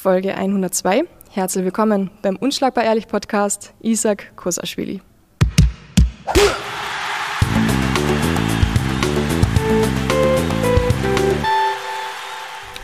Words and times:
Folge 0.00 0.36
102. 0.36 1.02
Herzlich 1.32 1.64
willkommen 1.64 2.12
beim 2.22 2.36
Unschlagbar 2.36 2.84
Ehrlich 2.84 3.08
Podcast 3.08 3.74
Isaac 3.80 4.30
Kosaschwili. 4.36 5.00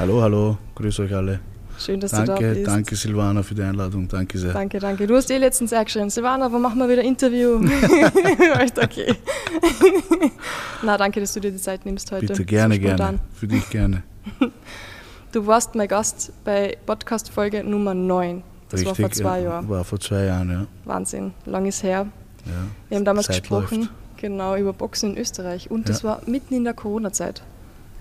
Hallo, 0.00 0.21
hallo, 0.22 0.58
grüß 0.74 0.98
euch 0.98 1.14
alle. 1.14 1.38
Schön, 1.79 2.00
dass 2.00 2.11
danke, 2.11 2.35
du 2.35 2.42
da 2.42 2.53
bist. 2.54 2.66
Danke, 2.66 2.97
Silvana, 2.97 3.44
für 3.44 3.54
die 3.54 3.62
Einladung. 3.62 4.08
Danke 4.08 4.37
sehr. 4.37 4.53
Danke, 4.53 4.81
danke. 4.81 5.06
Du 5.06 5.15
hast 5.15 5.31
eh 5.31 5.38
letztens 5.38 5.72
auch 5.72 5.85
geschrieben, 5.85 6.10
Silvana, 6.10 6.51
wo 6.51 6.58
machen 6.58 6.81
wir 6.81 6.88
wieder 6.88 7.03
Interview? 7.03 7.65
Echt 8.58 8.76
okay. 8.76 9.15
Na, 10.83 10.96
danke, 10.96 11.21
dass 11.21 11.33
du 11.33 11.38
dir 11.38 11.53
die 11.53 11.58
Zeit 11.58 11.87
nimmst 11.87 12.10
heute. 12.10 12.26
Bitte, 12.26 12.44
gerne, 12.44 12.74
so 12.74 12.81
gerne. 12.81 13.21
Für 13.35 13.46
dich 13.46 13.71
gerne. 13.71 14.03
Du 15.35 15.48
warst 15.48 15.74
mein 15.74 15.88
Gast 15.88 16.32
bei 16.45 16.78
Podcast-Folge 16.87 17.64
Nummer 17.64 17.92
9. 17.92 18.45
Das 18.69 18.78
Richtig, 18.78 18.87
war 18.87 18.95
vor 18.95 19.11
zwei 19.11 19.38
ja, 19.41 19.45
Jahren. 19.45 19.69
War 19.69 19.83
vor 19.83 19.98
zwei 19.98 20.27
Jahren, 20.27 20.48
ja. 20.48 20.66
Wahnsinn, 20.84 21.34
lang 21.45 21.66
ist 21.66 21.83
her. 21.83 22.06
ja. 22.47 22.52
Wir 22.88 22.98
haben 22.98 23.05
damals 23.05 23.27
Zeit 23.27 23.41
gesprochen, 23.41 23.78
läuft. 23.80 23.91
genau, 24.19 24.55
über 24.55 24.73
Boxen 24.73 25.11
in 25.11 25.19
Österreich. 25.19 25.73
Und 25.73 25.89
das 25.89 26.02
Ja. 26.02 26.11
war 26.11 26.23
mitten 26.27 26.55
in 26.55 26.62
der 26.62 26.73
Corona-Zeit. 26.73 27.42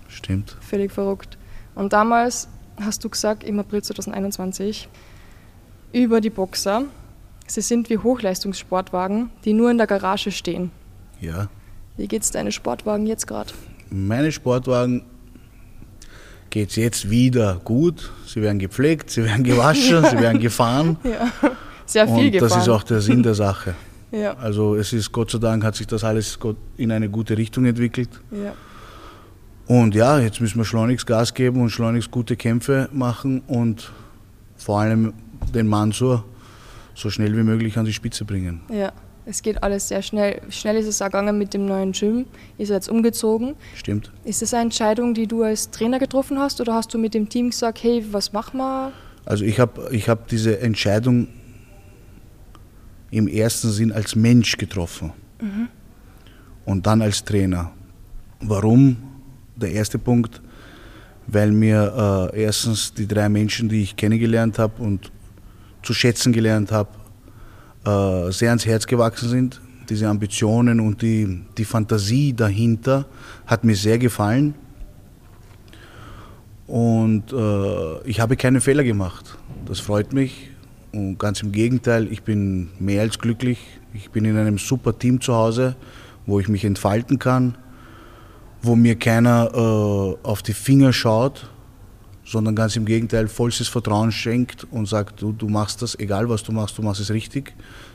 Stimmt. 0.06 0.56
Völlig 0.60 0.92
verrückt. 0.92 1.36
Und 1.74 1.92
damals 1.92 2.46
hast 2.80 3.02
du 3.02 3.08
gesagt, 3.08 3.42
im 3.42 3.58
April 3.58 3.82
2021, 3.82 4.88
über 5.92 6.20
die 6.20 6.30
Boxer, 6.30 6.84
sie 7.48 7.62
sind 7.62 7.90
wie 7.90 7.98
Hochleistungssportwagen, 7.98 9.30
die 9.44 9.54
nur 9.54 9.72
in 9.72 9.78
der 9.78 9.88
Garage 9.88 10.30
stehen. 10.30 10.70
Ja. 11.20 11.48
Wie 11.96 12.06
geht's 12.06 12.30
deine 12.30 12.52
Sportwagen 12.52 13.06
jetzt 13.08 13.26
gerade? 13.26 13.52
Meine 13.90 14.30
Sportwagen 14.30 15.02
geht 16.54 16.70
es 16.70 16.76
jetzt 16.76 17.10
wieder 17.10 17.60
gut. 17.64 18.12
Sie 18.26 18.40
werden 18.40 18.60
gepflegt, 18.60 19.10
sie 19.10 19.24
werden 19.24 19.42
gewaschen, 19.42 20.04
sie 20.04 20.18
werden 20.18 20.40
gefahren. 20.40 20.96
Ja, 21.04 21.32
sehr 21.84 22.06
viel 22.06 22.26
Und 22.26 22.30
gefahren. 22.32 22.48
das 22.50 22.62
ist 22.62 22.68
auch 22.68 22.82
der 22.84 23.00
Sinn 23.00 23.22
der 23.24 23.34
Sache. 23.34 23.74
ja, 24.12 24.34
Also 24.38 24.76
es 24.76 24.92
ist 24.92 25.10
Gott 25.10 25.32
sei 25.32 25.38
Dank 25.38 25.64
hat 25.64 25.74
sich 25.74 25.88
das 25.88 26.04
alles 26.04 26.38
in 26.76 26.92
eine 26.92 27.10
gute 27.10 27.36
Richtung 27.36 27.64
entwickelt. 27.66 28.08
ja, 28.30 28.52
Und 29.66 29.96
ja, 29.96 30.20
jetzt 30.20 30.40
müssen 30.40 30.56
wir 30.58 30.64
schleunigst 30.64 31.06
Gas 31.08 31.34
geben 31.34 31.60
und 31.60 31.70
schleunigst 31.70 32.12
gute 32.12 32.36
Kämpfe 32.36 32.88
machen 32.92 33.42
und 33.48 33.90
vor 34.56 34.80
allem 34.80 35.12
den 35.52 35.66
Mansur 35.66 36.24
so 36.94 37.10
schnell 37.10 37.36
wie 37.36 37.42
möglich 37.42 37.76
an 37.76 37.84
die 37.84 37.92
Spitze 37.92 38.24
bringen. 38.24 38.60
ja. 38.70 38.92
Es 39.26 39.42
geht 39.42 39.62
alles 39.62 39.88
sehr 39.88 40.02
schnell. 40.02 40.42
Schnell 40.50 40.76
ist 40.76 40.86
es 40.86 41.00
auch 41.00 41.06
gegangen 41.06 41.38
mit 41.38 41.54
dem 41.54 41.66
neuen 41.66 41.92
Gym. 41.92 42.26
Ist 42.58 42.70
er 42.70 42.76
jetzt 42.76 42.88
umgezogen. 42.88 43.54
Stimmt? 43.74 44.12
Ist 44.24 44.42
das 44.42 44.52
eine 44.52 44.64
Entscheidung, 44.64 45.14
die 45.14 45.26
du 45.26 45.42
als 45.42 45.70
Trainer 45.70 45.98
getroffen 45.98 46.38
hast 46.38 46.60
oder 46.60 46.74
hast 46.74 46.92
du 46.92 46.98
mit 46.98 47.14
dem 47.14 47.28
Team 47.28 47.50
gesagt, 47.50 47.82
hey, 47.82 48.04
was 48.10 48.32
machen 48.32 48.58
wir? 48.58 48.92
Also 49.24 49.44
ich 49.44 49.58
habe 49.58 49.88
ich 49.90 50.08
hab 50.08 50.28
diese 50.28 50.60
Entscheidung 50.60 51.28
im 53.10 53.28
ersten 53.28 53.70
Sinn 53.70 53.92
als 53.92 54.14
Mensch 54.14 54.56
getroffen 54.58 55.12
und 56.64 56.86
dann 56.86 57.00
als 57.00 57.24
Trainer. 57.24 57.70
Warum? 58.40 58.96
Der 59.56 59.70
erste 59.70 59.98
Punkt, 59.98 60.42
weil 61.26 61.52
mir 61.52 62.30
äh, 62.34 62.42
erstens 62.42 62.92
die 62.92 63.06
drei 63.06 63.28
Menschen, 63.28 63.68
die 63.68 63.82
ich 63.82 63.96
kennengelernt 63.96 64.58
habe 64.58 64.82
und 64.82 65.12
zu 65.82 65.94
schätzen 65.94 66.32
gelernt 66.32 66.72
habe, 66.72 66.90
äh, 67.84 68.30
sehr 68.30 68.50
ans 68.50 68.66
Herz 68.66 68.86
gewachsen 68.86 69.28
sind. 69.28 69.60
Diese 69.88 70.08
Ambitionen 70.08 70.80
und 70.80 71.02
die, 71.02 71.42
die 71.58 71.64
Fantasie 71.64 72.32
dahinter 72.32 73.06
hat 73.46 73.64
mir 73.64 73.76
sehr 73.76 73.98
gefallen. 73.98 74.54
Und 76.66 77.32
äh, 77.32 78.08
ich 78.08 78.20
habe 78.20 78.36
keine 78.36 78.60
Fehler 78.60 78.84
gemacht. 78.84 79.36
Das 79.66 79.80
freut 79.80 80.12
mich. 80.12 80.50
Und 80.92 81.18
ganz 81.18 81.42
im 81.42 81.52
Gegenteil, 81.52 82.10
ich 82.10 82.22
bin 82.22 82.68
mehr 82.78 83.02
als 83.02 83.18
glücklich. 83.18 83.58
Ich 83.92 84.10
bin 84.10 84.24
in 84.24 84.36
einem 84.36 84.58
super 84.58 84.98
Team 84.98 85.20
zu 85.20 85.34
Hause, 85.34 85.76
wo 86.26 86.40
ich 86.40 86.48
mich 86.48 86.64
entfalten 86.64 87.18
kann, 87.18 87.56
wo 88.62 88.76
mir 88.76 88.96
keiner 88.96 89.50
äh, 89.52 90.26
auf 90.26 90.42
die 90.42 90.54
Finger 90.54 90.92
schaut, 90.92 91.50
sondern 92.24 92.56
ganz 92.56 92.76
im 92.76 92.86
Gegenteil 92.86 93.28
vollstes 93.28 93.68
Vertrauen 93.68 94.10
schenkt 94.10 94.66
und 94.70 94.86
sagt, 94.88 95.20
du, 95.20 95.32
du 95.32 95.48
machst 95.48 95.82
das, 95.82 95.98
egal 95.98 96.28
was 96.28 96.42
du 96.42 96.52
machst, 96.52 96.78
du 96.78 96.82
machst 96.82 97.00
es 97.00 97.10
richtig. 97.10 97.52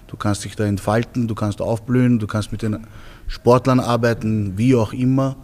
Du 0.07 0.17
kannst 0.17 0.43
dich 0.43 0.55
da 0.55 0.65
entfalten, 0.65 1.27
du 1.27 1.35
kannst 1.35 1.61
aufblühen, 1.61 2.19
du 2.19 2.27
kannst 2.27 2.51
mit 2.51 2.61
den 2.61 2.87
Sportlern 3.27 3.79
arbeiten, 3.79 4.57
wie 4.57 4.75
auch 4.75 4.93
immer. 4.93 5.35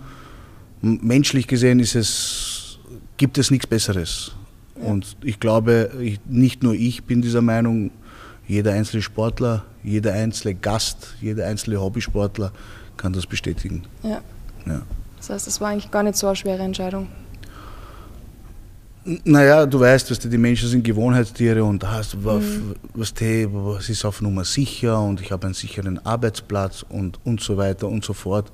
Menschlich 0.82 1.48
gesehen 1.48 1.80
ist 1.80 1.96
es, 1.96 2.80
gibt 3.18 3.38
es 3.38 3.52
nichts 3.52 3.68
Besseres. 3.68 4.32
Und 4.76 5.18
ich 5.24 5.40
glaube, 5.40 5.92
ich, 6.02 6.20
nicht 6.26 6.64
nur 6.64 6.74
ich 6.74 7.04
bin 7.06 7.22
dieser 7.22 7.42
Meinung, 7.42 7.92
jeder 8.48 8.74
einzelne 8.74 9.02
Sportler, 9.02 9.66
jeder 9.84 10.14
einzelne 10.14 10.54
Gast, 10.54 11.16
jeder 11.22 11.48
einzelne 11.48 11.80
Hobbysportler 11.80 12.52
kann 12.98 13.14
das 13.14 13.26
bestätigen. 13.26 13.84
Ja. 14.04 14.22
Ja. 14.66 14.82
Das 15.18 15.30
heißt, 15.30 15.48
es 15.48 15.62
war 15.62 15.70
eigentlich 15.70 15.92
gar 15.92 16.04
nicht 16.04 16.18
so 16.18 16.28
eine 16.28 16.36
schwere 16.36 16.62
Entscheidung. 16.62 17.08
Naja, 19.24 19.68
du 19.68 19.80
weißt, 19.80 20.10
was 20.10 20.18
die 20.18 20.36
Menschen 20.38 20.68
sind 20.68 20.84
Gewohnheitstiere 20.84 21.64
und 21.64 21.84
hast, 21.88 22.24
was, 22.26 22.44
was, 22.96 23.14
die, 23.14 23.48
was 23.52 23.88
ist 23.88 24.04
auf 24.04 24.20
Nummer 24.20 24.44
sicher 24.44 25.00
und 25.00 25.22
ich 25.22 25.32
habe 25.32 25.46
einen 25.46 25.54
sicheren 25.54 26.04
Arbeitsplatz 26.04 26.84
und, 26.90 27.20
und 27.24 27.40
so 27.40 27.56
weiter 27.56 27.88
und 27.88 28.04
so 28.04 28.14
fort. 28.14 28.52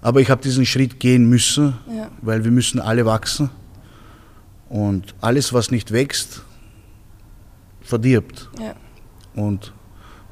Aber 0.00 0.20
ich 0.20 0.30
habe 0.30 0.40
diesen 0.40 0.64
Schritt 0.64 0.98
gehen 0.98 1.28
müssen, 1.28 1.74
Ja. 1.94 2.10
weil 2.22 2.44
wir 2.44 2.50
müssen 2.50 2.80
alle 2.80 3.04
wachsen 3.04 3.50
und 4.70 5.14
alles, 5.20 5.52
was 5.52 5.70
nicht 5.70 5.92
wächst, 5.92 6.42
verdirbt. 7.82 8.48
Ja. 8.58 8.74
Und 9.34 9.74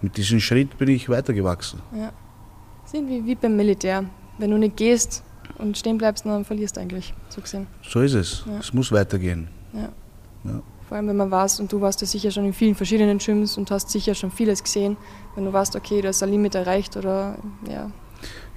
mit 0.01 0.17
diesem 0.17 0.41
Schritt 0.41 0.79
bin 0.79 0.89
ich 0.89 1.11
weitergewachsen. 1.11 1.81
Ja. 1.95 2.11
Sind 2.87 3.07
wie, 3.09 3.25
wie 3.27 3.35
beim 3.35 3.55
Militär. 3.55 4.05
Wenn 4.39 4.51
du 4.51 4.57
nicht 4.57 4.79
gehst 4.79 5.23
und 5.61 5.77
stehen 5.79 5.99
bleibst, 5.99 6.25
dann 6.27 6.45
verlierst 6.45 6.77
du 6.77 6.81
eigentlich, 6.81 7.15
so 7.29 7.41
gesehen. 7.41 7.67
So 7.83 8.01
ist 8.01 8.15
es. 8.15 8.45
Ja. 8.47 8.59
Es 8.59 8.73
muss 8.73 8.91
weitergehen. 8.93 9.49
Ja. 9.73 9.89
Ja. 10.45 10.63
Vor 10.89 10.97
allem, 10.97 11.07
wenn 11.09 11.17
man 11.17 11.31
weiß, 11.31 11.61
und 11.61 11.71
du 11.71 11.81
warst 11.81 12.01
ja 12.01 12.07
sicher 12.07 12.31
schon 12.33 12.45
in 12.47 12.53
vielen 12.53 12.75
verschiedenen 12.75 13.19
Gyms 13.19 13.57
und 13.57 13.71
hast 13.71 13.91
sicher 13.91 14.15
schon 14.15 14.33
vieles 14.33 14.63
gesehen, 14.65 14.97
wenn 15.37 15.45
du 15.45 15.53
weißt, 15.53 15.77
okay, 15.77 16.01
da 16.03 16.09
ist 16.09 16.23
ein 16.23 16.31
Limit 16.31 16.57
erreicht 16.57 16.97
oder 16.97 17.39
ja. 17.69 17.91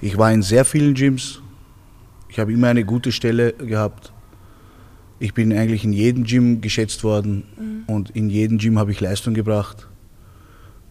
Ich 0.00 0.18
war 0.18 0.32
in 0.32 0.42
sehr 0.42 0.64
vielen 0.64 0.94
Gyms. 0.94 1.40
Ich 2.28 2.38
habe 2.40 2.52
immer 2.52 2.68
eine 2.68 2.84
gute 2.84 3.12
Stelle 3.12 3.52
gehabt. 3.52 4.12
Ich 5.20 5.32
bin 5.32 5.52
eigentlich 5.52 5.84
in 5.84 5.92
jedem 5.92 6.24
Gym 6.24 6.60
geschätzt 6.60 7.04
worden 7.04 7.84
und 7.86 8.10
in 8.10 8.28
jedem 8.28 8.58
Gym 8.58 8.78
habe 8.80 8.90
ich 8.90 9.00
Leistung 9.00 9.34
gebracht. 9.34 9.88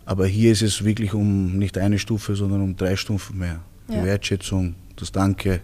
Aber 0.05 0.25
hier 0.25 0.51
ist 0.53 0.61
es 0.61 0.85
wirklich 0.85 1.13
um 1.13 1.57
nicht 1.57 1.77
eine 1.77 1.99
Stufe, 1.99 2.35
sondern 2.35 2.61
um 2.61 2.77
drei 2.77 2.95
Stufen 2.95 3.37
mehr. 3.37 3.59
Die 3.89 3.95
Ja. 3.95 4.05
Wertschätzung, 4.05 4.75
das 4.95 5.11
Danke 5.11 5.59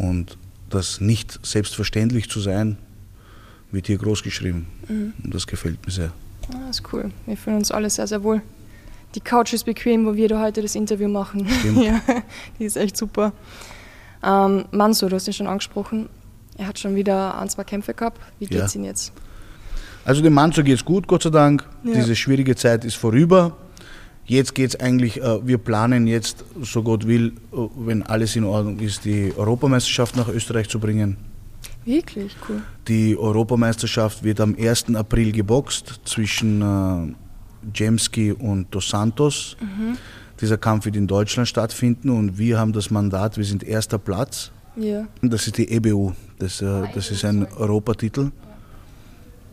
und 0.00 0.36
das 0.68 1.00
nicht 1.00 1.44
selbstverständlich 1.44 2.28
zu 2.30 2.40
sein, 2.40 2.78
wird 3.72 3.86
hier 3.86 3.98
groß 3.98 4.22
geschrieben. 4.22 4.66
Und 4.88 5.34
das 5.34 5.46
gefällt 5.46 5.84
mir 5.86 5.92
sehr. 5.92 6.12
Ah, 6.52 6.56
Das 6.66 6.80
ist 6.80 6.92
cool. 6.92 7.10
Wir 7.26 7.36
fühlen 7.36 7.56
uns 7.56 7.70
alle 7.70 7.88
sehr, 7.90 8.06
sehr 8.06 8.22
wohl. 8.22 8.42
Die 9.14 9.20
Couch 9.20 9.52
ist 9.52 9.64
bequem, 9.64 10.06
wo 10.06 10.14
wir 10.14 10.28
da 10.28 10.40
heute 10.40 10.62
das 10.62 10.74
Interview 10.74 11.08
machen. 11.08 11.46
Ja, 11.80 12.00
die 12.58 12.64
ist 12.64 12.76
echt 12.76 12.96
super. 12.96 13.32
Ähm, 14.22 14.64
Mansur, 14.70 15.08
du 15.08 15.16
hast 15.16 15.26
ihn 15.26 15.32
schon 15.34 15.46
angesprochen. 15.46 16.08
Er 16.58 16.66
hat 16.68 16.78
schon 16.78 16.94
wieder 16.94 17.38
ein, 17.40 17.48
zwei 17.48 17.64
Kämpfe 17.64 17.94
gehabt. 17.94 18.20
Wie 18.38 18.44
Ja. 18.46 18.60
geht's 18.60 18.74
ihm 18.76 18.84
jetzt? 18.84 19.12
Also 20.04 20.22
dem 20.22 20.32
Manzo 20.34 20.62
geht 20.62 20.76
es 20.76 20.84
gut, 20.84 21.06
Gott 21.06 21.22
sei 21.22 21.30
Dank. 21.30 21.64
Ja. 21.84 21.94
Diese 21.94 22.14
schwierige 22.16 22.54
Zeit 22.56 22.84
ist 22.84 22.94
vorüber. 22.96 23.56
Jetzt 24.30 24.54
geht 24.54 24.70
es 24.70 24.78
eigentlich, 24.78 25.20
äh, 25.20 25.44
wir 25.44 25.58
planen 25.58 26.06
jetzt, 26.06 26.44
so 26.62 26.84
Gott 26.84 27.04
will, 27.04 27.32
äh, 27.52 27.56
wenn 27.78 28.04
alles 28.04 28.36
in 28.36 28.44
Ordnung 28.44 28.78
ist, 28.78 29.04
die 29.04 29.32
Europameisterschaft 29.36 30.14
nach 30.14 30.28
Österreich 30.28 30.68
zu 30.68 30.78
bringen. 30.78 31.16
Wirklich 31.84 32.36
cool. 32.48 32.62
Die 32.86 33.16
Europameisterschaft 33.16 34.22
wird 34.22 34.40
am 34.40 34.54
1. 34.56 34.94
April 34.94 35.32
geboxt 35.32 36.02
zwischen 36.04 36.62
äh, 36.62 37.12
Jemski 37.74 38.30
und 38.30 38.72
Dos 38.72 38.90
Santos. 38.90 39.56
Dieser 40.40 40.58
Kampf 40.58 40.84
wird 40.84 40.94
in 40.94 41.08
Deutschland 41.08 41.48
stattfinden 41.48 42.10
und 42.10 42.38
wir 42.38 42.56
haben 42.56 42.72
das 42.72 42.88
Mandat, 42.92 43.36
wir 43.36 43.44
sind 43.44 43.64
erster 43.64 43.98
Platz. 43.98 44.52
Ja. 44.76 45.08
Das 45.22 45.48
ist 45.48 45.58
die 45.58 45.72
EBU, 45.72 46.12
das, 46.38 46.62
äh, 46.62 46.84
das 46.94 47.10
ist 47.10 47.24
ein 47.24 47.48
Europatitel. 47.54 48.30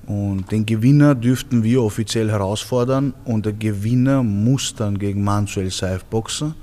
Und 0.07 0.49
den 0.51 0.65
Gewinner 0.65 1.15
dürften 1.15 1.63
wir 1.63 1.83
offiziell 1.83 2.31
herausfordern 2.31 3.13
und 3.25 3.45
der 3.45 3.51
Gewinner 3.51 4.23
muss 4.23 4.73
dann 4.73 4.97
gegen 4.97 5.21
Manuel 5.21 5.69
Saif 5.69 6.05
boxen. 6.05 6.55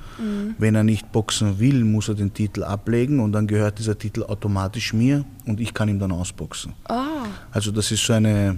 Wenn 0.59 0.75
er 0.75 0.83
nicht 0.85 1.13
boxen 1.13 1.59
will, 1.59 1.85
muss 1.85 2.09
er 2.09 2.15
den 2.15 2.33
Titel 2.33 2.63
ablegen 2.65 3.21
und 3.21 3.33
dann 3.33 3.47
gehört 3.47 3.79
dieser 3.79 3.99
Titel 3.99 4.23
automatisch 4.23 4.95
mir 4.95 5.25
und 5.45 5.61
ich 5.61 5.75
kann 5.75 5.89
ihm 5.91 5.99
dann 5.99 6.11
ausboxen. 6.13 6.73
Ah, 6.89 7.25
Also 7.53 7.71
das 7.71 7.91
ist 7.91 8.03
so 8.07 8.15
eine 8.15 8.57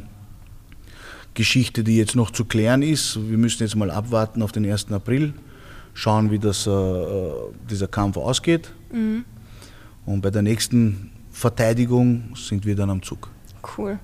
Geschichte, 1.35 1.83
die 1.83 1.97
jetzt 1.97 2.15
noch 2.15 2.31
zu 2.31 2.45
klären 2.45 2.83
ist. 2.83 3.19
Wir 3.29 3.39
müssen 3.39 3.63
jetzt 3.63 3.75
mal 3.75 3.91
abwarten 3.91 4.41
auf 4.43 4.53
den 4.53 4.65
1. 4.71 4.93
April, 4.93 5.33
schauen, 5.95 6.31
wie 6.31 6.39
das, 6.39 6.67
äh, 6.67 6.71
äh, 6.71 7.33
dieser 7.69 7.89
Kampf 7.89 8.19
ausgeht. 8.19 8.71
Und 10.05 10.21
bei 10.21 10.31
der 10.31 10.43
nächsten 10.43 11.11
Verteidigung 11.33 12.35
sind 12.37 12.65
wir 12.65 12.77
dann 12.77 12.91
am 12.91 13.03
Zug. 13.03 13.29
cool. 13.77 13.99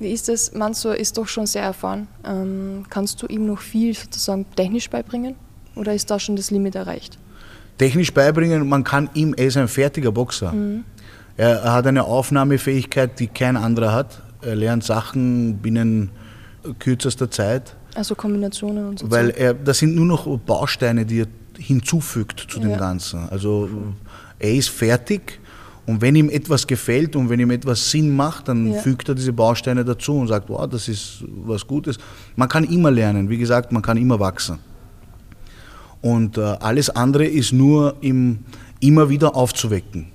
Wie 0.00 0.10
ist 0.12 0.28
das? 0.28 0.54
Manso 0.54 0.90
ist 0.92 1.18
doch 1.18 1.28
schon 1.28 1.46
sehr 1.46 1.62
erfahren. 1.62 2.08
Ähm, 2.24 2.86
kannst 2.88 3.22
du 3.22 3.26
ihm 3.26 3.46
noch 3.46 3.60
viel 3.60 3.94
sozusagen 3.94 4.46
technisch 4.56 4.88
beibringen? 4.88 5.36
Oder 5.76 5.94
ist 5.94 6.10
da 6.10 6.18
schon 6.18 6.36
das 6.36 6.50
Limit 6.50 6.74
erreicht? 6.74 7.18
Technisch 7.78 8.12
beibringen, 8.12 8.68
man 8.68 8.82
kann 8.82 9.10
ihm, 9.14 9.34
er 9.36 9.46
ist 9.46 9.56
ein 9.56 9.68
fertiger 9.68 10.10
Boxer. 10.10 10.52
Mhm. 10.52 10.84
Er, 11.36 11.72
hat 11.72 11.86
eine 11.86 12.04
Aufnahmefähigkeit, 12.04 13.18
die 13.18 13.26
kein 13.26 13.56
anderer 13.56 13.92
hat. 13.92 14.22
Er 14.42 14.56
lernt 14.56 14.84
Sachen 14.84 15.58
binnen 15.58 16.10
kürzester 16.78 17.30
Zeit. 17.30 17.76
Also 17.94 18.14
Kombinationen 18.14 18.88
und 18.88 18.98
so. 18.98 19.10
Weil 19.10 19.30
er, 19.30 19.54
das 19.54 19.78
sind 19.78 19.94
nur 19.94 20.06
noch 20.06 20.26
Bausteine, 20.38 21.06
die 21.06 21.22
er 21.22 21.26
hinzufügt 21.58 22.46
zu 22.48 22.58
dem 22.58 22.70
ja. 22.70 22.78
Ganzen. 22.78 23.28
Also 23.28 23.68
er 24.38 24.54
ist 24.54 24.70
fertig 24.70 25.39
und 25.90 26.00
wenn 26.00 26.14
ihm 26.14 26.30
etwas 26.30 26.68
gefällt 26.68 27.16
und 27.16 27.28
wenn 27.28 27.40
ihm 27.40 27.50
etwas 27.50 27.90
Sinn 27.90 28.14
macht, 28.14 28.46
dann 28.46 28.72
ja. 28.72 28.78
fügt 28.78 29.08
er 29.08 29.16
diese 29.16 29.32
Bausteine 29.32 29.84
dazu 29.84 30.18
und 30.18 30.28
sagt, 30.28 30.48
wow, 30.48 30.68
das 30.68 30.86
ist 30.86 31.24
was 31.44 31.66
Gutes. 31.66 31.98
Man 32.36 32.48
kann 32.48 32.62
immer 32.62 32.92
lernen, 32.92 33.28
wie 33.28 33.38
gesagt, 33.38 33.72
man 33.72 33.82
kann 33.82 33.96
immer 33.96 34.20
wachsen. 34.20 34.60
Und 36.00 36.38
äh, 36.38 36.42
alles 36.42 36.90
andere 36.90 37.26
ist 37.26 37.52
nur 37.52 37.96
im, 38.02 38.38
immer 38.78 39.08
wieder 39.08 39.34
aufzuwecken. 39.34 40.06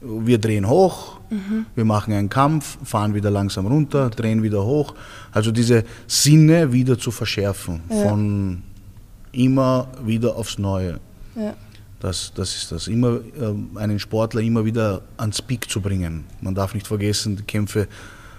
Wir 0.00 0.38
drehen 0.38 0.68
hoch, 0.68 1.18
mhm. 1.28 1.66
wir 1.74 1.84
machen 1.84 2.14
einen 2.14 2.28
Kampf, 2.28 2.78
fahren 2.84 3.12
wieder 3.12 3.32
langsam 3.32 3.66
runter, 3.66 4.10
drehen 4.10 4.44
wieder 4.44 4.64
hoch. 4.64 4.94
Also 5.32 5.50
diese 5.50 5.82
Sinne 6.06 6.72
wieder 6.72 6.96
zu 6.96 7.10
verschärfen, 7.10 7.80
ja. 7.90 7.96
von 8.08 8.62
immer 9.32 9.88
wieder 10.04 10.36
aufs 10.36 10.56
Neue. 10.56 11.00
Ja. 11.34 11.54
Das, 12.00 12.32
das 12.34 12.56
ist 12.56 12.72
das. 12.72 12.88
Immer 12.88 13.20
äh, 13.38 13.78
einen 13.78 13.98
Sportler 13.98 14.40
immer 14.40 14.64
wieder 14.64 15.02
ans 15.18 15.42
Peak 15.42 15.70
zu 15.70 15.80
bringen. 15.80 16.24
Man 16.40 16.54
darf 16.54 16.74
nicht 16.74 16.86
vergessen, 16.86 17.36
die 17.36 17.42
Kämpfe 17.42 17.88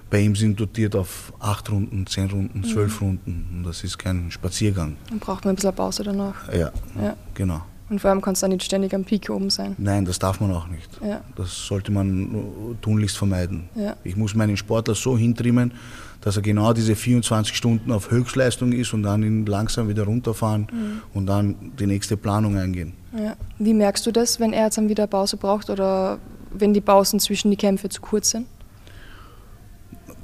bei 0.09 0.19
ihm 0.19 0.35
sind 0.35 0.59
dotiert 0.59 0.95
auf 0.95 1.31
acht 1.39 1.71
Runden, 1.71 2.05
zehn 2.05 2.29
Runden, 2.29 2.63
zwölf 2.65 2.99
mhm. 2.99 3.07
Runden. 3.07 3.47
Und 3.53 3.63
das 3.63 3.83
ist 3.83 3.97
kein 3.97 4.29
Spaziergang. 4.29 4.97
Dann 5.09 5.19
braucht 5.19 5.45
man 5.45 5.53
ein 5.53 5.55
bisschen 5.55 5.73
Pause 5.73 6.03
danach. 6.03 6.51
Ja, 6.51 6.71
ja. 7.01 7.15
genau. 7.33 7.61
Und 7.89 7.99
vor 7.99 8.09
allem 8.09 8.21
kannst 8.21 8.41
du 8.41 8.47
nicht 8.47 8.63
ständig 8.63 8.93
am 8.93 9.03
Peak 9.03 9.29
oben 9.29 9.49
sein. 9.49 9.75
Nein, 9.77 10.05
das 10.05 10.17
darf 10.17 10.39
man 10.39 10.51
auch 10.51 10.67
nicht. 10.67 10.89
Ja. 11.05 11.21
Das 11.35 11.67
sollte 11.67 11.91
man 11.91 12.77
tunlichst 12.81 13.17
vermeiden. 13.17 13.69
Ja. 13.75 13.95
Ich 14.03 14.15
muss 14.15 14.33
meinen 14.33 14.55
Sportler 14.55 14.95
so 14.95 15.17
hintrimmen, 15.17 15.73
dass 16.21 16.37
er 16.37 16.41
genau 16.41 16.71
diese 16.71 16.95
24 16.95 17.55
Stunden 17.55 17.91
auf 17.91 18.09
Höchstleistung 18.09 18.71
ist 18.71 18.93
und 18.93 19.03
dann 19.03 19.23
ihn 19.23 19.45
langsam 19.45 19.89
wieder 19.89 20.03
runterfahren 20.03 20.67
mhm. 20.71 21.01
und 21.13 21.25
dann 21.25 21.73
die 21.79 21.85
nächste 21.85 22.15
Planung 22.15 22.57
eingehen. 22.57 22.93
Ja. 23.13 23.35
Wie 23.59 23.73
merkst 23.73 24.05
du 24.05 24.11
das, 24.11 24.39
wenn 24.39 24.53
er 24.53 24.65
jetzt 24.65 24.77
dann 24.77 24.89
wieder 24.89 25.07
Pause 25.07 25.37
braucht 25.37 25.69
oder 25.69 26.19
wenn 26.51 26.73
die 26.73 26.81
Pausen 26.81 27.19
zwischen 27.19 27.51
die 27.51 27.57
Kämpfe 27.57 27.89
zu 27.89 28.01
kurz 28.01 28.31
sind? 28.31 28.47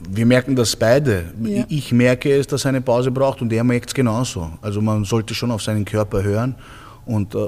Wir 0.09 0.25
merken 0.25 0.55
das 0.55 0.75
beide. 0.75 1.25
Ja. 1.41 1.65
Ich 1.69 1.91
merke 1.91 2.33
es, 2.33 2.47
dass 2.47 2.65
er 2.65 2.69
eine 2.69 2.81
Pause 2.81 3.11
braucht 3.11 3.41
und 3.41 3.51
er 3.51 3.63
merkt 3.63 3.89
es 3.89 3.93
genauso. 3.93 4.51
Also 4.61 4.81
man 4.81 5.03
sollte 5.03 5.33
schon 5.33 5.51
auf 5.51 5.61
seinen 5.61 5.85
Körper 5.85 6.23
hören 6.23 6.55
und 7.05 7.35
äh, 7.35 7.39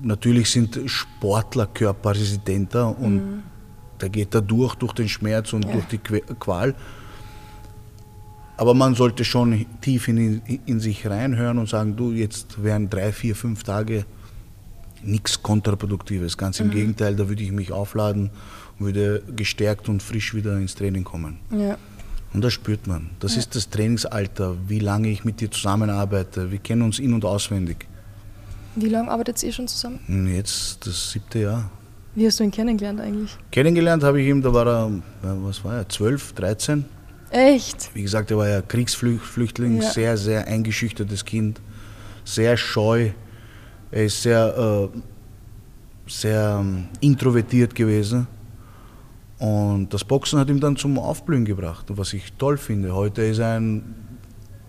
natürlich 0.00 0.50
sind 0.50 0.78
Sportler 0.86 1.66
körperresistenter 1.66 2.98
und 2.98 3.14
mhm. 3.16 3.42
der 4.00 4.08
geht 4.08 4.34
da 4.34 4.40
durch, 4.40 4.74
durch 4.76 4.92
den 4.92 5.08
Schmerz 5.08 5.52
und 5.52 5.64
ja. 5.64 5.72
durch 5.72 5.86
die 5.86 5.98
Qual. 5.98 6.74
Aber 8.58 8.72
man 8.72 8.94
sollte 8.94 9.24
schon 9.24 9.66
tief 9.82 10.08
in, 10.08 10.40
in, 10.64 10.80
sich 10.80 11.06
reinhören 11.06 11.58
und 11.58 11.68
sagen, 11.68 11.96
du, 11.96 12.12
jetzt 12.12 12.62
wären 12.62 12.88
drei, 12.88 13.12
vier, 13.12 13.36
fünf 13.36 13.62
Tage 13.64 14.06
nichts 15.02 15.42
Kontraproduktives. 15.42 16.36
Ganz 16.36 16.60
im 16.60 16.68
mhm. 16.68 16.72
Gegenteil, 16.72 17.16
da 17.16 17.28
würde 17.28 17.42
ich 17.42 17.52
mich 17.52 17.72
aufladen 17.72 18.30
und 18.78 18.86
würde 18.86 19.22
gestärkt 19.34 19.88
und 19.88 20.02
frisch 20.02 20.34
wieder 20.34 20.56
ins 20.56 20.74
Training 20.74 21.04
kommen. 21.04 21.38
Ja. 21.50 21.78
Und 22.32 22.42
das 22.42 22.52
spürt 22.52 22.86
man. 22.86 23.10
Das 23.20 23.34
ja. 23.34 23.40
ist 23.40 23.54
das 23.54 23.70
Trainingsalter, 23.70 24.56
wie 24.68 24.78
lange 24.78 25.08
ich 25.08 25.24
mit 25.24 25.40
dir 25.40 25.50
zusammenarbeite. 25.50 26.50
Wir 26.50 26.58
kennen 26.58 26.82
uns 26.82 26.98
in- 26.98 27.14
und 27.14 27.24
auswendig. 27.24 27.86
Wie 28.74 28.88
lange 28.88 29.10
arbeitet 29.10 29.42
ihr 29.42 29.52
schon 29.52 29.68
zusammen? 29.68 30.30
Jetzt 30.34 30.86
das 30.86 31.12
siebte 31.12 31.38
Jahr. 31.38 31.70
Wie 32.14 32.26
hast 32.26 32.40
du 32.40 32.44
ihn 32.44 32.50
kennengelernt 32.50 33.00
eigentlich? 33.00 33.36
Kennengelernt 33.50 34.02
habe 34.02 34.20
ich 34.20 34.28
ihn, 34.28 34.42
da 34.42 34.52
war 34.52 34.66
er, 34.66 34.90
was 35.22 35.64
war 35.64 35.76
er, 35.76 35.88
12, 35.88 36.32
13. 36.34 36.84
Echt? 37.30 37.90
Wie 37.94 38.02
gesagt, 38.02 38.30
er 38.30 38.38
war 38.38 38.48
ja 38.48 38.62
Kriegsflüchtling, 38.62 39.82
ja. 39.82 39.90
sehr, 39.90 40.16
sehr 40.16 40.46
eingeschüchtertes 40.46 41.24
Kind, 41.24 41.60
sehr 42.24 42.56
scheu. 42.56 43.10
Er 43.90 44.04
ist 44.04 44.22
sehr, 44.22 44.90
äh, 44.94 44.98
sehr 46.06 46.58
ähm, 46.60 46.88
introvertiert 47.00 47.74
gewesen. 47.74 48.26
Und 49.38 49.92
das 49.92 50.04
Boxen 50.04 50.38
hat 50.38 50.48
ihm 50.48 50.60
dann 50.60 50.76
zum 50.76 50.98
Aufblühen 50.98 51.44
gebracht, 51.44 51.86
was 51.88 52.12
ich 52.12 52.32
toll 52.34 52.56
finde. 52.56 52.94
Heute 52.94 53.22
ist 53.22 53.38
er 53.38 53.60
ein 53.60 53.94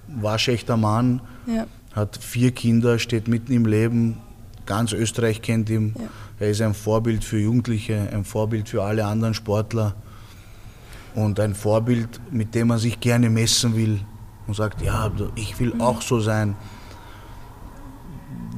waschechter 0.08 0.78
Mann, 0.78 1.22
ja. 1.46 1.66
hat 1.94 2.18
vier 2.18 2.52
Kinder, 2.52 3.00
steht 3.00 3.28
mitten 3.28 3.54
im 3.54 3.66
Leben. 3.66 4.18
Ganz 4.66 4.92
Österreich 4.92 5.42
kennt 5.42 5.70
ihn. 5.70 5.96
Ja. 5.98 6.08
Er 6.40 6.50
ist 6.52 6.62
ein 6.62 6.74
Vorbild 6.74 7.24
für 7.24 7.40
Jugendliche, 7.40 8.10
ein 8.12 8.26
Vorbild 8.26 8.70
für 8.70 8.84
alle 8.84 9.06
anderen 9.06 9.34
Sportler 9.34 9.96
und 11.16 11.40
ein 11.40 11.56
Vorbild, 11.56 12.20
mit 12.30 12.54
dem 12.54 12.68
man 12.68 12.78
sich 12.78 13.00
gerne 13.00 13.30
messen 13.30 13.76
will 13.76 14.02
und 14.46 14.56
sagt, 14.56 14.82
ja, 14.82 15.12
ich 15.36 15.60
will 15.60 15.74
auch 15.80 16.02
so 16.02 16.20
sein. 16.20 16.56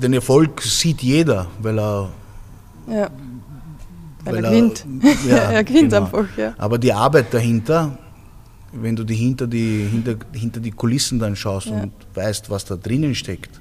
Den 0.01 0.13
Erfolg 0.13 0.61
sieht 0.61 1.01
jeder, 1.01 1.47
weil 1.61 1.79
er, 1.79 2.09
ja. 2.87 3.09
weil, 4.23 4.35
weil 4.35 4.45
er 4.45 4.51
gewinnt. 4.51 4.85
Ja, 5.27 5.35
er 5.51 5.63
gewinnt 5.63 5.91
genau. 5.91 6.05
einfach. 6.05 6.37
Ja. 6.37 6.53
Aber 6.57 6.77
die 6.77 6.93
Arbeit 6.93 7.33
dahinter, 7.33 7.97
wenn 8.71 8.95
du 8.95 9.03
die 9.03 9.15
hinter, 9.15 9.47
die, 9.47 9.87
hinter, 9.91 10.15
hinter 10.31 10.59
die 10.59 10.71
Kulissen 10.71 11.19
dann 11.19 11.35
schaust 11.35 11.67
ja. 11.67 11.81
und 11.81 11.91
weißt, 12.13 12.49
was 12.49 12.65
da 12.65 12.75
drinnen 12.75 13.15
steckt, 13.15 13.59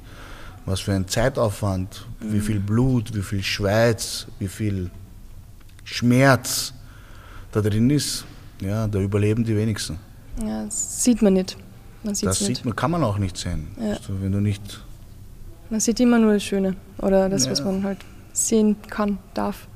was 0.66 0.80
für 0.80 0.92
ein 0.92 1.08
Zeitaufwand, 1.08 2.06
mhm. 2.20 2.32
wie 2.32 2.40
viel 2.40 2.60
Blut, 2.60 3.14
wie 3.14 3.22
viel 3.22 3.42
Schweiz, 3.42 4.26
wie 4.38 4.48
viel 4.48 4.90
Schmerz 5.84 6.74
da 7.52 7.60
drin 7.60 7.90
ist, 7.90 8.24
ja, 8.60 8.86
da 8.86 9.00
überleben 9.00 9.44
die 9.44 9.56
wenigsten. 9.56 9.98
Ja, 10.44 10.64
das 10.64 11.02
sieht 11.02 11.22
man 11.22 11.32
nicht. 11.32 11.56
Man 12.02 12.14
das 12.20 12.38
sieht 12.38 12.64
man, 12.64 12.76
kann 12.76 12.90
man 12.90 13.02
auch 13.02 13.18
nicht 13.18 13.36
sehen. 13.36 13.68
Ja. 13.80 13.94
Also, 13.94 14.20
wenn 14.20 14.32
du 14.32 14.40
nicht 14.40 14.84
man 15.70 15.80
sieht 15.80 16.00
immer 16.00 16.18
nur 16.18 16.34
das 16.34 16.44
Schöne 16.44 16.76
oder 16.98 17.28
das, 17.28 17.44
ja. 17.44 17.52
was 17.52 17.62
man 17.62 17.84
halt 17.84 17.98
sehen 18.32 18.76
kann, 18.88 19.18
darf. 19.34 19.66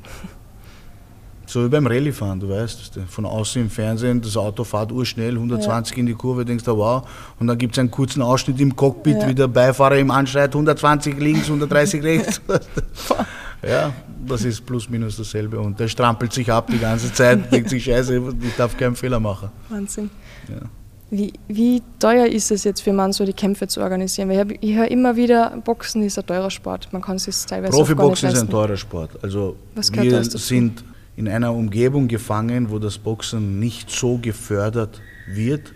So 1.46 1.64
wie 1.64 1.68
beim 1.68 1.86
Rallye-Fahren, 1.86 2.40
du 2.40 2.48
weißt, 2.48 2.98
von 3.08 3.26
außen 3.26 3.60
im 3.60 3.68
Fernsehen, 3.68 4.22
das 4.22 4.38
Auto 4.38 4.64
fährt 4.64 4.90
urschnell, 4.90 5.34
120 5.34 5.96
ja. 5.96 6.00
in 6.00 6.06
die 6.06 6.14
Kurve, 6.14 6.46
denkst 6.46 6.64
du, 6.64 6.76
wow, 6.78 7.06
und 7.38 7.46
dann 7.46 7.58
gibt 7.58 7.74
es 7.74 7.78
einen 7.78 7.90
kurzen 7.90 8.22
Ausschnitt 8.22 8.58
im 8.58 8.74
Cockpit, 8.74 9.18
ja. 9.20 9.28
wie 9.28 9.34
der 9.34 9.48
Beifahrer 9.48 9.98
ihm 9.98 10.10
anschreit, 10.10 10.54
120 10.54 11.18
links, 11.18 11.48
130 11.48 12.02
rechts. 12.02 12.40
ja, 13.62 13.92
das 14.26 14.44
ist 14.44 14.64
plus 14.64 14.88
minus 14.88 15.18
dasselbe. 15.18 15.60
Und 15.60 15.78
der 15.78 15.88
strampelt 15.88 16.32
sich 16.32 16.50
ab 16.50 16.68
die 16.72 16.78
ganze 16.78 17.12
Zeit, 17.12 17.52
denkt 17.52 17.68
sich, 17.68 17.84
scheiße, 17.84 18.16
ich 18.40 18.56
darf 18.56 18.74
keinen 18.76 18.96
Fehler 18.96 19.20
machen. 19.20 19.50
Wahnsinn. 19.68 20.08
Ja. 20.48 20.68
Wie, 21.14 21.34
wie 21.46 21.82
teuer 21.98 22.24
ist 22.24 22.50
es 22.50 22.64
jetzt 22.64 22.80
für 22.80 22.94
Mann, 22.94 23.12
so 23.12 23.26
die 23.26 23.34
Kämpfe 23.34 23.68
zu 23.68 23.82
organisieren? 23.82 24.30
Weil 24.30 24.50
ich, 24.50 24.58
ich 24.62 24.76
höre 24.76 24.90
immer 24.90 25.14
wieder, 25.14 25.50
Boxen 25.62 26.02
ist 26.02 26.18
ein 26.18 26.24
teurer 26.24 26.50
Sport. 26.50 26.90
Man 26.90 27.02
kann 27.02 27.16
es 27.16 27.44
teilweise 27.44 27.70
Profiboxen 27.70 28.30
ist 28.30 28.40
ein 28.40 28.48
teurer 28.48 28.78
Sport. 28.78 29.10
Also 29.22 29.56
wir 29.74 30.24
sind 30.24 30.82
in 31.14 31.28
einer 31.28 31.52
Umgebung 31.52 32.08
gefangen, 32.08 32.70
wo 32.70 32.78
das 32.78 32.96
Boxen 32.96 33.60
nicht 33.60 33.90
so 33.90 34.16
gefördert 34.22 35.02
wird, 35.28 35.74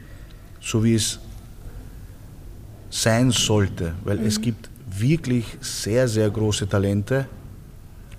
so 0.62 0.82
wie 0.82 0.94
es 0.94 1.18
sein 2.88 3.30
sollte. 3.30 3.92
Weil 4.04 4.20
mhm. 4.20 4.26
es 4.26 4.40
gibt 4.40 4.70
wirklich 4.88 5.44
sehr, 5.60 6.08
sehr 6.08 6.30
große 6.30 6.66
Talente, 6.66 7.26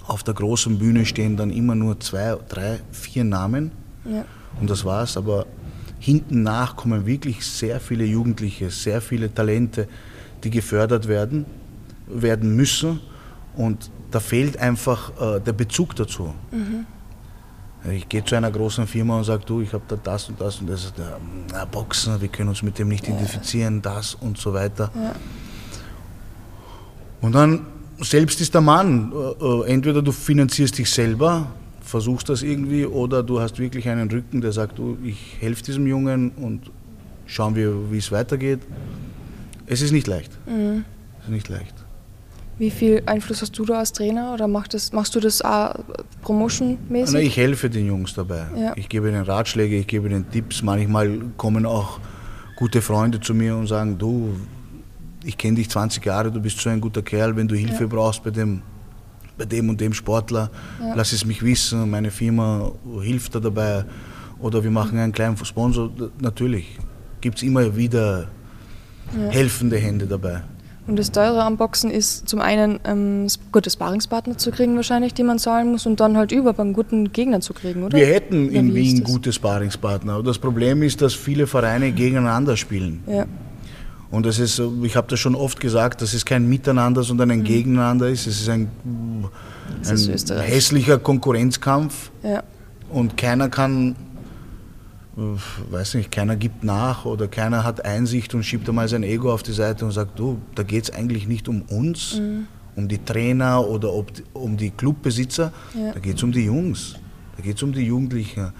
auf 0.05 0.21
der 0.21 0.36
großen 0.36 0.77
Bühne 0.77 1.03
stehen 1.03 1.36
dann 1.36 1.50
immer 1.50 1.74
nur 1.74 2.00
zwei, 2.00 2.38
drei, 2.47 2.79
vier 2.91 3.24
Namen 3.24 3.71
ja. 4.05 4.24
und 4.62 4.69
das 4.69 4.86
war's. 4.86 5.17
Aber 5.17 5.47
hinten 6.08 6.42
nach 6.42 6.78
kommen 6.78 7.06
wirklich 7.06 7.46
sehr 7.46 7.82
viele 7.82 8.06
Jugendliche, 8.06 8.70
sehr 8.70 9.02
viele 9.02 9.34
Talente, 9.34 9.90
die 10.42 10.50
gefördert 10.50 11.10
werden, 11.10 11.46
werden 12.08 12.56
müssen 12.56 13.02
und 13.58 13.92
da 14.10 14.22
fehlt 14.22 14.58
einfach 14.58 15.12
äh, 15.20 15.42
der 15.42 15.52
Bezug 15.52 15.98
dazu. 15.98 16.34
Mhm. 16.52 16.86
Ich 17.92 18.08
gehe 18.08 18.24
zu 18.24 18.36
einer 18.36 18.50
großen 18.50 18.88
Firma 18.88 19.18
und 19.18 19.26
sage, 19.26 19.44
du, 19.46 19.60
ich 19.60 19.74
habe 19.74 19.84
da 19.90 19.98
das 20.02 20.30
und 20.30 20.40
das 20.40 20.62
und 20.62 20.70
das. 20.70 20.94
Na, 21.52 21.66
Boxen, 21.66 22.22
wir 22.22 22.30
können 22.30 22.50
uns 22.50 22.64
mit 22.64 22.80
dem 22.80 22.88
nicht 22.88 23.06
identifizieren, 23.06 23.82
das 23.82 24.16
und 24.16 24.38
so 24.38 24.54
weiter. 24.54 24.90
Ja. 24.96 25.14
Und 27.20 27.36
dann 27.36 27.66
selbst 28.00 28.40
ist 28.40 28.54
der 28.54 28.62
Mann. 28.62 29.12
Äh, 29.12 29.46
äh, 29.46 29.74
entweder 29.74 30.02
du 30.02 30.14
finanzierst 30.14 30.78
dich 30.78 30.90
selber, 30.90 31.48
versuchst 31.88 32.29
das 32.29 32.44
irgendwie, 32.44 32.86
oder 32.86 33.24
du 33.24 33.39
hast 33.39 33.60
wirklich 33.60 33.88
einen 33.89 34.10
Rücken, 34.12 34.41
der 34.41 34.51
sagt, 34.51 34.77
du, 34.77 34.98
ich 35.03 35.38
helfe 35.39 35.63
diesem 35.63 35.88
Jungen 35.88 36.32
und 36.32 36.72
schauen 37.25 37.56
wir, 37.56 37.91
wie 37.91 37.98
es 37.98 38.12
weitergeht. 38.12 38.60
Es 39.65 39.82
ist 39.82 39.91
nicht 39.91 40.08
leicht. 40.08 40.32
Mhm. 40.48 40.86
Es 41.20 41.25
ist 41.25 41.32
nicht 41.32 41.50
leicht. 41.50 41.74
Wie 42.60 42.72
viel 42.72 43.03
Einfluss 43.06 43.41
hast 43.41 43.58
du 43.58 43.65
da 43.65 43.79
als 43.79 43.94
Trainer 43.94 44.34
oder 44.34 44.48
machst, 44.48 44.74
das, 44.74 44.91
machst 44.91 45.13
du 45.13 45.20
das 45.20 45.44
auch 45.44 45.75
promotionmäßig? 46.24 47.27
Ich 47.27 47.38
helfe 47.38 47.70
den 47.70 47.86
Jungs 47.86 48.15
dabei. 48.15 48.48
Ja. 48.58 48.74
Ich 48.75 48.89
gebe 48.89 49.10
ihnen 49.10 49.24
Ratschläge, 49.24 49.77
ich 49.77 49.86
gebe 49.86 50.08
ihnen 50.08 50.29
Tipps. 50.32 50.63
Manchmal 50.63 51.20
kommen 51.38 51.67
auch 51.67 52.00
gute 52.56 52.82
Freunde 52.82 53.20
zu 53.20 53.36
mir 53.36 53.56
und 53.56 53.67
sagen, 53.67 53.98
du, 53.98 54.36
ich 55.24 55.38
kenne 55.38 55.58
dich 55.58 55.70
20 55.70 56.03
Jahre, 56.03 56.32
du 56.32 56.39
bist 56.41 56.60
so 56.60 56.70
ein 56.70 56.82
guter 56.82 57.03
Kerl, 57.03 57.36
wenn 57.36 57.48
du 57.48 57.56
Hilfe 57.56 57.84
ja. 57.84 57.88
brauchst 57.88 58.24
bei 58.24 58.32
dem, 58.32 58.63
bei 59.38 59.46
dem 59.46 59.70
und 59.70 59.79
dem 59.79 59.94
Sportler, 59.94 60.50
ja. 60.82 60.94
lass 60.96 61.13
es 61.13 61.25
mich 61.25 61.44
wissen, 61.44 61.89
meine 61.89 62.12
Firma 62.12 62.72
hilft 63.01 63.36
da 63.36 63.39
dabei 63.39 63.86
oder 64.39 64.63
wir 64.63 64.72
machen 64.72 64.98
einen 64.98 65.13
kleinen 65.13 65.38
Sponsor. 65.38 65.91
Natürlich 66.20 66.77
gibt 67.22 67.38
es 67.38 67.44
immer 67.44 67.75
wieder 67.75 68.27
helfende 69.29 69.77
Hände 69.77 70.06
dabei. 70.06 70.41
Und 70.88 70.98
das 70.98 71.12
Teure 71.12 71.44
am 71.44 71.58
Boxen 71.58 71.91
ist 71.91 72.29
zum 72.29 72.39
einen 72.39 72.79
ähm, 72.86 73.27
gute 73.51 73.70
Sparingspartner 73.70 74.38
zu 74.38 74.51
kriegen 74.51 74.77
wahrscheinlich, 74.77 75.13
die 75.13 75.24
man 75.24 75.38
zahlen 75.38 75.70
muss 75.72 75.86
und 75.86 76.00
dann 76.00 76.15
halt 76.15 76.32
über 76.32 76.53
beim 76.53 76.72
guten 76.72 77.12
Gegner 77.12 77.41
zu 77.41 77.53
kriegen, 77.53 77.84
oder? 77.84 77.98
Wir 77.98 78.06
hätten 78.06 78.50
in 78.50 78.74
Wien 78.74 79.03
gute 79.03 79.34
Sparingspartner. 79.34 80.24
Das 80.24 80.39
Problem 80.39 80.82
ist, 80.84 81.01
dass 81.01 81.13
viele 81.13 81.46
Vereine 81.46 81.91
gegeneinander 81.91 82.56
spielen. 82.56 83.03
Ja. 83.06 83.25
Und 84.10 84.26
das 84.26 84.40
ist, 84.40 84.62
ich 84.84 84.96
habe 84.96 85.08
das 85.10 85.20
schon 85.20 85.36
oft 85.36 85.60
gesagt, 85.60 86.02
dass 86.02 86.14
es 86.14 86.26
kein 86.26 86.48
Miteinander, 86.48 87.04
sondern 87.04 87.32
ein 87.32 87.40
mhm. 87.40 87.44
Gegeneinander 87.44 88.08
ist. 88.08 88.26
Es 88.26 88.40
ist 88.40 88.50
ein, 88.50 88.70
ein 89.86 89.94
ist 89.94 90.30
hässlicher 90.32 90.98
Konkurrenzkampf. 90.98 92.12
Ja. 92.24 92.44
Und 92.90 93.18
keiner 93.18 93.50
kann 93.50 93.96
weiß 95.18 95.96
nicht, 95.96 96.12
keiner 96.12 96.36
gibt 96.36 96.64
nach 96.64 97.06
oder 97.06 97.28
keiner 97.28 97.64
hat 97.64 97.84
Einsicht 97.84 98.36
und 98.36 98.44
schiebt 98.44 98.70
einmal 98.70 98.88
sein 98.88 99.02
Ego 99.02 99.34
auf 99.34 99.42
die 99.42 99.52
Seite 99.52 99.84
und 99.84 99.92
sagt, 99.92 100.20
du, 100.20 100.40
da 100.54 100.62
geht 100.62 100.84
es 100.84 100.90
eigentlich 100.92 101.28
nicht 101.28 101.50
um 101.50 101.64
uns, 101.64 102.20
mhm. 102.20 102.46
um 102.76 102.88
die 102.88 103.04
Trainer 103.04 103.68
oder 103.68 103.92
ob, 103.94 104.12
um 104.34 104.58
die 104.58 104.70
Clubbesitzer, 104.70 105.52
ja. 105.74 105.92
da 105.92 106.00
geht 106.00 106.18
es 106.18 106.24
um 106.24 106.32
die 106.32 106.46
Jungs, 106.46 106.98
da 107.36 107.42
geht 107.42 107.58
es 107.58 107.64
um 107.64 107.74
die 107.74 107.82
Jugendlichen. 107.82 108.54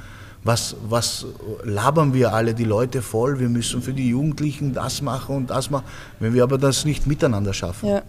Was, 0.44 0.76
was 0.88 1.26
labern 1.64 2.14
wir 2.14 2.34
alle 2.34 2.54
die 2.54 2.64
Leute 2.64 3.02
voll, 3.02 3.40
wir 3.40 3.50
müssen 3.50 3.82
für 3.82 3.94
die 3.94 4.10
Jugendlichen 4.10 4.74
das 4.74 5.02
machen 5.02 5.36
und 5.36 5.50
das 5.50 5.70
machen, 5.70 5.86
wenn 6.20 6.34
wir 6.34 6.44
aber 6.44 6.58
das 6.58 6.86
nicht 6.86 7.06
miteinander 7.06 7.54
schaffen. 7.54 7.90
Ja. 7.90 8.02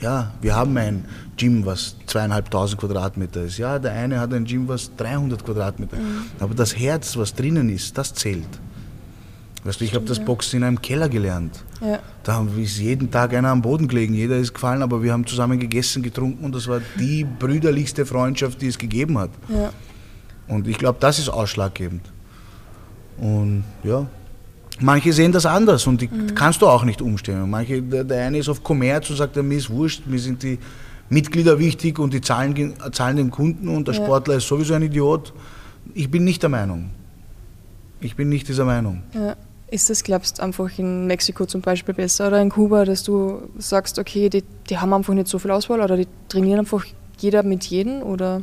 Ja, 0.00 0.32
wir 0.42 0.54
haben 0.54 0.76
ein 0.76 1.06
Gym, 1.38 1.64
was 1.64 1.96
zweieinhalbtausend 2.06 2.78
Quadratmeter 2.80 3.44
ist. 3.44 3.56
Ja, 3.56 3.78
der 3.78 3.92
eine 3.92 4.20
hat 4.20 4.32
ein 4.34 4.44
Gym, 4.44 4.68
was 4.68 4.94
300 4.96 5.42
Quadratmeter. 5.42 5.96
Mhm. 5.96 6.24
Aber 6.38 6.54
das 6.54 6.76
Herz, 6.76 7.16
was 7.16 7.34
drinnen 7.34 7.70
ist, 7.70 7.96
das 7.96 8.12
zählt. 8.12 8.46
Weißt 9.64 9.80
du, 9.80 9.84
ich 9.84 9.94
habe 9.94 10.04
das 10.04 10.20
Boxen 10.20 10.58
in 10.58 10.64
einem 10.64 10.80
Keller 10.80 11.08
gelernt. 11.08 11.64
Ja. 11.80 11.98
Da 12.22 12.46
ist 12.56 12.78
jeden 12.78 13.10
Tag 13.10 13.34
einer 13.34 13.48
am 13.48 13.62
Boden 13.62 13.88
gelegen, 13.88 14.14
jeder 14.14 14.36
ist 14.36 14.54
gefallen, 14.54 14.82
aber 14.82 15.02
wir 15.02 15.12
haben 15.12 15.26
zusammen 15.26 15.58
gegessen, 15.58 16.02
getrunken 16.02 16.44
und 16.44 16.54
das 16.54 16.68
war 16.68 16.80
die 17.00 17.24
brüderlichste 17.24 18.06
Freundschaft, 18.06 18.62
die 18.62 18.68
es 18.68 18.78
gegeben 18.78 19.18
hat. 19.18 19.30
Ja. 19.48 19.70
Und 20.48 20.68
ich 20.68 20.78
glaube, 20.78 20.98
das 21.00 21.18
ist 21.18 21.28
ausschlaggebend. 21.28 22.02
Und 23.18 23.64
ja, 23.82 24.06
Manche 24.80 25.12
sehen 25.12 25.32
das 25.32 25.46
anders 25.46 25.86
und 25.86 26.00
die 26.02 26.08
mhm. 26.08 26.34
kannst 26.34 26.60
du 26.60 26.66
auch 26.66 26.84
nicht 26.84 27.00
umstellen. 27.00 27.48
Manche, 27.48 27.80
der, 27.80 28.04
der, 28.04 28.26
eine 28.26 28.38
ist 28.38 28.48
auf 28.48 28.62
Kommerz 28.62 29.08
und 29.08 29.16
sagt, 29.16 29.36
mir 29.36 29.56
ist 29.56 29.70
wurscht, 29.70 30.06
mir 30.06 30.18
sind 30.18 30.42
die 30.42 30.58
Mitglieder 31.08 31.58
wichtig 31.58 31.98
und 31.98 32.12
die 32.12 32.20
zahlen, 32.20 32.74
zahlen 32.92 33.16
den 33.16 33.30
Kunden 33.30 33.68
und 33.68 33.88
der 33.88 33.94
ja. 33.94 34.02
Sportler 34.02 34.36
ist 34.36 34.46
sowieso 34.46 34.74
ein 34.74 34.82
Idiot. 34.82 35.32
Ich 35.94 36.10
bin 36.10 36.24
nicht 36.24 36.42
der 36.42 36.50
Meinung. 36.50 36.90
Ich 38.00 38.16
bin 38.16 38.28
nicht 38.28 38.48
dieser 38.48 38.64
Meinung. 38.64 39.02
Ja. 39.14 39.36
Ist 39.68 39.90
das, 39.90 40.04
glaubst 40.04 40.38
du, 40.38 40.42
einfach 40.42 40.78
in 40.78 41.08
Mexiko 41.08 41.44
zum 41.44 41.60
Beispiel 41.60 41.92
besser 41.92 42.28
oder 42.28 42.40
in 42.40 42.50
Kuba, 42.50 42.84
dass 42.84 43.02
du 43.02 43.48
sagst, 43.58 43.98
okay, 43.98 44.28
die, 44.28 44.44
die 44.70 44.78
haben 44.78 44.92
einfach 44.92 45.12
nicht 45.12 45.26
so 45.26 45.40
viel 45.40 45.50
Auswahl 45.50 45.80
oder 45.80 45.96
die 45.96 46.06
trainieren 46.28 46.60
einfach 46.60 46.84
jeder 47.18 47.42
mit 47.42 47.64
jedem? 47.64 48.02
Oder 48.02 48.42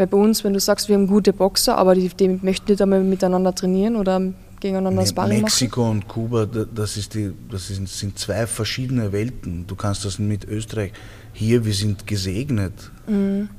weil 0.00 0.06
bei 0.06 0.16
uns, 0.16 0.44
wenn 0.44 0.54
du 0.54 0.60
sagst, 0.60 0.88
wir 0.88 0.96
haben 0.96 1.06
gute 1.06 1.34
Boxer, 1.34 1.76
aber 1.76 1.94
die, 1.94 2.08
die 2.08 2.40
möchten 2.40 2.70
nicht 2.70 2.80
einmal 2.80 3.02
miteinander 3.02 3.54
trainieren 3.54 3.96
oder 3.96 4.32
gegeneinander 4.58 5.04
Sparring 5.04 5.42
Mexiko 5.42 5.82
machen? 5.82 5.90
und 5.90 6.08
Kuba, 6.08 6.46
das, 6.46 6.96
ist 6.96 7.12
die, 7.12 7.32
das 7.50 7.66
sind 7.66 8.18
zwei 8.18 8.46
verschiedene 8.46 9.12
Welten. 9.12 9.66
Du 9.66 9.76
kannst 9.76 10.06
das 10.06 10.18
mit 10.18 10.46
Österreich. 10.46 10.92
Hier, 11.34 11.66
wir 11.66 11.74
sind 11.74 12.06
gesegnet. 12.06 12.72
Mhm. 13.06 13.50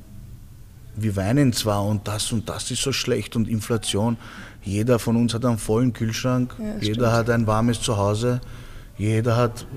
Wir 0.95 1.15
weinen 1.15 1.53
zwar 1.53 1.85
und 1.85 2.07
das 2.07 2.31
und 2.31 2.49
das 2.49 2.71
ist 2.71 2.81
so 2.81 2.91
schlecht 2.91 3.35
und 3.35 3.47
Inflation. 3.47 4.17
Jeder 4.63 4.97
von 4.97 5.17
uns 5.17 5.35
hat 5.35 5.45
einen 5.45 5.59
vollen 5.59 5.93
Kühlschrank, 5.93 6.55
ja, 6.57 6.65
jeder 6.81 6.93
stimmt. 6.93 7.11
hat 7.11 7.29
ein 7.29 7.45
warmes 7.45 7.79
Zuhause, 7.81 8.41
jeder 8.97 9.37
hat 9.37 9.67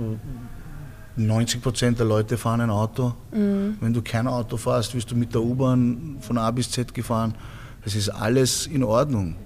90 1.17 1.63
Prozent 1.63 1.99
der 1.99 2.07
Leute 2.07 2.37
fahren 2.37 2.61
ein 2.61 2.71
Auto. 2.71 3.15
Mhm. 3.33 3.77
Wenn 3.81 3.93
du 3.93 4.03
kein 4.03 4.27
Auto 4.27 4.57
fährst, 4.57 4.95
wirst 4.95 5.11
du 5.11 5.17
mit 5.17 5.33
der 5.35 5.43
U-Bahn 5.43 6.17
von 6.21 6.39
A 6.39 6.51
bis 6.51 6.71
Z 6.71 6.93
gefahren. 6.93 7.35
Das 7.85 7.95
ist 7.95 8.09
alles 8.09 8.67
in 8.67 8.83
Ordnung. 8.83 9.37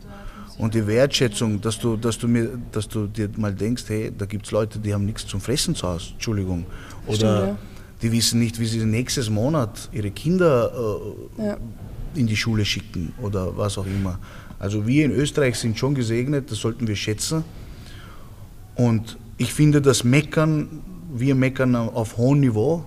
Und 0.58 0.75
die 0.75 0.84
Wertschätzung, 0.87 1.60
dass 1.60 1.78
du, 1.78 1.96
dass 1.96 2.18
du, 2.18 2.26
mir, 2.26 2.58
dass 2.72 2.88
du 2.88 3.06
dir 3.06 3.30
mal 3.37 3.54
denkst, 3.54 3.84
hey, 3.87 4.12
da 4.16 4.26
gibt 4.26 4.46
es 4.46 4.50
Leute, 4.50 4.80
die 4.80 4.92
haben 4.92 5.04
nichts 5.04 5.25
zum 5.26 5.40
Fressen 5.40 5.75
zu 5.75 5.87
Hause, 5.87 6.10
Entschuldigung. 6.14 6.66
Oder 7.06 7.16
Stimmt, 7.16 7.30
ja. 7.30 7.56
die 8.02 8.12
wissen 8.12 8.40
nicht, 8.40 8.58
wie 8.58 8.66
sie 8.66 8.84
nächstes 8.84 9.30
Monat 9.30 9.88
ihre 9.92 10.10
Kinder 10.10 10.72
äh, 11.38 11.46
ja. 11.46 11.56
in 12.16 12.26
die 12.26 12.37
Schule 12.37 12.64
schicken 12.64 13.12
oder 13.22 13.56
was 13.56 13.78
auch 13.78 13.87
immer. 13.87 14.18
Also 14.58 14.84
wir 14.84 15.04
in 15.04 15.12
Österreich 15.12 15.56
sind 15.56 15.78
schon 15.78 15.94
gesegnet, 15.94 16.50
das 16.50 16.58
sollten 16.58 16.88
wir 16.88 16.96
schätzen. 16.96 17.44
Und 18.75 19.16
ich 19.37 19.52
finde, 19.52 19.80
das 19.80 20.02
Meckern, 20.02 20.82
wir 21.20 21.34
meckern 21.34 21.75
auf 21.75 22.16
hohem 22.16 22.40
Niveau. 22.40 22.84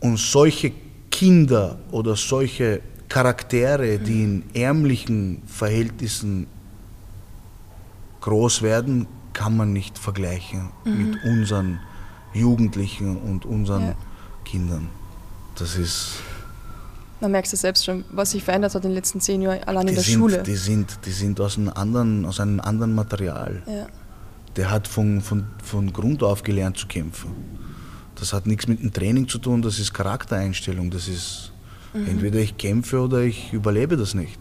Und 0.00 0.18
solche 0.18 0.72
Kinder 1.10 1.78
oder 1.90 2.16
solche 2.16 2.80
Charaktere, 3.08 3.98
die 3.98 4.24
in 4.24 4.42
ärmlichen 4.54 5.42
Verhältnissen 5.46 6.46
groß 8.20 8.62
werden, 8.62 9.06
kann 9.32 9.56
man 9.56 9.72
nicht 9.72 9.98
vergleichen 9.98 10.70
mhm. 10.84 11.10
mit 11.10 11.24
unseren 11.24 11.78
Jugendlichen 12.32 13.16
und 13.16 13.44
unseren 13.44 13.88
ja. 13.88 13.94
Kindern. 14.44 14.88
Das 15.58 15.76
ist. 15.76 16.16
Man 17.20 17.30
merkt 17.30 17.50
es 17.50 17.60
selbst 17.60 17.84
schon, 17.84 18.04
was 18.10 18.32
sich 18.32 18.44
verändert 18.44 18.74
hat 18.74 18.84
in 18.84 18.90
den 18.90 18.94
letzten 18.94 19.20
zehn 19.20 19.40
Jahren 19.40 19.62
allein 19.64 19.88
in 19.88 19.94
der 19.94 20.04
sind, 20.04 20.18
Schule. 20.18 20.42
Die 20.42 20.54
sind, 20.54 20.98
die 21.06 21.12
sind 21.12 21.40
aus, 21.40 21.56
einem 21.56 21.70
anderen, 21.70 22.26
aus 22.26 22.40
einem 22.40 22.60
anderen 22.60 22.94
Material. 22.94 23.62
Ja. 23.66 23.86
Der 24.56 24.70
hat 24.70 24.88
von, 24.88 25.20
von, 25.20 25.44
von 25.62 25.92
Grund 25.92 26.22
auf 26.22 26.42
gelernt 26.42 26.78
zu 26.78 26.86
kämpfen. 26.86 27.30
Das 28.14 28.32
hat 28.32 28.46
nichts 28.46 28.66
mit 28.66 28.82
dem 28.82 28.92
Training 28.92 29.28
zu 29.28 29.38
tun, 29.38 29.60
das 29.60 29.78
ist 29.78 29.92
Charaktereinstellung, 29.92 30.90
das 30.90 31.06
ist 31.08 31.52
Mhm. 31.96 32.08
Entweder 32.08 32.40
ich 32.40 32.56
kämpfe 32.56 33.00
oder 33.00 33.22
ich 33.22 33.52
überlebe 33.52 33.96
das 33.96 34.14
nicht. 34.14 34.38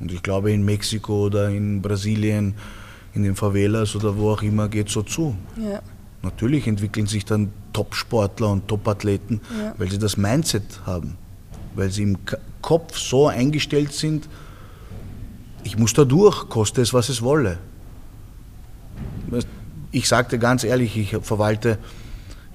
Und 0.00 0.12
ich 0.12 0.22
glaube, 0.22 0.52
in 0.52 0.64
Mexiko 0.64 1.26
oder 1.26 1.50
in 1.50 1.82
Brasilien, 1.82 2.54
in 3.14 3.22
den 3.22 3.36
Favelas 3.36 3.94
oder 3.94 4.16
wo 4.16 4.30
auch 4.30 4.42
immer 4.42 4.68
geht 4.68 4.88
es 4.88 4.94
so 4.94 5.02
zu. 5.02 5.36
Ja. 5.56 5.80
Natürlich 6.22 6.66
entwickeln 6.66 7.06
sich 7.06 7.24
dann 7.24 7.52
Top-Sportler 7.72 8.50
und 8.50 8.68
Top-Athleten, 8.68 9.40
ja. 9.60 9.74
weil 9.76 9.90
sie 9.90 9.98
das 9.98 10.16
Mindset 10.16 10.80
haben, 10.86 11.16
weil 11.74 11.90
sie 11.90 12.02
im 12.02 12.18
Kopf 12.62 12.96
so 12.96 13.28
eingestellt 13.28 13.92
sind, 13.92 14.28
ich 15.64 15.78
muss 15.78 15.92
da 15.92 16.04
durch, 16.04 16.48
koste 16.48 16.80
es, 16.80 16.92
was 16.92 17.08
es 17.08 17.22
wolle. 17.22 17.58
Ich 19.90 20.08
sagte 20.08 20.38
ganz 20.38 20.64
ehrlich, 20.64 20.96
ich 20.96 21.16
verwalte 21.22 21.78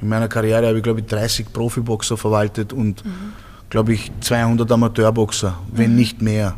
in 0.02 0.10
meiner 0.10 0.28
Karriere 0.28 0.68
habe 0.68 0.78
ich 0.78 0.84
glaube 0.84 1.00
ich 1.00 1.06
30 1.08 1.52
Profiboxer 1.52 2.18
verwaltet 2.18 2.74
und 2.74 3.04
mhm 3.04 3.34
glaube 3.70 3.94
ich, 3.94 4.12
200 4.22 4.72
Amateurboxer, 4.72 5.58
wenn 5.72 5.92
mhm. 5.92 5.96
nicht 5.96 6.22
mehr. 6.22 6.56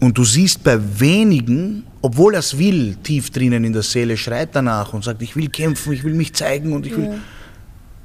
Und 0.00 0.16
du 0.16 0.24
siehst 0.24 0.62
bei 0.62 0.78
wenigen, 1.00 1.84
obwohl 2.00 2.34
er 2.34 2.40
es 2.40 2.56
will, 2.56 2.96
tief 3.02 3.30
drinnen 3.30 3.64
in 3.64 3.72
der 3.72 3.82
Seele, 3.82 4.16
schreit 4.16 4.50
danach 4.54 4.92
und 4.92 5.02
sagt, 5.02 5.20
ich 5.22 5.34
will 5.34 5.48
kämpfen, 5.48 5.92
ich 5.92 6.04
will 6.04 6.14
mich 6.14 6.32
zeigen 6.34 6.72
und 6.72 6.86
ich 6.86 6.96
will. 6.96 7.06
Ja. 7.06 7.14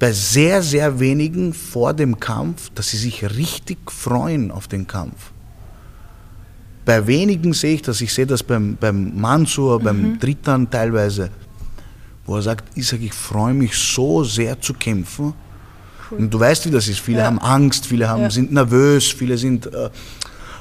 Bei 0.00 0.12
sehr, 0.12 0.60
sehr 0.60 0.98
wenigen 0.98 1.54
vor 1.54 1.94
dem 1.94 2.18
Kampf, 2.18 2.70
dass 2.74 2.90
sie 2.90 2.96
sich 2.96 3.22
richtig 3.36 3.90
freuen 3.90 4.50
auf 4.50 4.66
den 4.66 4.88
Kampf. 4.88 5.30
Bei 6.84 7.06
wenigen 7.06 7.52
sehe 7.52 7.74
ich 7.76 7.82
das, 7.82 8.00
ich 8.00 8.12
sehe 8.12 8.26
das 8.26 8.42
beim, 8.42 8.76
beim 8.78 9.18
Mansur, 9.18 9.80
mhm. 9.80 9.84
beim 9.84 10.18
Drittern 10.18 10.70
teilweise, 10.70 11.30
wo 12.26 12.36
er 12.36 12.42
sagt, 12.42 12.76
ich 12.76 12.86
sage, 12.86 13.04
ich 13.04 13.14
freue 13.14 13.54
mich 13.54 13.74
so 13.74 14.24
sehr 14.24 14.60
zu 14.60 14.74
kämpfen, 14.74 15.34
Cool. 16.10 16.18
Und 16.18 16.34
du 16.34 16.40
weißt, 16.40 16.66
wie 16.66 16.70
das 16.70 16.88
ist. 16.88 17.00
Viele 17.00 17.18
ja. 17.18 17.26
haben 17.26 17.38
Angst, 17.38 17.86
viele 17.86 18.08
haben, 18.08 18.22
ja. 18.22 18.30
sind 18.30 18.52
nervös, 18.52 19.10
viele 19.10 19.38
sind, 19.38 19.66
äh, 19.66 19.90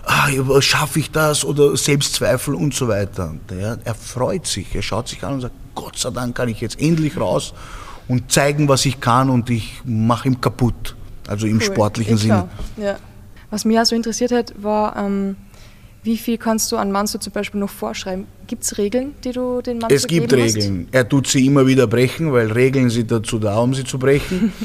ah, 0.05 0.61
schaffe 0.61 0.99
ich 0.99 1.11
das 1.11 1.43
oder 1.43 1.75
Selbstzweifel 1.75 2.55
und 2.55 2.73
so 2.73 2.87
weiter. 2.87 3.33
Der, 3.49 3.77
er 3.83 3.95
freut 3.95 4.47
sich, 4.47 4.73
er 4.73 4.81
schaut 4.81 5.07
sich 5.07 5.23
an 5.23 5.35
und 5.35 5.41
sagt, 5.41 5.55
Gott 5.75 5.97
sei 5.97 6.11
Dank 6.11 6.35
kann 6.35 6.49
ich 6.49 6.61
jetzt 6.61 6.79
endlich 6.79 7.17
raus 7.17 7.53
und 8.07 8.31
zeigen, 8.31 8.67
was 8.67 8.85
ich 8.85 8.99
kann 8.99 9.29
und 9.29 9.49
ich 9.49 9.81
mache 9.85 10.27
ihn 10.27 10.39
kaputt. 10.39 10.95
Also 11.27 11.47
im 11.47 11.57
cool. 11.57 11.61
sportlichen 11.61 12.17
Sinne. 12.17 12.49
Ja. 12.77 12.97
Was 13.49 13.65
mich 13.65 13.79
auch 13.79 13.85
so 13.85 13.95
interessiert 13.95 14.31
hat, 14.31 14.53
war, 14.61 14.95
ähm, 14.97 15.35
Wie 16.03 16.17
viel 16.17 16.37
kannst 16.37 16.71
du 16.71 16.77
an 16.77 16.91
Manso 16.91 17.17
zum 17.17 17.31
Beispiel 17.31 17.59
noch 17.59 17.69
vorschreiben? 17.69 18.25
Gibt 18.47 18.63
es 18.63 18.77
Regeln, 18.77 19.13
die 19.23 19.31
du 19.31 19.61
den 19.61 19.77
Manso 19.79 19.95
Es 19.95 20.05
gibt 20.05 20.33
Regeln. 20.33 20.87
Hast? 20.87 20.95
Er 20.95 21.07
tut 21.07 21.27
sie 21.27 21.45
immer 21.45 21.65
wieder 21.65 21.87
brechen, 21.87 22.31
weil 22.33 22.51
Regeln 22.51 22.89
sind 22.89 23.09
dazu 23.09 23.39
da, 23.39 23.57
um 23.57 23.73
sie 23.73 23.85
zu 23.85 23.97
brechen. 23.97 24.51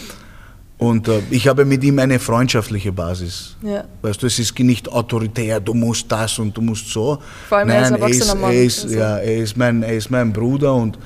Und 0.79 1.09
äh, 1.09 1.21
ich 1.31 1.49
habe 1.49 1.65
mit 1.65 1.83
ihm 1.83 1.99
eine 1.99 2.21
freundschaftliche 2.21 2.93
Basis. 2.93 3.57
Ja. 3.63 3.85
Weißt 4.01 4.23
du, 4.23 4.27
es 4.29 4.39
ist 4.39 4.57
nicht 4.61 4.89
autoritär, 4.89 5.59
du 5.59 5.75
musst 5.75 6.11
das 6.11 6.39
und 6.39 6.57
du 6.57 6.61
musst 6.61 6.89
so. 6.89 7.19
Vor 7.49 7.59
allem 7.59 7.69
Nein, 7.69 7.97
er 7.97 8.09
ist. 8.09 8.33
Er 8.33 8.53
ist, 8.53 8.85
also. 8.85 8.97
ja, 8.97 9.19
er, 9.19 9.39
ist 9.39 9.57
mein, 9.57 9.83
er 9.83 9.95
ist 9.95 10.09
mein 10.09 10.33
Bruder 10.33 10.75
und 10.75 10.97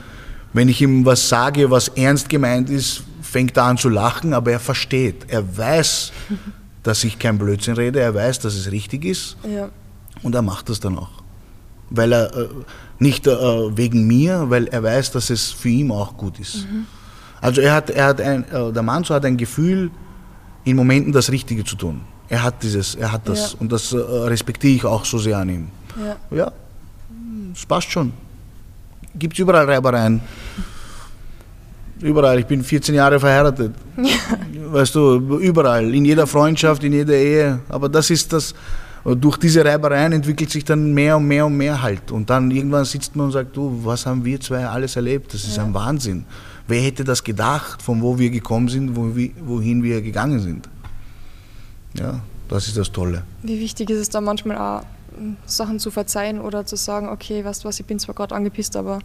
wenn 0.53 0.69
ich 0.69 0.83
ihm 0.83 1.07
was 1.07 1.27
sage, 1.27 1.71
was 1.71 1.89
ernst 1.89 2.29
gemeint 2.29 2.69
ist, 2.69 3.03
fängt 3.23 3.57
er 3.57 3.65
an 3.65 3.79
zu 3.79 3.89
lachen, 3.89 4.35
aber 4.35 4.53
er 4.53 4.61
versteht. 4.61 5.25
Er 5.29 5.57
weiß, 5.57 6.13
dass 6.83 7.03
ich 7.05 7.19
kein 7.19 7.39
Blödsinn 7.39 7.75
rede, 7.75 8.01
er 8.01 8.15
weiß, 8.15 8.41
dass 8.41 8.55
es 8.55 8.71
richtig 8.71 9.07
ist 9.07 9.39
Ja. 9.49 9.71
Und 10.23 10.35
er 10.35 10.43
macht 10.43 10.69
das 10.69 10.81
dann 10.81 10.99
auch. 10.99 11.11
Weil 11.91 12.13
er, 12.13 12.35
äh, 12.37 12.49
nicht 12.99 13.27
äh, 13.27 13.33
wegen 13.77 14.07
mir, 14.07 14.47
weil 14.49 14.67
er 14.69 14.83
weiß, 14.83 15.11
dass 15.13 15.31
es 15.31 15.51
für 15.51 15.69
ihn 15.69 15.91
auch 15.91 16.17
gut 16.17 16.39
ist. 16.39 16.67
Also 17.41 17.61
er 17.61 17.75
hat, 17.75 17.91
er 17.91 18.07
hat 18.07 18.21
ein, 18.21 18.45
äh, 18.51 18.73
der 18.73 18.83
Manso 18.83 19.13
hat 19.15 19.25
ein 19.25 19.37
Gefühl, 19.37 19.91
in 20.65 20.77
Momenten 20.77 21.13
das 21.13 21.31
Richtige 21.31 21.65
zu 21.65 21.77
tun. 21.77 22.01
Er 22.29 22.43
hat 22.45 22.63
dieses, 22.63 22.95
er 22.95 23.11
hat 23.13 23.29
das 23.29 23.53
Ja. 23.53 23.59
und 23.61 23.73
das 23.73 23.93
äh, 23.93 23.97
respektiere 23.99 24.75
ich 24.75 24.85
auch 24.85 25.05
so 25.05 25.19
sehr 25.19 25.37
an 25.39 25.49
ihm. 25.49 25.69
Ja. 26.31 26.37
Ja, 26.37 26.53
es 27.53 27.67
passt 27.67 27.91
schon. 27.91 28.13
Gibt 29.15 29.35
es 29.35 29.41
überall 29.41 29.67
Reibereien. 29.67 30.23
Überall. 32.01 32.39
Ich 32.41 32.47
bin 32.47 32.65
14 32.65 32.95
Jahre 32.95 33.21
verheiratet. 33.21 33.75
Weißt 34.67 34.95
du, 34.95 35.39
überall. 35.39 35.95
In 35.95 36.05
jeder 36.05 36.27
Freundschaft, 36.27 36.83
in 36.83 36.93
jeder 36.93 37.15
Ehe. 37.15 37.61
Aber 37.69 37.89
das 37.89 38.11
ist 38.11 38.33
das. 38.33 38.55
Und 39.05 39.21
Durch 39.23 39.37
diese 39.37 39.65
Reibereien 39.65 40.13
entwickelt 40.13 40.51
sich 40.51 40.65
dann 40.65 40.93
mehr 40.95 41.17
und 41.17 41.27
mehr 41.27 41.47
und 41.47 41.57
mehr 41.57 41.81
halt. 41.83 42.11
Und 42.13 42.31
dann 42.31 42.51
irgendwann 42.51 42.85
sitzt 42.85 43.17
man 43.17 43.27
und 43.27 43.33
sagt, 43.33 43.57
du, 43.57 43.81
was 43.85 44.07
haben 44.07 44.25
wir 44.25 44.41
zwei 44.41 44.65
alles 44.67 44.97
erlebt? 44.97 45.35
Das 45.35 45.43
ist 45.45 45.57
Ja. 45.57 45.65
ein 45.65 45.75
Wahnsinn. 45.75 46.25
Wer 46.69 46.81
hätte 46.83 47.03
das 47.03 47.23
gedacht, 47.25 47.83
von 47.83 48.01
wo 48.01 48.19
wir 48.19 48.31
gekommen 48.31 48.69
sind, 48.69 48.95
wohin 48.97 49.83
wir 49.83 50.01
gegangen 50.03 50.39
sind? 50.41 50.69
Ja, 51.95 52.21
das 52.49 52.69
ist 52.69 52.77
das 52.77 52.91
Tolle. 52.93 53.25
Wie 53.43 53.59
wichtig 53.59 53.91
ist 53.91 53.99
es 53.99 54.09
da 54.09 54.21
manchmal 54.21 54.57
auch, 54.57 54.85
m, 55.19 55.37
Sachen 55.47 55.79
zu 55.81 55.91
verzeihen 55.91 56.41
oder 56.41 56.65
zu 56.65 56.77
sagen, 56.77 57.09
okay, 57.09 57.45
weißt 57.45 57.65
du 57.65 57.69
was, 57.69 57.81
ich 57.81 57.87
bin 57.87 57.99
zwar 57.99 58.15
gerade 58.15 58.35
angepisst, 58.35 58.77
aber 58.77 59.01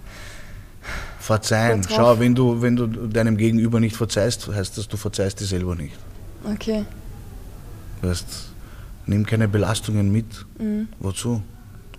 Verzeihen. 1.19 1.81
Schau, 1.89 2.19
wenn 2.19 2.33
du, 2.35 2.61
wenn 2.61 2.75
du 2.75 2.87
deinem 2.87 3.35
Gegenüber 3.35 3.79
nicht 3.79 3.95
verzeihst, 3.97 4.47
heißt 4.47 4.77
das, 4.77 4.87
du 4.87 4.95
verzeihst 4.95 5.39
dir 5.41 5.45
selber 5.45 5.75
nicht. 5.75 5.95
okay. 6.49 6.85
Weißt, 8.01 8.25
nimm 9.07 9.25
keine 9.25 9.47
Belastungen 9.47 10.11
mit. 10.11 10.45
Mhm. 10.59 10.87
Wozu? 10.99 11.41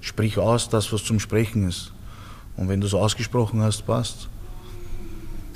Sprich 0.01 0.39
aus 0.39 0.69
das, 0.69 0.93
was 0.93 1.03
zum 1.05 1.19
Sprechen 1.21 1.69
ist. 1.69 1.93
Und 2.57 2.69
wenn 2.69 2.81
du 2.81 2.87
es 2.87 2.95
ausgesprochen 2.95 3.61
hast, 3.63 3.87
passt. 3.87 4.29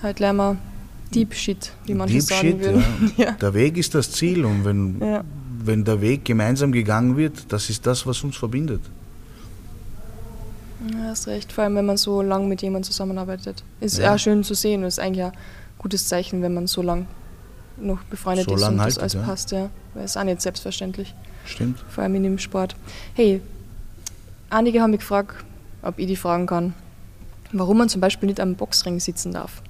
Halt 0.02 0.18
lernen 0.20 0.38
wir 0.38 0.56
Deep 1.14 1.34
Shit, 1.34 1.72
wie 1.86 1.94
manche 1.94 2.14
Deep 2.14 2.22
sagen 2.22 2.40
Shit, 2.48 2.60
würden. 2.60 2.84
ja. 3.16 3.24
Ja. 3.26 3.30
Der 3.32 3.54
Weg 3.54 3.76
ist 3.76 3.94
das 3.94 4.10
Ziel 4.10 4.44
und 4.44 4.64
wenn, 4.64 5.00
Ja. 5.00 5.22
wenn 5.64 5.84
der 5.84 6.00
Weg 6.00 6.24
gemeinsam 6.24 6.72
gegangen 6.72 7.16
wird, 7.16 7.52
das 7.52 7.70
ist 7.70 7.86
das, 7.86 8.06
was 8.06 8.22
uns 8.24 8.36
verbindet. 8.36 8.80
Ja, 10.92 11.04
hast 11.10 11.28
recht, 11.28 11.52
vor 11.52 11.64
allem 11.64 11.76
wenn 11.76 11.86
man 11.86 11.96
so 11.96 12.22
lang 12.22 12.48
mit 12.48 12.62
jemandem 12.62 12.90
zusammenarbeitet. 12.90 13.62
Ist 13.80 13.98
Ja. 13.98 14.04
ja 14.12 14.18
schön 14.18 14.42
zu 14.42 14.54
sehen 14.54 14.82
und 14.82 14.88
ist 14.88 14.98
eigentlich 14.98 15.24
ein 15.24 15.32
gutes 15.78 16.08
Zeichen, 16.08 16.42
wenn 16.42 16.54
man 16.54 16.66
so 16.66 16.82
lang 16.82 17.06
noch 17.76 18.02
befreundet 18.04 18.46
So 18.48 18.54
ist 18.56 18.62
und 18.64 18.78
das 18.78 18.98
alles 18.98 19.12
ja. 19.12 19.22
passt, 19.22 19.52
ja. 19.52 19.70
Weil 19.94 20.04
es 20.04 20.16
auch 20.16 20.24
nicht 20.24 20.40
selbstverständlich, 20.42 21.14
Stimmt? 21.44 21.78
vor 21.88 22.04
allem 22.04 22.14
in 22.14 22.22
dem 22.22 22.38
Sport. 22.38 22.76
Hey, 23.14 23.40
einige 24.50 24.80
haben 24.80 24.90
mich 24.90 25.00
gefragt, 25.00 25.44
ob 25.82 25.98
ich 25.98 26.06
die 26.06 26.16
fragen 26.16 26.46
kann, 26.46 26.74
warum 27.52 27.78
man 27.78 27.88
zum 27.88 28.00
Beispiel 28.00 28.28
nicht 28.28 28.40
am 28.40 28.54
Boxring 28.54 29.00
sitzen 29.00 29.32
darf, 29.32 29.62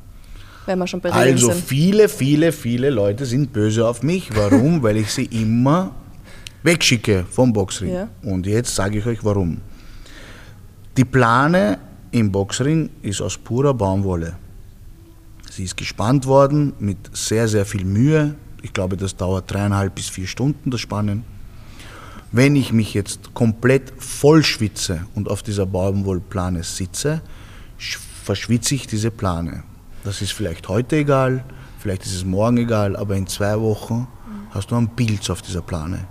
wenn 0.67 0.79
wir 0.79 0.87
schon 0.87 1.01
bei 1.01 1.11
Regeln 1.11 1.35
Also 1.35 1.53
sind. 1.53 1.65
viele, 1.65 2.09
viele, 2.09 2.53
viele 2.53 2.91
Leute 2.91 3.25
sind 3.27 3.53
böse 3.53 3.87
auf 3.87 4.03
mich. 4.03 4.31
Warum? 4.37 4.83
Weil 4.83 4.99
ich 4.99 5.11
sie 5.11 5.25
immer 5.25 5.93
wegschicke 6.63 7.25
vom 7.31 7.53
Boxring. 7.53 7.93
Ja. 7.93 8.09
Und 8.23 8.47
jetzt 8.47 8.75
sage 8.75 8.99
ich 8.99 9.07
euch 9.07 9.25
warum. 9.25 9.59
Die 10.97 11.05
Plane 11.05 11.79
im 12.11 12.31
Boxring 12.31 12.91
ist 13.01 13.21
aus 13.23 13.39
purer 13.39 13.73
Baumwolle. 13.75 14.35
Sie 15.51 15.65
ist 15.65 15.77
gespannt 15.77 16.27
worden 16.27 16.73
mit 16.79 16.99
sehr, 17.13 17.49
sehr 17.49 17.65
viel 17.67 17.85
Mühe. 17.85 18.35
Ich 18.63 18.73
glaube, 18.73 18.97
das 18.97 19.17
dauert 19.17 19.51
dreieinhalb 19.51 19.95
bis 19.95 20.09
vier 20.09 20.27
Stunden, 20.27 20.71
das 20.71 20.81
Spannen. 20.81 21.25
Wenn 22.33 22.57
ich 22.57 22.73
mich 22.73 22.95
jetzt 22.95 23.35
komplett 23.35 23.93
voll 23.99 24.43
schwitze 24.43 25.03
und 25.15 25.29
auf 25.31 25.43
dieser 25.43 25.67
Baumwollplane 25.67 26.63
sitze, 26.63 27.21
sch- 27.79 27.99
verschwitze 28.25 28.75
ich 28.75 28.87
diese 28.87 29.11
Plane. 29.11 29.65
Das 30.05 30.23
ist 30.23 30.33
vielleicht 30.33 30.69
heute 30.69 30.97
egal, 30.97 31.45
vielleicht 31.79 32.05
ist 32.07 32.15
es 32.15 32.25
morgen 32.25 32.57
egal, 32.57 32.97
aber 32.97 33.17
in 33.17 33.27
zwei 33.27 33.61
Wochen 33.61 34.07
hast 34.51 34.71
du 34.71 34.77
einen 34.77 34.89
Pilz 34.89 35.29
auf 35.31 35.43
dieser 35.43 35.63
Plane. 35.63 36.07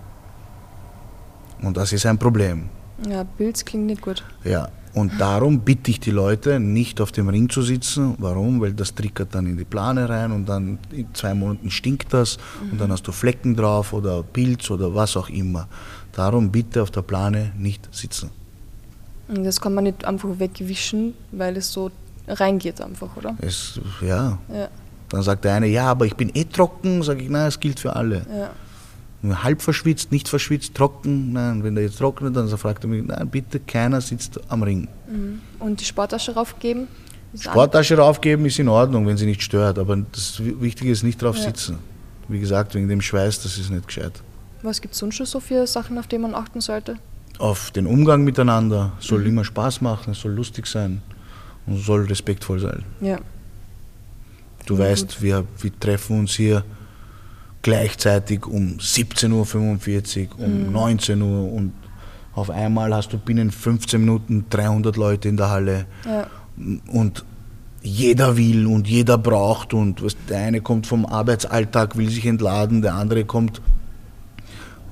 Und 1.62 1.76
das 1.78 1.92
ist 1.92 2.06
ein 2.06 2.18
Problem. 2.18 2.70
Ja, 3.10 3.24
Pilz 3.24 3.66
klingt 3.66 3.88
nicht 3.88 4.02
gut. 4.02 4.24
Ja, 4.44 4.70
und 4.94 5.20
darum 5.20 5.62
bitte 5.62 5.90
ich 5.90 6.00
die 6.00 6.12
Leute, 6.12 6.60
nicht 6.60 7.02
auf 7.02 7.12
dem 7.12 7.30
Ring 7.30 7.50
zu 7.50 7.62
sitzen. 7.62 8.16
Warum? 8.20 8.60
Weil 8.62 8.74
das 8.74 8.94
trickert 8.94 9.34
dann 9.34 9.48
in 9.48 9.58
die 9.58 9.64
Plane 9.64 10.08
rein 10.10 10.32
und 10.32 10.46
dann 10.48 10.78
in 10.92 11.08
zwei 11.14 11.34
Monaten 11.34 11.72
stinkt 11.72 12.14
das 12.14 12.38
und 12.72 12.80
dann 12.80 12.92
hast 12.92 13.08
du 13.08 13.12
Flecken 13.12 13.56
drauf 13.56 13.94
oder 13.94 14.22
Pilz 14.22 14.70
oder 14.70 14.94
was 14.94 15.16
auch 15.18 15.30
immer. 15.30 15.68
Darum 16.14 16.52
bitte 16.52 16.82
auf 16.82 16.92
der 16.92 17.02
Plane 17.04 17.52
nicht 17.58 17.88
sitzen. 17.94 18.30
Das 19.28 19.62
kann 19.62 19.74
man 19.74 19.86
nicht 19.86 20.04
einfach 20.06 20.28
wegwischen, 20.40 21.14
weil 21.32 21.56
es 21.58 21.72
so 21.72 21.90
reingeht 22.28 22.82
einfach, 22.82 23.16
oder? 23.16 23.36
Es, 23.42 23.80
ja, 24.02 24.38
Ja, 24.54 24.68
dann 25.10 25.24
sagt 25.24 25.46
der 25.46 25.54
eine, 25.56 25.68
ja, 25.68 25.86
aber 25.88 26.06
ich 26.06 26.16
bin 26.16 26.32
eh 26.34 26.44
trocken. 26.46 27.02
Sage 27.04 27.24
ich, 27.24 27.30
nein, 27.30 27.48
es 27.48 27.60
gilt 27.60 27.80
für 27.80 27.96
alle. 27.96 28.26
ja. 28.30 28.50
Halb 29.44 29.62
verschwitzt, 29.62 30.12
nicht 30.12 30.28
verschwitzt, 30.28 30.74
trocken. 30.74 31.32
Nein, 31.34 31.64
wenn 31.64 31.76
der 31.76 31.84
jetzt 31.84 32.00
trocknet, 32.00 32.36
dann 32.36 32.48
fragt 32.58 32.84
er 32.84 32.88
mich, 32.90 33.06
nein, 33.06 33.30
bitte, 33.30 33.60
keiner 33.60 34.02
sitzt 34.02 34.40
am 34.50 34.64
Ring. 34.64 34.88
Mhm. 35.08 35.42
Und 35.60 35.80
die 35.80 35.86
Sporttasche 35.86 36.34
raufgeben? 36.34 36.88
Sporttasche 37.40 37.98
raufgeben 37.98 38.46
ist 38.48 38.58
in 38.58 38.68
Ordnung, 38.68 39.06
wenn 39.06 39.18
sie 39.18 39.28
nicht 39.28 39.44
stört, 39.44 39.78
aber 39.78 39.96
das 40.12 40.42
Wichtige 40.44 40.92
ist 40.92 41.04
nicht 41.04 41.22
drauf 41.22 41.38
Ja. 41.38 41.44
sitzen. 41.44 41.78
Wie 42.30 42.40
gesagt, 42.40 42.74
wegen 42.74 42.90
dem 42.90 43.00
Schweiß, 43.02 43.44
das 43.44 43.58
ist 43.60 43.70
nicht 43.70 43.86
gescheit. 43.86 44.14
Was 44.64 44.82
gibt 44.82 44.94
es 44.94 45.00
sonst 45.00 45.16
schon 45.16 45.26
so 45.26 45.40
für 45.40 45.66
Sachen, 45.68 45.98
auf 45.98 46.08
die 46.08 46.18
man 46.18 46.36
achten 46.36 46.62
sollte? 46.62 46.98
Auf 47.40 47.72
den 47.72 47.88
Umgang 47.88 48.24
miteinander 48.24 48.88
Mhm. 48.88 48.92
soll 49.02 49.28
immer 49.28 49.44
Spaß 49.44 49.82
machen, 49.82 50.12
es 50.12 50.20
soll 50.22 50.32
lustig 50.34 50.68
sein 50.68 51.02
und 51.66 51.78
soll 51.80 52.06
respektvoll 52.06 52.60
sein. 52.60 52.84
Ja. 53.02 53.18
Du 54.68 54.76
Ja, 54.76 54.82
weißt, 54.82 55.22
wir, 55.22 55.46
wir 55.60 55.80
treffen 55.80 56.20
uns 56.20 56.34
hier 56.36 56.64
gleichzeitig 57.64 58.46
um 58.46 58.78
17.45 58.80 60.30
Uhr, 60.38 60.46
um 60.46 60.66
Mhm. 60.68 60.72
19 60.72 61.22
Uhr 61.22 61.52
und 61.52 61.74
auf 62.34 62.50
einmal 62.50 62.94
hast 62.94 63.12
du 63.14 63.18
binnen 63.18 63.52
15 63.52 64.00
Minuten 64.00 64.46
300 64.50 64.96
Leute 64.96 65.28
in 65.30 65.38
der 65.38 65.50
Halle. 65.50 65.86
Ja. 66.06 66.28
und 66.92 67.24
jeder 67.82 68.38
will 68.38 68.68
und 68.68 68.88
jeder 68.88 69.18
braucht 69.18 69.74
und 69.74 70.04
was, 70.04 70.16
der 70.30 70.40
eine 70.40 70.62
kommt 70.62 70.86
vom 70.86 71.06
Arbeitsalltag, 71.08 71.98
will 71.98 72.10
sich 72.10 72.26
entladen, 72.28 72.82
der 72.84 72.94
andere 72.94 73.26
kommt 73.26 73.62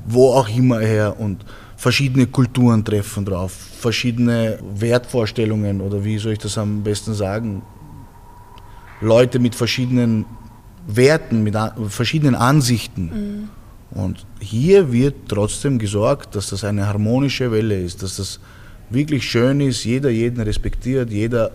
wo 0.09 0.33
auch 0.33 0.49
immer 0.49 0.79
her 0.79 1.15
und 1.19 1.45
verschiedene 1.77 2.27
Kulturen 2.27 2.83
treffen 2.83 3.25
drauf, 3.25 3.51
verschiedene 3.51 4.59
Wertvorstellungen 4.75 5.81
oder 5.81 6.03
wie 6.03 6.17
soll 6.17 6.33
ich 6.33 6.39
das 6.39 6.57
am 6.57 6.83
besten 6.83 7.13
sagen, 7.13 7.61
Leute 9.01 9.39
mit 9.39 9.55
verschiedenen 9.55 10.25
Werten, 10.87 11.43
mit 11.43 11.55
verschiedenen 11.87 12.35
Ansichten. 12.35 13.49
Und 13.91 14.25
hier 14.39 14.91
wird 14.91 15.15
trotzdem 15.27 15.79
gesorgt, 15.79 16.35
dass 16.35 16.49
das 16.49 16.63
eine 16.63 16.87
harmonische 16.87 17.51
Welle 17.51 17.79
ist, 17.79 18.03
dass 18.03 18.17
das 18.17 18.39
wirklich 18.89 19.23
schön 19.29 19.61
ist, 19.61 19.83
jeder 19.83 20.09
jeden 20.09 20.41
respektiert, 20.41 21.11
jeder 21.11 21.51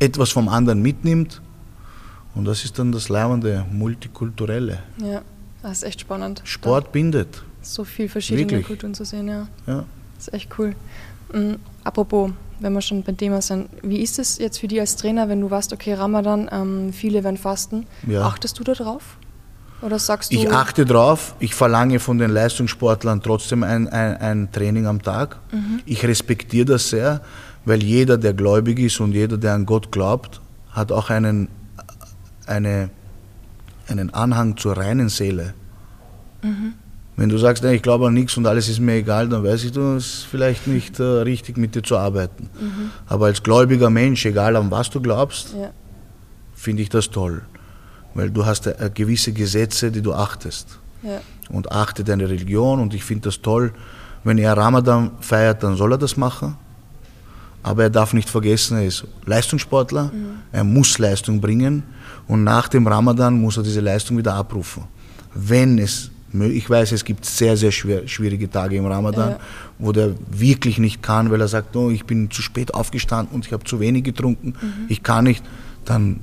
etwas 0.00 0.30
vom 0.30 0.48
anderen 0.48 0.82
mitnimmt. 0.82 1.40
Und 2.34 2.44
das 2.44 2.64
ist 2.64 2.78
dann 2.78 2.92
das 2.92 3.08
Leibende, 3.08 3.64
Multikulturelle. 3.70 4.80
Ja, 4.98 5.22
das 5.62 5.78
ist 5.78 5.82
echt 5.84 6.00
spannend. 6.02 6.42
Sport 6.44 6.92
bindet. 6.92 7.42
So 7.62 7.84
viel 7.84 8.08
verschiedene 8.08 8.50
Wirklich. 8.50 8.66
Kulturen 8.66 8.94
zu 8.94 9.04
sehen, 9.04 9.28
ja. 9.28 9.48
Ja. 9.66 9.84
Das 10.16 10.28
ist 10.28 10.34
echt 10.34 10.58
cool. 10.58 10.74
Mhm. 11.32 11.56
Apropos, 11.84 12.30
wenn 12.60 12.72
wir 12.72 12.80
schon 12.82 13.02
beim 13.02 13.16
Thema 13.16 13.40
sind, 13.40 13.68
wie 13.82 14.00
ist 14.00 14.18
es 14.18 14.38
jetzt 14.38 14.58
für 14.58 14.68
dich 14.68 14.80
als 14.80 14.96
Trainer, 14.96 15.28
wenn 15.28 15.40
du 15.40 15.50
weißt, 15.50 15.72
okay, 15.72 15.94
Ramadan, 15.94 16.48
ähm, 16.52 16.92
viele 16.92 17.24
werden 17.24 17.36
fasten? 17.36 17.86
Ja. 18.06 18.22
Achtest 18.22 18.58
du 18.58 18.64
da 18.64 18.72
drauf? 18.72 19.16
Oder 19.82 19.98
sagst 19.98 20.30
du. 20.30 20.36
Ich 20.36 20.50
achte 20.50 20.84
drauf, 20.84 21.34
ich 21.38 21.54
verlange 21.54 22.00
von 22.00 22.18
den 22.18 22.30
Leistungssportlern 22.30 23.22
trotzdem 23.22 23.62
ein, 23.62 23.88
ein, 23.88 24.16
ein 24.18 24.52
Training 24.52 24.86
am 24.86 25.00
Tag. 25.00 25.38
Ich 25.86 26.04
respektiere 26.04 26.66
das 26.66 26.90
sehr, 26.90 27.22
weil 27.64 27.82
jeder, 27.82 28.18
der 28.18 28.34
gläubig 28.34 28.78
ist 28.78 29.00
und 29.00 29.12
jeder, 29.12 29.38
der 29.38 29.54
an 29.54 29.64
Gott 29.64 29.90
glaubt, 29.90 30.42
hat 30.70 30.92
auch 30.92 31.08
einen, 31.08 31.48
eine, 32.46 32.90
einen 33.88 34.12
Anhang 34.12 34.58
zur 34.58 34.76
reinen 34.76 35.08
Seele. 35.08 35.54
Wenn 37.20 37.28
du 37.28 37.36
sagst, 37.36 37.62
nee, 37.62 37.74
ich 37.74 37.82
glaube 37.82 38.06
an 38.06 38.14
nichts 38.14 38.38
und 38.38 38.46
alles 38.46 38.66
ist 38.70 38.80
mir 38.80 38.94
egal, 38.94 39.28
dann 39.28 39.44
weiß 39.44 39.64
ich, 39.64 39.72
du, 39.72 39.96
es 39.96 40.06
ist 40.06 40.24
vielleicht 40.24 40.66
nicht 40.66 40.98
äh, 41.00 41.02
richtig 41.02 41.58
mit 41.58 41.74
dir 41.74 41.82
zu 41.82 41.98
arbeiten. 41.98 42.48
Mhm. 42.58 42.90
Aber 43.06 43.26
als 43.26 43.42
gläubiger 43.42 43.90
Mensch, 43.90 44.24
egal 44.24 44.56
an 44.56 44.70
was 44.70 44.88
du 44.88 45.02
glaubst, 45.02 45.52
ja. 45.52 45.70
finde 46.54 46.80
ich 46.80 46.88
das 46.88 47.10
toll. 47.10 47.42
Weil 48.14 48.30
du 48.30 48.46
hast 48.46 48.68
äh, 48.68 48.90
gewisse 48.94 49.34
Gesetze, 49.34 49.90
die 49.92 50.00
du 50.00 50.14
achtest. 50.14 50.78
Ja. 51.02 51.20
Und 51.50 51.70
achte 51.70 52.04
deine 52.04 52.26
Religion 52.26 52.80
und 52.80 52.94
ich 52.94 53.04
finde 53.04 53.24
das 53.24 53.42
toll. 53.42 53.74
Wenn 54.24 54.38
er 54.38 54.56
Ramadan 54.56 55.10
feiert, 55.20 55.62
dann 55.62 55.76
soll 55.76 55.92
er 55.92 55.98
das 55.98 56.16
machen. 56.16 56.56
Aber 57.62 57.82
er 57.82 57.90
darf 57.90 58.14
nicht 58.14 58.30
vergessen, 58.30 58.78
er 58.78 58.86
ist 58.86 59.04
Leistungssportler, 59.26 60.04
mhm. 60.04 60.38
er 60.52 60.64
muss 60.64 60.98
Leistung 60.98 61.38
bringen 61.38 61.82
und 62.28 62.44
nach 62.44 62.68
dem 62.68 62.86
Ramadan 62.86 63.38
muss 63.38 63.58
er 63.58 63.62
diese 63.62 63.80
Leistung 63.80 64.16
wieder 64.16 64.32
abrufen. 64.32 64.84
Wenn 65.34 65.78
es 65.78 66.10
ich 66.32 66.70
weiß, 66.70 66.92
es 66.92 67.04
gibt 67.04 67.24
sehr, 67.24 67.56
sehr 67.56 67.72
schwer, 67.72 68.06
schwierige 68.06 68.48
Tage 68.48 68.76
im 68.76 68.86
Ramadan, 68.86 69.30
ja. 69.30 69.40
wo 69.78 69.90
der 69.92 70.14
wirklich 70.30 70.78
nicht 70.78 71.02
kann, 71.02 71.30
weil 71.30 71.40
er 71.40 71.48
sagt, 71.48 71.74
oh, 71.74 71.90
ich 71.90 72.04
bin 72.04 72.30
zu 72.30 72.40
spät 72.40 72.72
aufgestanden 72.72 73.34
und 73.34 73.46
ich 73.46 73.52
habe 73.52 73.64
zu 73.64 73.80
wenig 73.80 74.04
getrunken, 74.04 74.54
mhm. 74.60 74.86
ich 74.88 75.02
kann 75.02 75.24
nicht. 75.24 75.44
Dann 75.84 76.20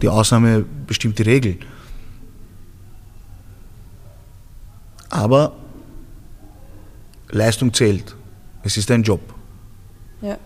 die 0.00 0.08
Ausnahme 0.08 0.64
bestimmt 0.86 1.18
die 1.18 1.22
Regel. 1.22 1.58
Aber 5.10 5.52
Leistung 7.30 7.74
zählt. 7.74 8.16
Es 8.62 8.76
ist 8.76 8.90
ein 8.90 9.02
Job. 9.02 9.20
Ja. 10.22 10.38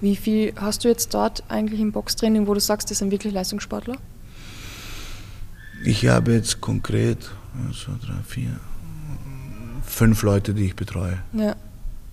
Wie 0.00 0.16
viel 0.16 0.52
hast 0.56 0.84
du 0.84 0.88
jetzt 0.88 1.12
dort 1.14 1.42
eigentlich 1.48 1.80
im 1.80 1.92
Boxtraining, 1.92 2.46
wo 2.46 2.54
du 2.54 2.60
sagst, 2.60 2.90
das 2.90 2.98
sind 2.98 3.10
wirklich 3.10 3.32
Leistungssportler? 3.32 3.96
Ich 5.84 6.06
habe 6.06 6.32
jetzt 6.32 6.60
konkret 6.60 7.30
1, 7.66 7.80
2, 7.80 7.92
3, 8.06 8.12
4, 8.22 8.60
fünf 9.84 10.22
Leute, 10.22 10.54
die 10.54 10.66
ich 10.66 10.76
betreue. 10.76 11.18
Ja. 11.32 11.56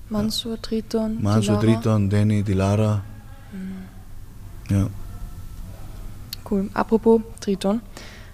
Mansur, 0.10 0.62
Triton, 0.62 1.22
Mansur. 1.22 1.60
Triton, 1.60 2.10
Danny, 2.10 2.42
Dilara. 2.42 3.04
Mhm. 3.52 4.76
Ja. 4.76 4.90
Cool. 6.50 6.70
Apropos 6.74 7.22
Triton. 7.42 7.82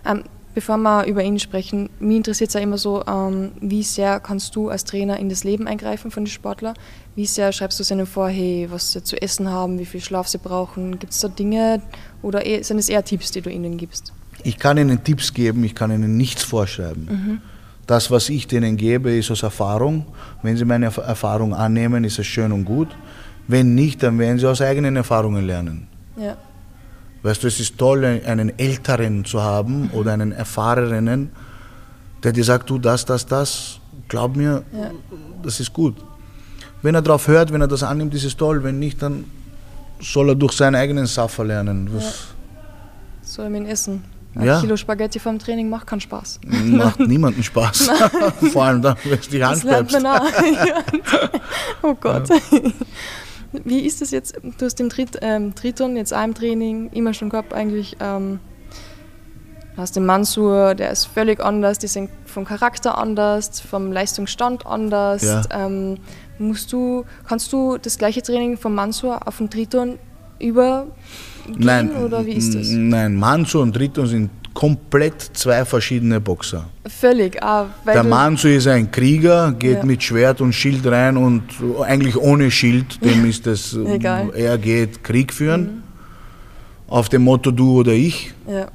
Ähm, 0.05 0.23
bevor 0.53 0.77
wir 0.77 1.05
über 1.05 1.23
ihn 1.23 1.39
sprechen, 1.39 1.89
mich 1.99 2.17
interessiert 2.17 2.49
es 2.49 2.53
ja 2.53 2.59
immer 2.59 2.77
so, 2.77 3.03
ähm, 3.07 3.53
wie 3.59 3.81
sehr 3.81 4.19
kannst 4.19 4.55
du 4.55 4.69
als 4.69 4.83
Trainer 4.83 5.17
in 5.17 5.29
das 5.29 5.43
Leben 5.43 5.67
eingreifen 5.67 6.11
von 6.11 6.25
den 6.25 6.31
Sportlern? 6.31 6.75
Wie 7.15 7.25
sehr 7.25 7.51
schreibst 7.51 7.79
du 7.79 7.93
ihnen 7.93 8.05
vor, 8.05 8.29
hey, 8.29 8.67
was 8.69 8.91
sie 8.91 9.03
zu 9.03 9.19
essen 9.19 9.49
haben, 9.49 9.79
wie 9.79 9.85
viel 9.85 10.01
Schlaf 10.01 10.27
sie 10.27 10.37
brauchen? 10.37 10.99
Gibt 10.99 11.13
es 11.13 11.19
da 11.21 11.27
Dinge 11.27 11.81
oder 12.21 12.45
eh, 12.45 12.61
sind 12.61 12.77
es 12.77 12.89
eher 12.89 13.03
Tipps, 13.03 13.31
die 13.31 13.41
du 13.41 13.49
ihnen 13.49 13.77
gibst? 13.77 14.13
Ich 14.43 14.59
kann 14.59 14.77
ihnen 14.77 15.03
Tipps 15.03 15.33
geben, 15.33 15.63
ich 15.63 15.75
kann 15.75 15.91
ihnen 15.91 16.17
nichts 16.17 16.43
vorschreiben. 16.43 17.05
Mhm. 17.05 17.41
Das, 17.87 18.11
was 18.11 18.29
ich 18.29 18.47
denen 18.47 18.77
gebe, 18.77 19.11
ist 19.11 19.31
aus 19.31 19.43
Erfahrung. 19.43 20.05
Wenn 20.41 20.55
sie 20.55 20.65
meine 20.65 20.85
Erfahrung 20.85 21.53
annehmen, 21.53 22.03
ist 22.03 22.19
es 22.19 22.27
schön 22.27 22.51
und 22.51 22.65
gut. 22.65 22.89
Wenn 23.47 23.75
nicht, 23.75 24.03
dann 24.03 24.17
werden 24.19 24.39
sie 24.39 24.47
aus 24.47 24.61
eigenen 24.61 24.95
Erfahrungen 24.95 25.45
lernen. 25.45 25.87
Ja. 26.15 26.37
Weißt 27.23 27.43
du, 27.43 27.47
es 27.47 27.59
ist 27.59 27.77
toll, 27.77 28.05
einen 28.05 28.57
Älteren 28.57 29.25
zu 29.25 29.41
haben 29.41 29.83
mhm. 29.83 29.91
oder 29.93 30.13
einen 30.13 30.31
Erfahrenen, 30.31 31.31
der 32.23 32.31
dir 32.31 32.43
sagt, 32.43 32.69
du 32.69 32.77
das, 32.77 33.05
das, 33.05 33.25
das, 33.25 33.79
glaub 34.07 34.35
mir, 34.35 34.63
ja. 34.73 34.91
das 35.41 35.59
ist 35.59 35.73
gut. 35.73 35.95
Wenn 36.81 36.95
er 36.95 37.01
darauf 37.01 37.27
hört, 37.27 37.51
wenn 37.51 37.61
er 37.61 37.67
das 37.67 37.83
annimmt, 37.83 38.13
ist 38.13 38.25
es 38.25 38.35
toll. 38.35 38.63
Wenn 38.63 38.79
nicht, 38.79 39.01
dann 39.01 39.25
soll 40.01 40.29
er 40.29 40.35
durch 40.35 40.53
seinen 40.53 40.75
eigenen 40.75 41.05
Saffer 41.05 41.45
lernen. 41.45 41.89
Was 41.93 42.03
ja. 42.03 42.11
Soll 43.21 43.45
er 43.45 43.51
ihn 43.55 43.65
essen? 43.65 44.03
Ein 44.35 44.45
ja. 44.45 44.59
Kilo 44.59 44.75
Spaghetti 44.77 45.19
vom 45.19 45.37
Training 45.37 45.69
macht 45.69 45.85
keinen 45.85 46.01
Spaß. 46.01 46.39
Macht 46.45 46.99
niemanden 47.07 47.43
Spaß. 47.43 47.89
Vor 48.51 48.63
allem 48.63 48.81
dann, 48.81 48.95
wenn 49.03 49.19
du 49.19 49.29
die 49.29 49.43
Hand 49.43 49.63
das 49.63 49.85
bleibst. 49.87 49.97
oh 51.83 51.93
Gott. 51.93 52.29
Ja. 52.29 52.39
Wie 53.63 53.81
ist 53.81 54.01
das 54.01 54.09
jetzt? 54.09 54.35
Du 54.57 54.65
hast 54.65 54.79
den 54.79 54.89
Trit, 54.89 55.19
ähm, 55.21 55.53
Triton 55.53 55.95
jetzt 55.95 56.13
auch 56.13 56.23
im 56.23 56.33
Training 56.33 56.89
immer 56.91 57.13
schon 57.13 57.29
gehabt 57.29 57.53
eigentlich. 57.53 57.95
Ähm, 57.99 58.39
du 59.75 59.77
hast 59.77 59.95
den 59.95 60.07
Mansur, 60.07 60.73
der 60.73 60.89
ist 60.89 61.05
völlig 61.05 61.39
anders, 61.39 61.77
die 61.77 61.87
sind 61.87 62.09
vom 62.25 62.45
Charakter 62.45 62.97
anders, 62.97 63.59
vom 63.59 63.91
Leistungsstand 63.91 64.65
anders. 64.65 65.21
Ja. 65.21 65.43
Ähm, 65.51 65.99
musst 66.39 66.73
du, 66.73 67.05
kannst 67.27 67.53
du 67.53 67.77
das 67.77 67.99
gleiche 67.99 68.23
Training 68.23 68.57
vom 68.57 68.73
Mansur 68.73 69.27
auf 69.27 69.37
den 69.37 69.51
Triton 69.51 69.99
über 70.43 70.87
nein, 71.57 71.91
oder 71.95 72.25
wie 72.25 72.33
ist 72.33 72.53
das? 72.53 72.69
Nein, 72.69 73.15
Manso 73.15 73.61
und 73.61 73.73
Triton 73.73 74.07
sind 74.07 74.29
komplett 74.53 75.31
zwei 75.33 75.65
verschiedene 75.65 76.19
Boxer. 76.19 76.65
Völlig. 76.85 77.41
Ah, 77.41 77.65
der 77.85 78.03
Manso 78.03 78.47
ist 78.47 78.67
ein 78.67 78.91
Krieger, 78.91 79.51
geht 79.53 79.79
ja. 79.79 79.85
mit 79.85 80.03
Schwert 80.03 80.41
und 80.41 80.53
Schild 80.53 80.85
rein 80.85 81.17
und 81.17 81.43
eigentlich 81.83 82.15
ohne 82.17 82.51
Schild, 82.51 83.03
dem 83.03 83.25
ist 83.29 83.47
es, 83.47 83.75
Egal. 83.75 84.31
er 84.35 84.57
geht 84.57 85.03
Krieg 85.03 85.33
führen. 85.33 85.61
Mhm. 85.61 85.83
Auf 86.87 87.09
dem 87.09 87.23
Motto 87.23 87.49
du 87.49 87.79
oder 87.79 87.93
ich. 87.93 88.33
Ja. 88.47 88.67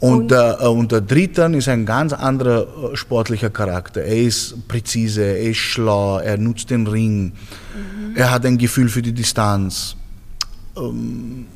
Und, 0.00 0.12
und, 0.12 0.30
der, 0.30 0.58
äh, 0.60 0.66
und 0.68 0.92
der 0.92 1.04
Triton 1.04 1.54
ist 1.54 1.68
ein 1.68 1.84
ganz 1.84 2.12
anderer 2.12 2.92
äh, 2.92 2.96
sportlicher 2.96 3.50
Charakter. 3.50 4.02
Er 4.02 4.18
ist 4.18 4.68
präzise, 4.68 5.22
er 5.22 5.40
ist 5.40 5.58
schlau, 5.58 6.18
er 6.18 6.38
nutzt 6.38 6.70
den 6.70 6.86
Ring, 6.86 7.24
mhm. 7.24 8.14
er 8.14 8.30
hat 8.30 8.46
ein 8.46 8.58
Gefühl 8.58 8.88
für 8.88 9.02
die 9.02 9.12
Distanz. 9.12 9.96
Ähm, 10.78 11.46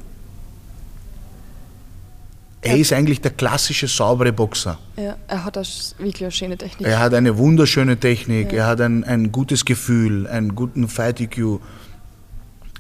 er 2.64 2.76
ist 2.76 2.92
eigentlich 2.92 3.20
der 3.20 3.32
klassische 3.32 3.88
saubere 3.88 4.32
Boxer. 4.32 4.78
Ja, 4.96 5.16
er 5.26 5.44
hat 5.44 5.56
wirklich 5.56 6.22
eine 6.22 6.30
schöne 6.30 6.56
Technik. 6.56 6.86
Er 6.86 7.00
hat 7.00 7.12
eine 7.12 7.36
wunderschöne 7.36 7.96
Technik, 7.98 8.52
ja. 8.52 8.58
er 8.58 8.66
hat 8.68 8.80
ein, 8.80 9.02
ein 9.02 9.32
gutes 9.32 9.64
Gefühl, 9.64 10.28
einen 10.28 10.54
guten 10.54 10.86
Fight-EQ, 10.86 11.58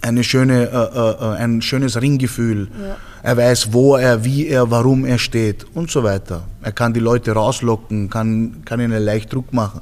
eine 0.02 0.22
schöne, 0.22 0.68
äh, 0.68 0.98
äh, 0.98 1.34
äh, 1.34 1.36
ein 1.36 1.62
schönes 1.62 2.00
Ringgefühl. 2.00 2.68
Ja. 2.80 2.96
Er 3.24 3.36
weiß, 3.36 3.72
wo 3.72 3.96
er, 3.96 4.24
wie 4.24 4.46
er, 4.46 4.70
warum 4.70 5.04
er 5.04 5.18
steht 5.18 5.66
und 5.74 5.90
so 5.90 6.04
weiter. 6.04 6.44
Er 6.62 6.72
kann 6.72 6.92
die 6.92 7.00
Leute 7.00 7.32
rauslocken, 7.32 8.08
kann, 8.08 8.62
kann 8.64 8.80
ihnen 8.80 9.02
leicht 9.02 9.32
Druck 9.32 9.52
machen. 9.52 9.80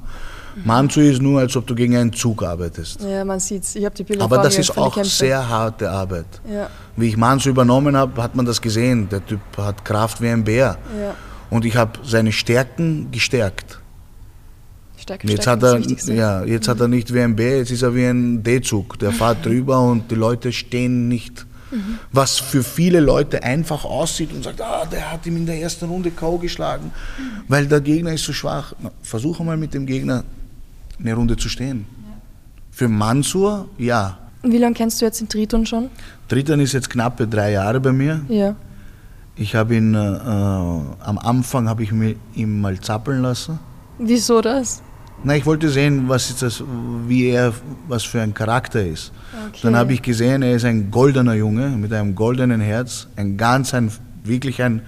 Manzu 0.64 1.00
ist 1.00 1.22
nur, 1.22 1.40
als 1.40 1.56
ob 1.56 1.66
du 1.66 1.74
gegen 1.74 1.96
einen 1.96 2.12
Zug 2.12 2.42
arbeitest. 2.42 3.02
Ja, 3.02 3.24
man 3.24 3.40
sieht 3.40 3.62
es. 3.62 3.76
Ich 3.76 3.84
habe 3.84 3.94
die 3.94 4.04
Bilder 4.04 4.24
Aber 4.24 4.38
das 4.38 4.58
ist 4.58 4.76
auch 4.76 5.02
sehr 5.04 5.48
harte 5.48 5.90
Arbeit. 5.90 6.26
Ja. 6.50 6.68
Wie 6.96 7.08
ich 7.08 7.16
Manzu 7.16 7.50
übernommen 7.50 7.96
habe, 7.96 8.22
hat 8.22 8.34
man 8.34 8.46
das 8.46 8.60
gesehen. 8.60 9.08
Der 9.08 9.24
Typ 9.24 9.40
hat 9.56 9.84
Kraft 9.84 10.20
wie 10.20 10.28
ein 10.28 10.44
Bär. 10.44 10.76
Ja. 10.98 11.14
Und 11.50 11.64
ich 11.64 11.76
habe 11.76 11.98
seine 12.04 12.32
Stärken 12.32 13.10
gestärkt. 13.10 13.80
Stärke, 14.96 15.26
jetzt 15.26 15.46
hat 15.46 15.62
er, 15.62 15.80
ja, 15.80 16.44
jetzt 16.44 16.66
mhm. 16.66 16.70
hat 16.70 16.80
er 16.80 16.88
nicht 16.88 17.12
wie 17.12 17.20
ein 17.20 17.34
Bär, 17.34 17.58
jetzt 17.58 17.70
ist 17.70 17.82
er 17.82 17.94
wie 17.94 18.04
ein 18.04 18.42
D-Zug. 18.42 18.98
Der 18.98 19.12
fährt 19.12 19.44
drüber 19.44 19.80
und 19.80 20.10
die 20.10 20.14
Leute 20.14 20.52
stehen 20.52 21.08
nicht. 21.08 21.46
Mhm. 21.70 21.98
Was 22.12 22.38
für 22.38 22.62
viele 22.62 23.00
Leute 23.00 23.42
einfach 23.42 23.84
aussieht 23.84 24.32
und 24.32 24.42
sagt, 24.42 24.60
ah, 24.60 24.84
der 24.86 25.12
hat 25.12 25.26
ihm 25.26 25.36
in 25.36 25.46
der 25.46 25.60
ersten 25.60 25.86
Runde 25.86 26.10
K.O. 26.10 26.38
geschlagen, 26.38 26.86
mhm. 26.86 27.42
weil 27.48 27.66
der 27.66 27.80
Gegner 27.80 28.12
ist 28.12 28.24
so 28.24 28.32
schwach. 28.32 28.74
Na, 28.80 28.90
versuche 29.02 29.42
mal 29.42 29.56
mit 29.56 29.74
dem 29.74 29.86
Gegner 29.86 30.24
eine 31.00 31.14
Runde 31.14 31.36
zu 31.36 31.48
stehen. 31.48 31.86
Für 32.70 32.88
Mansur, 32.88 33.68
ja. 33.78 34.18
Wie 34.42 34.58
lange 34.58 34.74
kennst 34.74 35.00
du 35.00 35.04
jetzt 35.04 35.20
den 35.20 35.28
Triton 35.28 35.66
schon? 35.66 35.90
Triton 36.28 36.60
ist 36.60 36.72
jetzt 36.72 36.88
knappe 36.88 37.26
drei 37.26 37.52
Jahre 37.52 37.80
bei 37.80 37.92
mir. 37.92 38.22
Ja. 38.28 38.54
Ich 39.36 39.54
habe 39.54 39.76
ihn, 39.76 39.94
äh, 39.94 39.98
am 39.98 41.18
Anfang 41.18 41.68
habe 41.68 41.82
ich 41.82 41.92
ihn 41.92 42.60
mal 42.60 42.78
zappeln 42.80 43.22
lassen. 43.22 43.58
Wieso 43.98 44.40
das? 44.40 44.82
Na, 45.22 45.36
ich 45.36 45.44
wollte 45.44 45.68
sehen, 45.68 46.08
was 46.08 46.30
ist 46.30 46.40
das, 46.40 46.62
wie 47.06 47.28
er, 47.28 47.52
was 47.88 48.04
für 48.04 48.22
ein 48.22 48.32
Charakter 48.32 48.84
ist. 48.84 49.12
Okay. 49.48 49.58
Dann 49.62 49.76
habe 49.76 49.92
ich 49.92 50.00
gesehen, 50.00 50.42
er 50.42 50.54
ist 50.54 50.64
ein 50.64 50.90
goldener 50.90 51.34
Junge 51.34 51.68
mit 51.68 51.92
einem 51.92 52.14
goldenen 52.14 52.60
Herz, 52.60 53.08
ein 53.16 53.36
ganz, 53.36 53.74
ein, 53.74 53.90
wirklich 54.24 54.62
ein, 54.62 54.80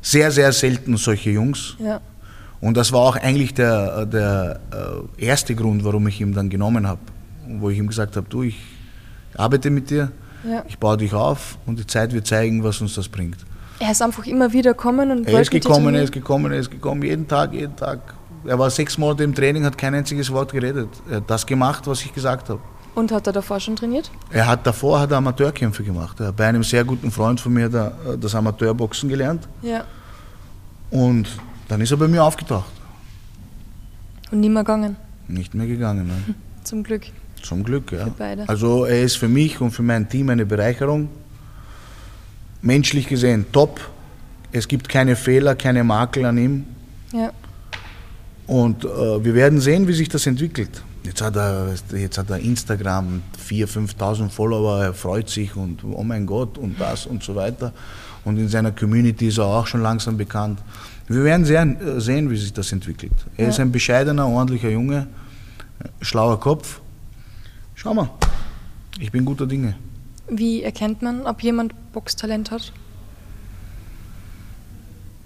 sehr, 0.00 0.30
sehr 0.30 0.52
selten 0.52 0.96
solche 0.96 1.30
Jungs. 1.30 1.76
Ja. 1.80 2.00
Und 2.64 2.78
das 2.78 2.92
war 2.92 3.00
auch 3.00 3.16
eigentlich 3.16 3.52
der, 3.52 4.06
der 4.06 4.58
äh, 5.18 5.26
erste 5.26 5.54
Grund, 5.54 5.84
warum 5.84 6.06
ich 6.08 6.18
ihn 6.22 6.32
dann 6.32 6.48
genommen 6.48 6.88
habe. 6.88 7.00
Wo 7.46 7.68
ich 7.68 7.76
ihm 7.76 7.86
gesagt 7.86 8.16
habe, 8.16 8.26
du, 8.30 8.42
ich 8.42 8.56
arbeite 9.36 9.68
mit 9.68 9.90
dir, 9.90 10.10
ja. 10.48 10.64
ich 10.66 10.78
baue 10.78 10.96
dich 10.96 11.12
auf 11.12 11.58
und 11.66 11.78
die 11.78 11.86
Zeit 11.86 12.14
wird 12.14 12.26
zeigen, 12.26 12.64
was 12.64 12.80
uns 12.80 12.94
das 12.94 13.06
bringt. 13.06 13.36
Er 13.80 13.90
ist 13.90 14.00
einfach 14.00 14.24
immer 14.24 14.50
wieder 14.54 14.70
gekommen 14.70 15.10
und 15.10 15.28
Er 15.28 15.42
ist 15.42 15.50
gekommen, 15.50 15.94
er 15.94 16.04
ist 16.04 16.12
gekommen, 16.12 16.52
er 16.52 16.58
ist 16.58 16.70
gekommen, 16.70 17.02
jeden 17.02 17.28
Tag, 17.28 17.52
jeden 17.52 17.76
Tag. 17.76 18.14
Er 18.46 18.58
war 18.58 18.70
sechs 18.70 18.96
Monate 18.96 19.24
im 19.24 19.34
Training, 19.34 19.62
hat 19.66 19.76
kein 19.76 19.94
einziges 19.94 20.32
Wort 20.32 20.50
geredet. 20.50 20.88
Er 21.10 21.16
hat 21.16 21.28
das 21.28 21.44
gemacht, 21.44 21.86
was 21.86 22.00
ich 22.00 22.14
gesagt 22.14 22.48
habe. 22.48 22.60
Und 22.94 23.12
hat 23.12 23.26
er 23.26 23.34
davor 23.34 23.60
schon 23.60 23.76
trainiert? 23.76 24.10
Er 24.30 24.46
hat 24.46 24.66
davor 24.66 25.00
hat 25.00 25.10
er 25.10 25.18
Amateurkämpfe 25.18 25.82
gemacht. 25.82 26.18
Er 26.18 26.28
hat 26.28 26.36
bei 26.36 26.46
einem 26.46 26.62
sehr 26.62 26.84
guten 26.84 27.10
Freund 27.10 27.38
von 27.42 27.52
mir 27.52 27.68
das 27.68 28.34
Amateurboxen 28.34 29.10
gelernt. 29.10 29.46
Ja. 29.60 29.84
Und 30.90 31.28
dann 31.68 31.80
ist 31.80 31.90
er 31.90 31.96
bei 31.96 32.08
mir 32.08 32.22
aufgetaucht. 32.22 32.70
Und 34.30 34.40
nie 34.40 34.48
mehr 34.48 34.62
gegangen? 34.62 34.96
Nicht 35.28 35.54
mehr 35.54 35.66
gegangen, 35.66 36.08
nein. 36.08 36.34
Zum 36.64 36.82
Glück. 36.82 37.02
Zum 37.42 37.62
Glück, 37.62 37.92
ja. 37.92 38.04
Für 38.04 38.10
beide. 38.10 38.48
Also 38.48 38.84
er 38.84 39.02
ist 39.02 39.16
für 39.16 39.28
mich 39.28 39.60
und 39.60 39.70
für 39.70 39.82
mein 39.82 40.08
Team 40.08 40.30
eine 40.30 40.46
Bereicherung. 40.46 41.08
Menschlich 42.62 43.06
gesehen 43.06 43.44
top. 43.52 43.80
Es 44.50 44.66
gibt 44.66 44.88
keine 44.88 45.14
Fehler, 45.16 45.54
keine 45.54 45.84
Makel 45.84 46.24
an 46.24 46.38
ihm. 46.38 46.64
Ja. 47.12 47.32
Und 48.46 48.84
äh, 48.84 48.88
wir 49.24 49.34
werden 49.34 49.60
sehen, 49.60 49.86
wie 49.88 49.92
sich 49.92 50.08
das 50.08 50.26
entwickelt. 50.26 50.82
Jetzt 51.04 51.20
hat 51.20 51.36
er, 51.36 51.74
jetzt 51.92 52.16
hat 52.16 52.30
er 52.30 52.38
Instagram 52.38 53.22
4.000, 53.48 53.94
5.000 53.98 54.28
Follower, 54.30 54.82
er 54.82 54.94
freut 54.94 55.28
sich 55.28 55.54
und 55.54 55.84
oh 55.84 56.02
mein 56.02 56.24
Gott 56.24 56.56
und 56.56 56.80
das 56.80 57.04
und 57.06 57.22
so 57.22 57.34
weiter. 57.34 57.72
Und 58.24 58.38
in 58.38 58.48
seiner 58.48 58.72
Community 58.72 59.28
ist 59.28 59.36
er 59.36 59.44
auch 59.44 59.66
schon 59.66 59.82
langsam 59.82 60.16
bekannt. 60.16 60.60
Wir 61.06 61.24
werden 61.24 61.44
sehen, 61.44 61.80
äh, 61.80 62.00
sehen 62.00 62.30
wie 62.30 62.36
sich 62.36 62.52
das 62.52 62.72
entwickelt. 62.72 63.12
Er 63.36 63.44
ja. 63.44 63.50
ist 63.50 63.60
ein 63.60 63.72
bescheidener, 63.72 64.26
ordentlicher 64.26 64.70
Junge, 64.70 65.06
schlauer 66.00 66.40
Kopf. 66.40 66.80
Schau 67.74 67.94
mal, 67.94 68.10
ich 68.98 69.10
bin 69.12 69.24
guter 69.24 69.46
Dinge. 69.46 69.74
Wie 70.28 70.62
erkennt 70.62 71.02
man, 71.02 71.26
ob 71.26 71.42
jemand 71.42 71.74
Boxtalent 71.92 72.50
hat? 72.50 72.72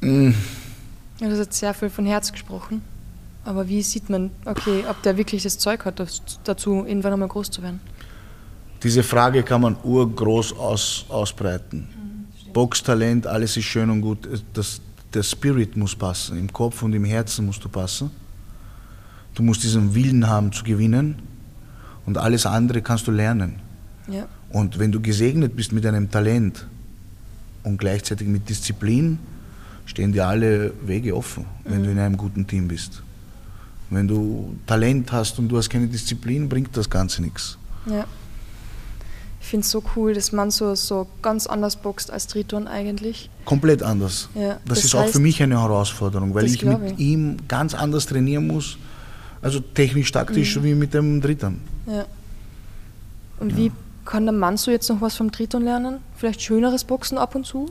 Mm. 0.00 0.30
Du 1.20 1.26
hast 1.26 1.38
jetzt 1.38 1.58
sehr 1.58 1.74
viel 1.74 1.90
von 1.90 2.06
Herz 2.06 2.32
gesprochen. 2.32 2.82
Aber 3.44 3.68
wie 3.68 3.82
sieht 3.82 4.10
man, 4.10 4.30
okay, 4.44 4.84
ob 4.90 5.02
der 5.02 5.16
wirklich 5.16 5.42
das 5.42 5.58
Zeug 5.58 5.84
hat, 5.84 6.02
dazu 6.44 6.84
irgendwann 6.86 7.14
einmal 7.14 7.28
groß 7.28 7.50
zu 7.50 7.62
werden? 7.62 7.80
Diese 8.82 9.02
Frage 9.02 9.42
kann 9.42 9.60
man 9.60 9.76
urgroß 9.82 10.56
aus, 10.56 11.06
ausbreiten. 11.08 11.88
Mhm, 11.88 12.52
Boxtalent, 12.52 13.26
alles 13.26 13.56
ist 13.56 13.64
schön 13.64 13.90
und 13.90 14.02
gut. 14.02 14.28
Das, 14.52 14.80
der 15.14 15.22
Spirit 15.22 15.76
muss 15.76 15.94
passen. 15.96 16.38
Im 16.38 16.52
Kopf 16.52 16.82
und 16.82 16.92
im 16.92 17.04
Herzen 17.04 17.46
musst 17.46 17.64
du 17.64 17.68
passen. 17.68 18.10
Du 19.34 19.42
musst 19.42 19.62
diesen 19.62 19.94
Willen 19.94 20.28
haben 20.28 20.52
zu 20.52 20.64
gewinnen 20.64 21.16
und 22.06 22.18
alles 22.18 22.46
andere 22.46 22.82
kannst 22.82 23.06
du 23.06 23.10
lernen. 23.10 23.56
Ja. 24.08 24.26
Und 24.50 24.78
wenn 24.78 24.90
du 24.90 25.00
gesegnet 25.00 25.54
bist 25.54 25.72
mit 25.72 25.84
einem 25.86 26.10
Talent 26.10 26.66
und 27.62 27.78
gleichzeitig 27.78 28.26
mit 28.26 28.48
Disziplin, 28.48 29.18
stehen 29.84 30.12
dir 30.12 30.26
alle 30.26 30.72
Wege 30.82 31.16
offen, 31.16 31.44
wenn 31.64 31.80
mhm. 31.80 31.84
du 31.84 31.90
in 31.92 31.98
einem 31.98 32.16
guten 32.16 32.46
Team 32.46 32.68
bist. 32.68 33.02
Wenn 33.90 34.08
du 34.08 34.56
Talent 34.66 35.12
hast 35.12 35.38
und 35.38 35.48
du 35.48 35.56
hast 35.56 35.70
keine 35.70 35.86
Disziplin, 35.86 36.48
bringt 36.48 36.76
das 36.76 36.90
Ganze 36.90 37.22
nichts. 37.22 37.56
Ja. 37.86 38.06
Ich 39.48 39.50
finde 39.50 39.64
es 39.64 39.70
so 39.70 39.82
cool, 39.96 40.12
dass 40.12 40.30
man 40.32 40.50
so, 40.50 40.74
so 40.74 41.06
ganz 41.22 41.46
anders 41.46 41.76
boxt 41.76 42.10
als 42.10 42.26
Triton 42.26 42.68
eigentlich. 42.68 43.30
Komplett 43.46 43.82
anders. 43.82 44.28
Ja, 44.34 44.58
das, 44.66 44.80
das 44.80 44.84
ist 44.84 44.94
auch 44.94 45.08
für 45.08 45.20
mich 45.20 45.42
eine 45.42 45.58
Herausforderung, 45.58 46.34
weil 46.34 46.44
ich 46.44 46.62
mit 46.62 46.78
ich. 46.84 46.98
ihm 46.98 47.38
ganz 47.48 47.72
anders 47.72 48.04
trainieren 48.04 48.46
muss. 48.46 48.76
Also 49.40 49.60
technisch, 49.60 50.12
taktisch 50.12 50.54
mhm. 50.58 50.64
wie 50.64 50.74
mit 50.74 50.92
dem 50.92 51.22
Triton. 51.22 51.62
Ja. 51.86 52.04
Und 53.40 53.52
ja. 53.52 53.56
wie 53.56 53.72
kann 54.04 54.26
der 54.26 54.34
Mann 54.34 54.58
so 54.58 54.70
jetzt 54.70 54.90
noch 54.90 55.00
was 55.00 55.16
vom 55.16 55.32
Triton 55.32 55.64
lernen? 55.64 56.00
Vielleicht 56.14 56.42
schöneres 56.42 56.84
Boxen 56.84 57.16
ab 57.16 57.34
und 57.34 57.46
zu? 57.46 57.70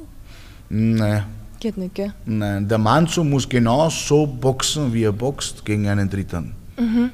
Nein, 0.70 1.26
Geht 1.60 1.78
nicht, 1.78 1.94
gell? 1.94 2.12
Nein, 2.26 2.68
der 2.68 2.80
Manzo 2.80 3.24
muss 3.24 3.48
genau 3.48 3.88
so 3.92 4.26
boxen, 4.26 4.92
wie 4.94 5.04
er 5.04 5.12
boxt 5.12 5.63
gegen 5.63 5.88
einen 5.88 6.10
Dritten. 6.10 6.54
Mhm. 6.76 7.12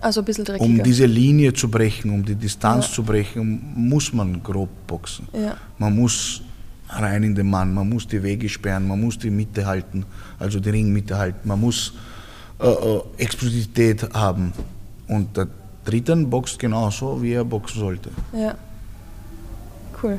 Also 0.00 0.20
ein 0.20 0.24
bisschen 0.24 0.44
dreckiger. 0.44 0.64
Um 0.64 0.82
diese 0.82 1.06
Linie 1.06 1.52
zu 1.52 1.70
brechen, 1.70 2.10
um 2.10 2.24
die 2.24 2.34
Distanz 2.34 2.88
ja. 2.88 2.94
zu 2.94 3.02
brechen, 3.02 3.60
muss 3.74 4.12
man 4.12 4.42
grob 4.42 4.70
boxen. 4.86 5.28
Ja. 5.32 5.56
Man 5.78 5.94
muss 5.94 6.42
rein 6.88 7.22
in 7.22 7.34
den 7.34 7.48
Mann, 7.48 7.72
man 7.74 7.88
muss 7.88 8.06
die 8.06 8.22
Wege 8.22 8.48
sperren, 8.48 8.88
man 8.88 9.00
muss 9.00 9.18
die 9.18 9.30
Mitte 9.30 9.64
halten, 9.66 10.04
also 10.38 10.58
die 10.58 10.70
Ringmitte 10.70 11.16
halten, 11.16 11.46
man 11.46 11.60
muss 11.60 11.92
äh, 12.58 12.66
äh, 12.66 13.02
Explosivität 13.18 14.12
haben. 14.12 14.52
Und 15.06 15.36
der 15.36 15.48
Dritten 15.84 16.28
boxt 16.28 16.58
genauso, 16.58 17.22
wie 17.22 17.32
er 17.32 17.44
boxen 17.44 17.80
sollte. 17.80 18.10
Ja. 18.32 18.54
Cool. 20.02 20.18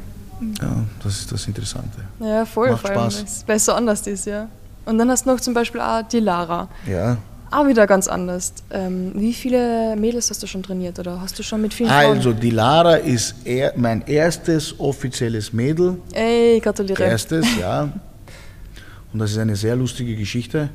Ja, 0.59 0.83
das 1.03 1.19
ist 1.19 1.31
das 1.31 1.47
Interessante. 1.47 1.99
Ja, 2.19 2.45
voll, 2.45 2.71
Macht 2.71 2.81
vor 2.81 2.89
allem, 2.91 3.11
Spaß. 3.11 3.23
es 3.23 3.43
besser 3.43 3.75
anders 3.75 4.05
ist, 4.07 4.25
ja. 4.25 4.47
Und 4.85 4.97
dann 4.97 5.09
hast 5.09 5.25
du 5.25 5.31
noch 5.31 5.39
zum 5.39 5.53
Beispiel 5.53 5.79
auch 5.79 6.01
die 6.01 6.19
Lara. 6.19 6.67
Ja. 6.87 7.17
Auch 7.51 7.67
wieder 7.67 7.85
ganz 7.85 8.07
anders. 8.07 8.53
Ähm, 8.71 9.11
wie 9.13 9.33
viele 9.33 9.95
Mädels 9.97 10.29
hast 10.29 10.41
du 10.41 10.47
schon 10.47 10.63
trainiert 10.63 10.97
oder 10.99 11.19
hast 11.19 11.37
du 11.37 11.43
schon 11.43 11.61
mit 11.61 11.73
vielen 11.73 11.89
Also, 11.89 12.31
Frauen? 12.31 12.39
die 12.39 12.49
Lara 12.49 12.95
ist 12.95 13.35
er, 13.43 13.73
mein 13.75 14.01
erstes 14.07 14.79
offizielles 14.79 15.51
Mädel. 15.51 15.97
Ey, 16.13 16.61
gratuliere. 16.61 17.03
Erstes, 17.03 17.45
ja. 17.59 17.89
Und 19.11 19.19
das 19.19 19.31
ist 19.31 19.37
eine 19.37 19.57
sehr 19.57 19.75
lustige 19.75 20.15
Geschichte. 20.15 20.69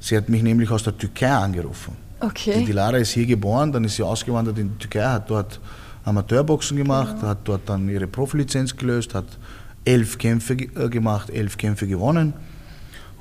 Sie 0.00 0.16
hat 0.16 0.28
mich 0.28 0.42
nämlich 0.42 0.68
aus 0.72 0.82
der 0.82 0.98
Türkei 0.98 1.30
angerufen. 1.30 1.96
Okay. 2.18 2.54
Die, 2.58 2.64
die 2.64 2.72
Lara 2.72 2.96
ist 2.96 3.10
hier 3.12 3.26
geboren, 3.26 3.70
dann 3.70 3.84
ist 3.84 3.94
sie 3.94 4.02
ausgewandert 4.02 4.58
in 4.58 4.70
die 4.70 4.78
Türkei, 4.78 5.04
hat 5.04 5.30
dort 5.30 5.60
Amateurboxen 6.04 6.76
gemacht, 6.76 7.14
genau. 7.16 7.28
hat 7.28 7.38
dort 7.44 7.68
dann 7.68 7.88
ihre 7.88 8.08
Profilizenz 8.08 8.76
gelöst, 8.76 9.14
hat 9.14 9.26
elf 9.84 10.18
Kämpfe 10.18 10.54
äh, 10.54 10.88
gemacht, 10.88 11.30
elf 11.30 11.56
Kämpfe 11.56 11.86
gewonnen, 11.86 12.32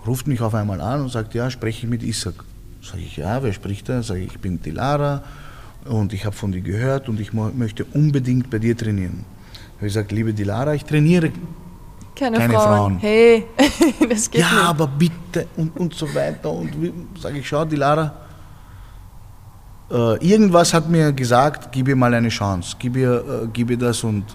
ruft 0.08 0.26
mich 0.26 0.42
auf 0.42 0.56
einmal 0.56 0.82
an 0.82 1.02
und 1.02 1.10
sagt, 1.10 1.36
ja, 1.36 1.52
spreche 1.52 1.86
ich 1.86 1.90
mit 1.90 2.02
Isaac. 2.02 2.44
Sage 2.82 3.04
ich, 3.04 3.18
ja, 3.18 3.42
wer 3.44 3.54
spricht 3.54 3.90
da? 3.90 4.02
Sage 4.02 4.22
ich, 4.22 4.34
ich 4.34 4.40
bin 4.40 4.62
die 4.62 4.72
Lara 4.72 5.24
und 5.86 6.14
ich 6.14 6.26
habe 6.26 6.36
von 6.36 6.52
dir 6.52 6.62
gehört 6.62 7.10
und 7.10 7.20
ich 7.20 7.34
möchte 7.34 7.86
unbedingt 7.94 8.50
bei 8.50 8.60
dir 8.60 8.76
trainieren. 8.76 9.26
Ich 9.54 9.78
habe 9.78 9.86
gesagt, 9.86 10.12
liebe 10.12 10.34
Dilara, 10.34 10.74
ich 10.74 10.86
trainiere 10.86 11.32
keine, 12.16 12.38
keine 12.38 12.54
Frauen. 12.54 12.68
Frauen. 12.68 12.98
Hey, 13.00 13.46
das 14.10 14.30
geht 14.30 14.42
ja, 14.42 14.52
nicht. 14.52 14.64
aber 14.64 14.88
bitte 14.88 15.48
und, 15.58 15.76
und 15.78 15.94
so 15.94 16.14
weiter. 16.14 16.52
Und 16.52 16.72
sage 17.20 17.40
ich, 17.40 17.48
schau, 17.48 17.66
Dilara, 17.66 18.14
äh, 19.92 20.26
irgendwas 20.26 20.74
hat 20.74 20.90
mir 20.90 21.12
gesagt, 21.12 21.72
gib 21.72 21.88
ihr 21.88 21.96
mal 21.96 22.14
eine 22.14 22.30
Chance, 22.30 22.76
gib 22.80 22.96
ihr, 22.96 23.14
äh, 23.14 23.48
gib 23.52 23.72
ihr 23.72 23.78
das 23.78 24.04
und 24.04 24.26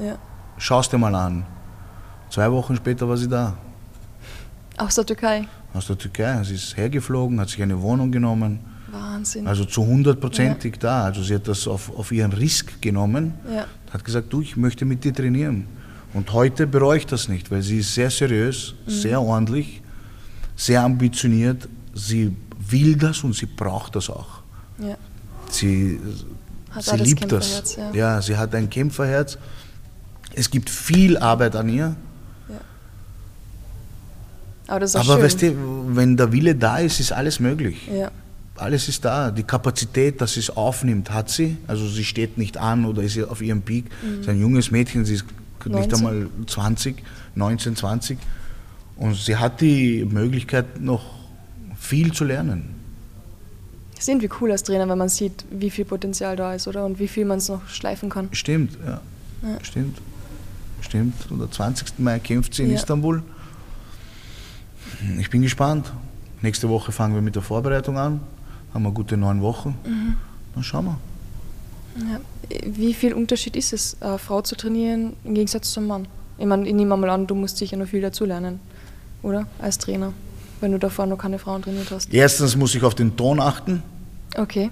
ja. 0.00 0.16
schau 0.56 0.80
es 0.80 0.88
dir 0.88 0.98
mal 0.98 1.14
an. 1.14 1.46
Zwei 2.30 2.50
Wochen 2.50 2.76
später 2.76 3.08
war 3.08 3.16
sie 3.16 3.28
da. 3.28 3.54
Aus 4.76 4.94
der 4.94 5.06
Türkei? 5.06 5.48
Aus 5.72 5.86
der 5.86 5.98
Türkei. 5.98 6.42
Sie 6.44 6.54
ist 6.54 6.76
hergeflogen, 6.76 7.40
hat 7.40 7.48
sich 7.48 7.62
eine 7.62 7.80
Wohnung 7.80 8.12
genommen. 8.12 8.60
Wahnsinn. 8.90 9.46
Also 9.46 9.64
zu 9.64 9.84
hundertprozentig 9.84 10.74
ja. 10.74 10.80
da. 10.80 11.04
Also 11.04 11.22
sie 11.22 11.34
hat 11.34 11.48
das 11.48 11.66
auf, 11.66 11.96
auf 11.96 12.12
ihren 12.12 12.32
Risk 12.32 12.80
genommen. 12.80 13.34
Ja. 13.52 13.66
Hat 13.92 14.04
gesagt, 14.04 14.32
du, 14.32 14.42
ich 14.42 14.56
möchte 14.56 14.84
mit 14.84 15.04
dir 15.04 15.14
trainieren. 15.14 15.66
Und 16.14 16.32
heute 16.32 16.66
bereue 16.66 16.98
ich 16.98 17.06
das 17.06 17.28
nicht, 17.28 17.50
weil 17.50 17.62
sie 17.62 17.80
ist 17.80 17.94
sehr 17.94 18.10
seriös, 18.10 18.74
mhm. 18.86 18.90
sehr 18.90 19.20
ordentlich, 19.20 19.82
sehr 20.56 20.82
ambitioniert. 20.82 21.68
Sie 21.94 22.34
will 22.58 22.96
das 22.96 23.22
und 23.24 23.34
sie 23.34 23.46
braucht 23.46 23.96
das 23.96 24.08
auch. 24.10 24.42
Ja. 24.78 24.96
Sie, 25.50 25.98
sie 26.78 26.96
liebt 26.96 27.30
das. 27.30 27.76
Ja. 27.76 27.92
ja. 27.92 28.22
sie 28.22 28.36
hat 28.36 28.54
ein 28.54 28.68
Kämpferherz. 28.68 29.38
Es 30.34 30.50
gibt 30.50 30.68
viel 30.68 31.16
Arbeit 31.16 31.56
an 31.56 31.68
ihr. 31.68 31.96
Aber, 34.66 34.80
das 34.80 34.90
ist 34.90 34.96
Aber 34.96 35.14
schön. 35.14 35.22
weißt 35.22 35.42
du, 35.42 35.54
wenn 35.96 36.16
der 36.16 36.32
Wille 36.32 36.54
da 36.54 36.78
ist, 36.78 37.00
ist 37.00 37.12
alles 37.12 37.40
möglich. 37.40 37.88
Ja. 37.92 38.10
Alles 38.56 38.88
ist 38.88 39.04
da. 39.04 39.30
Die 39.30 39.42
Kapazität, 39.42 40.20
dass 40.20 40.34
sie 40.34 40.40
es 40.40 40.50
aufnimmt, 40.50 41.10
hat 41.10 41.28
sie. 41.28 41.56
Also 41.66 41.86
sie 41.88 42.04
steht 42.04 42.38
nicht 42.38 42.56
an 42.56 42.84
oder 42.84 43.02
ist 43.02 43.18
auf 43.22 43.42
ihrem 43.42 43.62
Peak. 43.62 43.84
Mhm. 43.84 44.14
Sie 44.14 44.20
ist 44.20 44.28
ein 44.28 44.40
junges 44.40 44.70
Mädchen, 44.70 45.04
sie 45.04 45.14
ist 45.14 45.24
19. 45.64 45.80
nicht 45.80 45.94
einmal 45.94 46.28
20, 46.46 46.96
19, 47.34 47.76
20. 47.76 48.18
Und 48.96 49.14
sie 49.14 49.36
hat 49.36 49.60
die 49.60 50.04
Möglichkeit, 50.04 50.80
noch 50.80 51.04
viel 51.78 52.12
zu 52.12 52.24
lernen 52.24 52.76
ist 53.98 54.08
irgendwie 54.08 54.30
cool 54.40 54.52
als 54.52 54.62
Trainer, 54.62 54.88
wenn 54.88 54.98
man 54.98 55.08
sieht, 55.08 55.44
wie 55.50 55.70
viel 55.70 55.84
Potenzial 55.84 56.36
da 56.36 56.54
ist, 56.54 56.68
oder? 56.68 56.84
Und 56.84 56.98
wie 56.98 57.08
viel 57.08 57.24
man 57.24 57.38
es 57.38 57.48
noch 57.48 57.66
schleifen 57.68 58.08
kann. 58.08 58.28
Stimmt, 58.32 58.78
ja. 58.84 59.00
ja. 59.42 59.64
Stimmt. 59.64 59.98
Stimmt. 60.80 61.14
Und 61.30 61.42
am 61.42 61.50
20. 61.50 61.98
Mai 61.98 62.18
kämpft 62.18 62.54
sie 62.54 62.64
in 62.64 62.70
ja. 62.70 62.76
Istanbul. 62.76 63.22
Ich 65.18 65.30
bin 65.30 65.42
gespannt. 65.42 65.92
Nächste 66.42 66.68
Woche 66.68 66.92
fangen 66.92 67.14
wir 67.14 67.22
mit 67.22 67.34
der 67.34 67.42
Vorbereitung 67.42 67.98
an. 67.98 68.20
Haben 68.74 68.82
wir 68.84 68.92
gute 68.92 69.16
neun 69.16 69.42
Wochen. 69.42 69.76
Mhm. 69.84 70.16
Dann 70.54 70.62
schauen 70.62 70.84
wir. 70.86 70.98
Ja. 72.10 72.20
Wie 72.64 72.94
viel 72.94 73.14
Unterschied 73.14 73.56
ist 73.56 73.72
es, 73.72 73.96
eine 74.00 74.18
Frau 74.18 74.42
zu 74.42 74.56
trainieren 74.56 75.14
im 75.24 75.34
Gegensatz 75.34 75.72
zum 75.72 75.86
Mann? 75.86 76.06
Ich 76.38 76.46
meine, 76.46 76.68
ich 76.68 76.74
nehme 76.74 76.96
mal 76.96 77.10
an, 77.10 77.26
du 77.26 77.34
musst 77.34 77.56
sicher 77.56 77.76
noch 77.76 77.86
viel 77.86 78.02
dazulernen, 78.02 78.60
oder? 79.22 79.46
Als 79.58 79.78
Trainer 79.78 80.12
wenn 80.60 80.72
du 80.72 80.78
davor 80.78 81.06
noch 81.06 81.18
keine 81.18 81.38
Frauen 81.38 81.62
trainiert 81.62 81.90
hast? 81.90 82.12
Erstens 82.12 82.56
muss 82.56 82.74
ich 82.74 82.82
auf 82.82 82.94
den 82.94 83.16
Ton 83.16 83.40
achten. 83.40 83.82
Okay. 84.36 84.70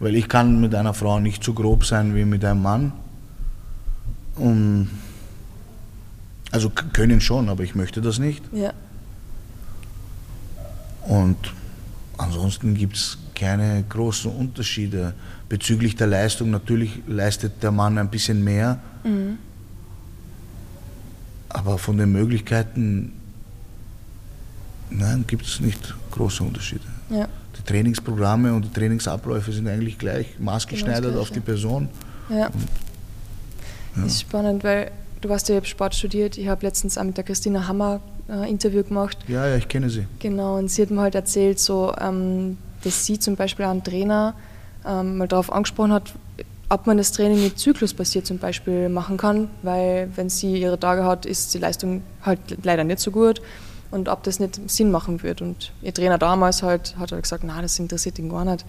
Weil 0.00 0.14
ich 0.14 0.28
kann 0.28 0.60
mit 0.60 0.74
einer 0.74 0.94
Frau 0.94 1.20
nicht 1.20 1.44
so 1.44 1.54
grob 1.54 1.84
sein 1.84 2.14
wie 2.14 2.24
mit 2.24 2.44
einem 2.44 2.62
Mann. 2.62 2.92
Und 4.36 4.90
also 6.50 6.70
können 6.70 7.20
schon, 7.20 7.48
aber 7.48 7.62
ich 7.62 7.74
möchte 7.74 8.00
das 8.00 8.18
nicht. 8.18 8.42
Ja. 8.52 8.72
Und 11.04 11.36
ansonsten 12.18 12.74
gibt 12.74 12.96
es 12.96 13.18
keine 13.34 13.84
großen 13.88 14.30
Unterschiede. 14.30 15.14
Bezüglich 15.48 15.96
der 15.96 16.06
Leistung, 16.06 16.50
natürlich 16.50 17.00
leistet 17.06 17.62
der 17.62 17.70
Mann 17.70 17.98
ein 17.98 18.10
bisschen 18.10 18.42
mehr. 18.42 18.80
Mhm. 19.04 19.38
Aber 21.48 21.78
von 21.78 21.98
den 21.98 22.10
Möglichkeiten 22.10 23.12
Nein, 24.90 25.24
gibt 25.26 25.46
es 25.46 25.60
nicht 25.60 25.94
große 26.10 26.42
Unterschiede. 26.42 26.84
Ja. 27.10 27.28
Die 27.58 27.62
Trainingsprogramme 27.62 28.52
und 28.52 28.64
die 28.64 28.72
Trainingsabläufe 28.72 29.52
sind 29.52 29.68
eigentlich 29.68 29.98
gleich 29.98 30.38
maßgeschneidert 30.38 31.12
genau 31.12 31.20
auf 31.20 31.30
die 31.30 31.40
Person. 31.40 31.88
Ja. 32.28 32.46
Und, 32.46 32.54
ja. 33.96 34.06
Ist 34.06 34.20
spannend, 34.22 34.64
weil 34.64 34.90
du 35.20 35.30
hast 35.30 35.48
ja 35.48 35.62
Sport 35.64 35.94
studiert. 35.94 36.36
Ich 36.38 36.48
habe 36.48 36.64
letztens 36.66 36.98
auch 36.98 37.04
mit 37.04 37.16
der 37.16 37.24
Christina 37.24 37.66
Hammer 37.66 38.00
ein 38.28 38.44
Interview 38.44 38.82
gemacht. 38.82 39.18
Ja, 39.28 39.46
ja, 39.46 39.56
ich 39.56 39.68
kenne 39.68 39.90
sie. 39.90 40.06
Genau, 40.18 40.56
und 40.58 40.70
sie 40.70 40.82
hat 40.82 40.90
mir 40.90 41.00
halt 41.00 41.14
erzählt, 41.14 41.58
so, 41.58 41.94
ähm, 42.00 42.58
dass 42.82 43.06
sie 43.06 43.18
zum 43.18 43.36
Beispiel 43.36 43.64
einen 43.66 43.84
Trainer 43.84 44.34
ähm, 44.86 45.18
mal 45.18 45.28
darauf 45.28 45.52
angesprochen 45.52 45.92
hat, 45.92 46.12
ob 46.68 46.86
man 46.86 46.96
das 46.96 47.12
Training 47.12 47.42
mit 47.42 47.58
zyklusbasiert 47.58 48.26
zum 48.26 48.38
Beispiel 48.38 48.88
machen 48.88 49.16
kann, 49.16 49.48
weil 49.62 50.08
wenn 50.16 50.28
sie 50.30 50.56
ihre 50.60 50.78
Tage 50.78 51.04
hat, 51.04 51.26
ist 51.26 51.54
die 51.54 51.58
Leistung 51.58 52.02
halt 52.22 52.40
leider 52.62 52.84
nicht 52.84 53.00
so 53.00 53.10
gut 53.10 53.42
und 53.90 54.08
ob 54.08 54.22
das 54.22 54.40
nicht 54.40 54.58
Sinn 54.68 54.90
machen 54.90 55.22
wird. 55.22 55.40
Und 55.42 55.72
ihr 55.82 55.94
Trainer 55.94 56.18
damals 56.18 56.62
halt, 56.62 56.96
hat 56.98 57.12
halt 57.12 57.22
gesagt, 57.22 57.44
na, 57.46 57.60
das 57.60 57.78
interessiert 57.78 58.18
ihn 58.18 58.28
gar 58.28 58.44
nicht. 58.44 58.64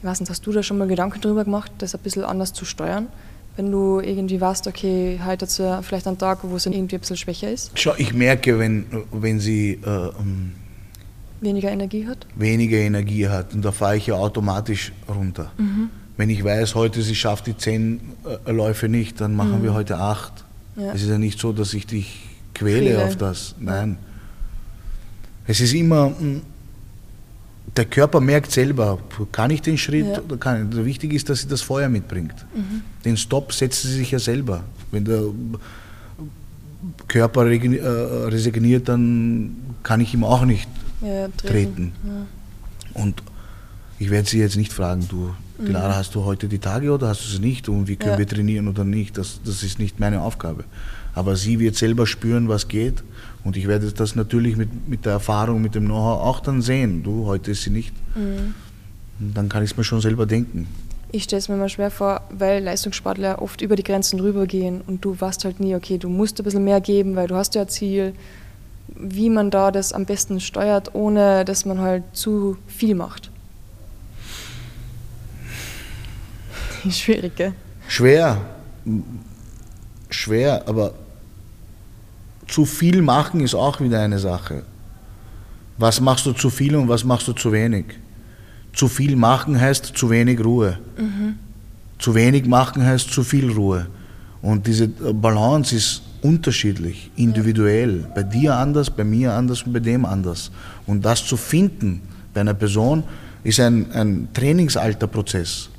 Ich 0.00 0.04
weiß 0.04 0.20
nicht, 0.20 0.30
hast 0.30 0.46
du 0.46 0.52
da 0.52 0.62
schon 0.62 0.78
mal 0.78 0.88
Gedanken 0.88 1.20
darüber 1.20 1.44
gemacht, 1.44 1.70
das 1.78 1.94
ein 1.94 2.00
bisschen 2.00 2.24
anders 2.24 2.52
zu 2.52 2.64
steuern? 2.64 3.06
Wenn 3.56 3.70
du 3.70 4.00
irgendwie 4.00 4.40
weißt, 4.40 4.66
okay, 4.66 5.20
heute 5.24 5.44
hat 5.44 5.50
sie 5.50 5.82
vielleicht 5.82 6.06
einen 6.06 6.18
Tag, 6.18 6.38
wo 6.42 6.58
sie 6.58 6.70
irgendwie 6.70 6.96
ein 6.96 7.00
bisschen 7.00 7.16
schwächer 7.16 7.50
ist? 7.50 7.72
Schau, 7.74 7.94
ich 7.98 8.14
merke, 8.14 8.58
wenn, 8.58 8.86
wenn 9.12 9.40
sie 9.40 9.72
äh, 9.84 9.86
ähm, 9.86 10.52
weniger 11.40 11.70
Energie 11.70 12.06
hat? 12.06 12.26
Weniger 12.36 12.78
Energie 12.78 13.28
hat 13.28 13.52
und 13.52 13.62
da 13.64 13.72
fahre 13.72 13.96
ich 13.96 14.06
ja 14.06 14.14
automatisch 14.14 14.92
runter. 15.08 15.52
Mhm. 15.58 15.90
Wenn 16.16 16.30
ich 16.30 16.44
weiß, 16.44 16.74
heute 16.74 17.02
sie 17.02 17.14
schafft 17.14 17.46
die 17.46 17.56
zehn 17.56 18.00
äh, 18.46 18.52
Läufe 18.52 18.88
nicht, 18.88 19.20
dann 19.20 19.34
machen 19.34 19.58
mhm. 19.58 19.62
wir 19.64 19.74
heute 19.74 19.96
acht. 19.98 20.44
Ja. 20.76 20.92
Es 20.92 21.02
ist 21.02 21.08
ja 21.08 21.18
nicht 21.18 21.38
so, 21.38 21.52
dass 21.52 21.74
ich 21.74 21.86
dich 21.86 22.20
quäle 22.54 22.90
Quäle. 22.92 23.04
auf 23.04 23.16
das. 23.16 23.54
Nein. 23.58 23.98
Es 25.46 25.60
ist 25.60 25.74
immer, 25.74 26.12
hm, 26.18 26.42
der 27.76 27.84
Körper 27.84 28.20
merkt 28.20 28.50
selber, 28.50 28.98
kann 29.32 29.50
ich 29.50 29.62
den 29.62 29.78
Schritt 29.78 30.06
ja. 30.06 30.20
oder 30.20 30.36
kann 30.36 30.70
ich. 30.70 30.84
Wichtig 30.84 31.12
ist, 31.12 31.28
dass 31.28 31.40
sie 31.42 31.48
das 31.48 31.62
Feuer 31.62 31.88
mitbringt. 31.88 32.34
Mhm. 32.54 32.82
Den 33.04 33.16
Stopp 33.16 33.52
setzt 33.52 33.82
sie 33.82 33.92
sich 33.92 34.10
ja 34.10 34.18
selber. 34.18 34.64
Wenn 34.90 35.04
der 35.04 35.24
Körper 37.06 37.46
äh, 37.46 37.78
resigniert, 38.26 38.88
dann 38.88 39.56
kann 39.82 40.00
ich 40.00 40.14
ihm 40.14 40.24
auch 40.24 40.44
nicht 40.44 40.68
ja, 41.00 41.28
treten. 41.28 41.46
treten. 41.46 41.92
Ja. 42.04 43.02
Und 43.02 43.22
ich 43.98 44.10
werde 44.10 44.28
sie 44.28 44.38
jetzt 44.38 44.56
nicht 44.56 44.72
fragen, 44.72 45.06
du, 45.08 45.34
mhm. 45.58 45.72
Lara, 45.72 45.94
hast 45.94 46.14
du 46.14 46.24
heute 46.24 46.48
die 46.48 46.58
Tage 46.58 46.90
oder 46.90 47.08
hast 47.08 47.24
du 47.24 47.28
sie 47.28 47.38
nicht 47.38 47.68
und 47.68 47.86
wie 47.86 47.96
können 47.96 48.18
wir 48.18 48.26
trainieren 48.26 48.66
oder 48.66 48.84
nicht? 48.84 49.16
Das, 49.16 49.40
das 49.44 49.62
ist 49.62 49.78
nicht 49.78 50.00
meine 50.00 50.22
Aufgabe. 50.22 50.64
Aber 51.14 51.36
sie 51.36 51.58
wird 51.58 51.76
selber 51.76 52.06
spüren, 52.06 52.48
was 52.48 52.68
geht 52.68 53.02
und 53.44 53.56
ich 53.56 53.66
werde 53.66 53.90
das 53.90 54.16
natürlich 54.16 54.56
mit, 54.56 54.88
mit 54.88 55.06
der 55.06 55.12
Erfahrung, 55.12 55.62
mit 55.62 55.74
dem 55.74 55.86
Know-how 55.86 56.22
auch 56.22 56.40
dann 56.40 56.60
sehen. 56.60 57.02
Du, 57.02 57.26
heute 57.26 57.52
ist 57.52 57.62
sie 57.62 57.70
nicht. 57.70 57.94
Mhm. 58.14 58.54
Dann 59.18 59.48
kann 59.48 59.62
ich 59.62 59.72
es 59.72 59.76
mir 59.76 59.84
schon 59.84 60.00
selber 60.00 60.26
denken. 60.26 60.66
Ich 61.12 61.24
stelle 61.24 61.38
es 61.38 61.48
mir 61.48 61.56
mal 61.56 61.68
schwer 61.68 61.90
vor, 61.90 62.22
weil 62.30 62.62
Leistungssportler 62.62 63.42
oft 63.42 63.60
über 63.62 63.76
die 63.76 63.82
Grenzen 63.82 64.20
rübergehen 64.20 64.80
und 64.86 65.04
du 65.04 65.18
weißt 65.18 65.44
halt 65.44 65.58
nie, 65.58 65.74
okay, 65.74 65.98
du 65.98 66.08
musst 66.08 66.38
ein 66.40 66.44
bisschen 66.44 66.64
mehr 66.64 66.80
geben, 66.80 67.16
weil 67.16 67.26
du 67.26 67.34
hast 67.34 67.54
ja 67.54 67.62
ein 67.62 67.68
Ziel. 67.68 68.14
Wie 68.94 69.30
man 69.30 69.50
da 69.50 69.70
das 69.70 69.92
am 69.92 70.04
besten 70.04 70.40
steuert, 70.40 70.94
ohne 70.94 71.44
dass 71.44 71.64
man 71.64 71.80
halt 71.80 72.04
zu 72.12 72.56
viel 72.66 72.94
macht. 72.94 73.30
Schwierig, 76.90 77.36
gell? 77.36 77.54
Schwer. 77.88 78.40
Schwer, 80.10 80.64
aber 80.66 80.94
zu 82.50 82.64
viel 82.64 83.00
machen 83.00 83.40
ist 83.40 83.54
auch 83.54 83.80
wieder 83.80 84.00
eine 84.00 84.18
Sache. 84.18 84.62
Was 85.78 86.00
machst 86.00 86.26
du 86.26 86.32
zu 86.32 86.50
viel 86.50 86.74
und 86.76 86.88
was 86.88 87.04
machst 87.04 87.28
du 87.28 87.32
zu 87.32 87.52
wenig? 87.52 87.86
Zu 88.72 88.88
viel 88.88 89.16
machen 89.16 89.58
heißt 89.58 89.92
zu 89.96 90.10
wenig 90.10 90.44
Ruhe. 90.44 90.78
Mhm. 90.98 91.36
Zu 91.98 92.14
wenig 92.14 92.46
machen 92.46 92.84
heißt 92.84 93.10
zu 93.10 93.22
viel 93.22 93.50
Ruhe. 93.50 93.86
Und 94.42 94.66
diese 94.66 94.88
Balance 94.88 95.74
ist 95.76 96.02
unterschiedlich, 96.22 97.10
individuell. 97.16 98.06
Bei 98.14 98.22
dir 98.22 98.56
anders, 98.56 98.90
bei 98.90 99.04
mir 99.04 99.32
anders 99.32 99.62
und 99.62 99.72
bei 99.72 99.80
dem 99.80 100.04
anders. 100.04 100.50
Und 100.86 101.04
das 101.04 101.24
zu 101.24 101.36
finden 101.36 102.02
bei 102.34 102.40
einer 102.40 102.54
Person 102.54 103.04
ist 103.44 103.60
ein, 103.60 103.90
ein 103.92 104.28
Trainingsalterprozess. 104.34 105.70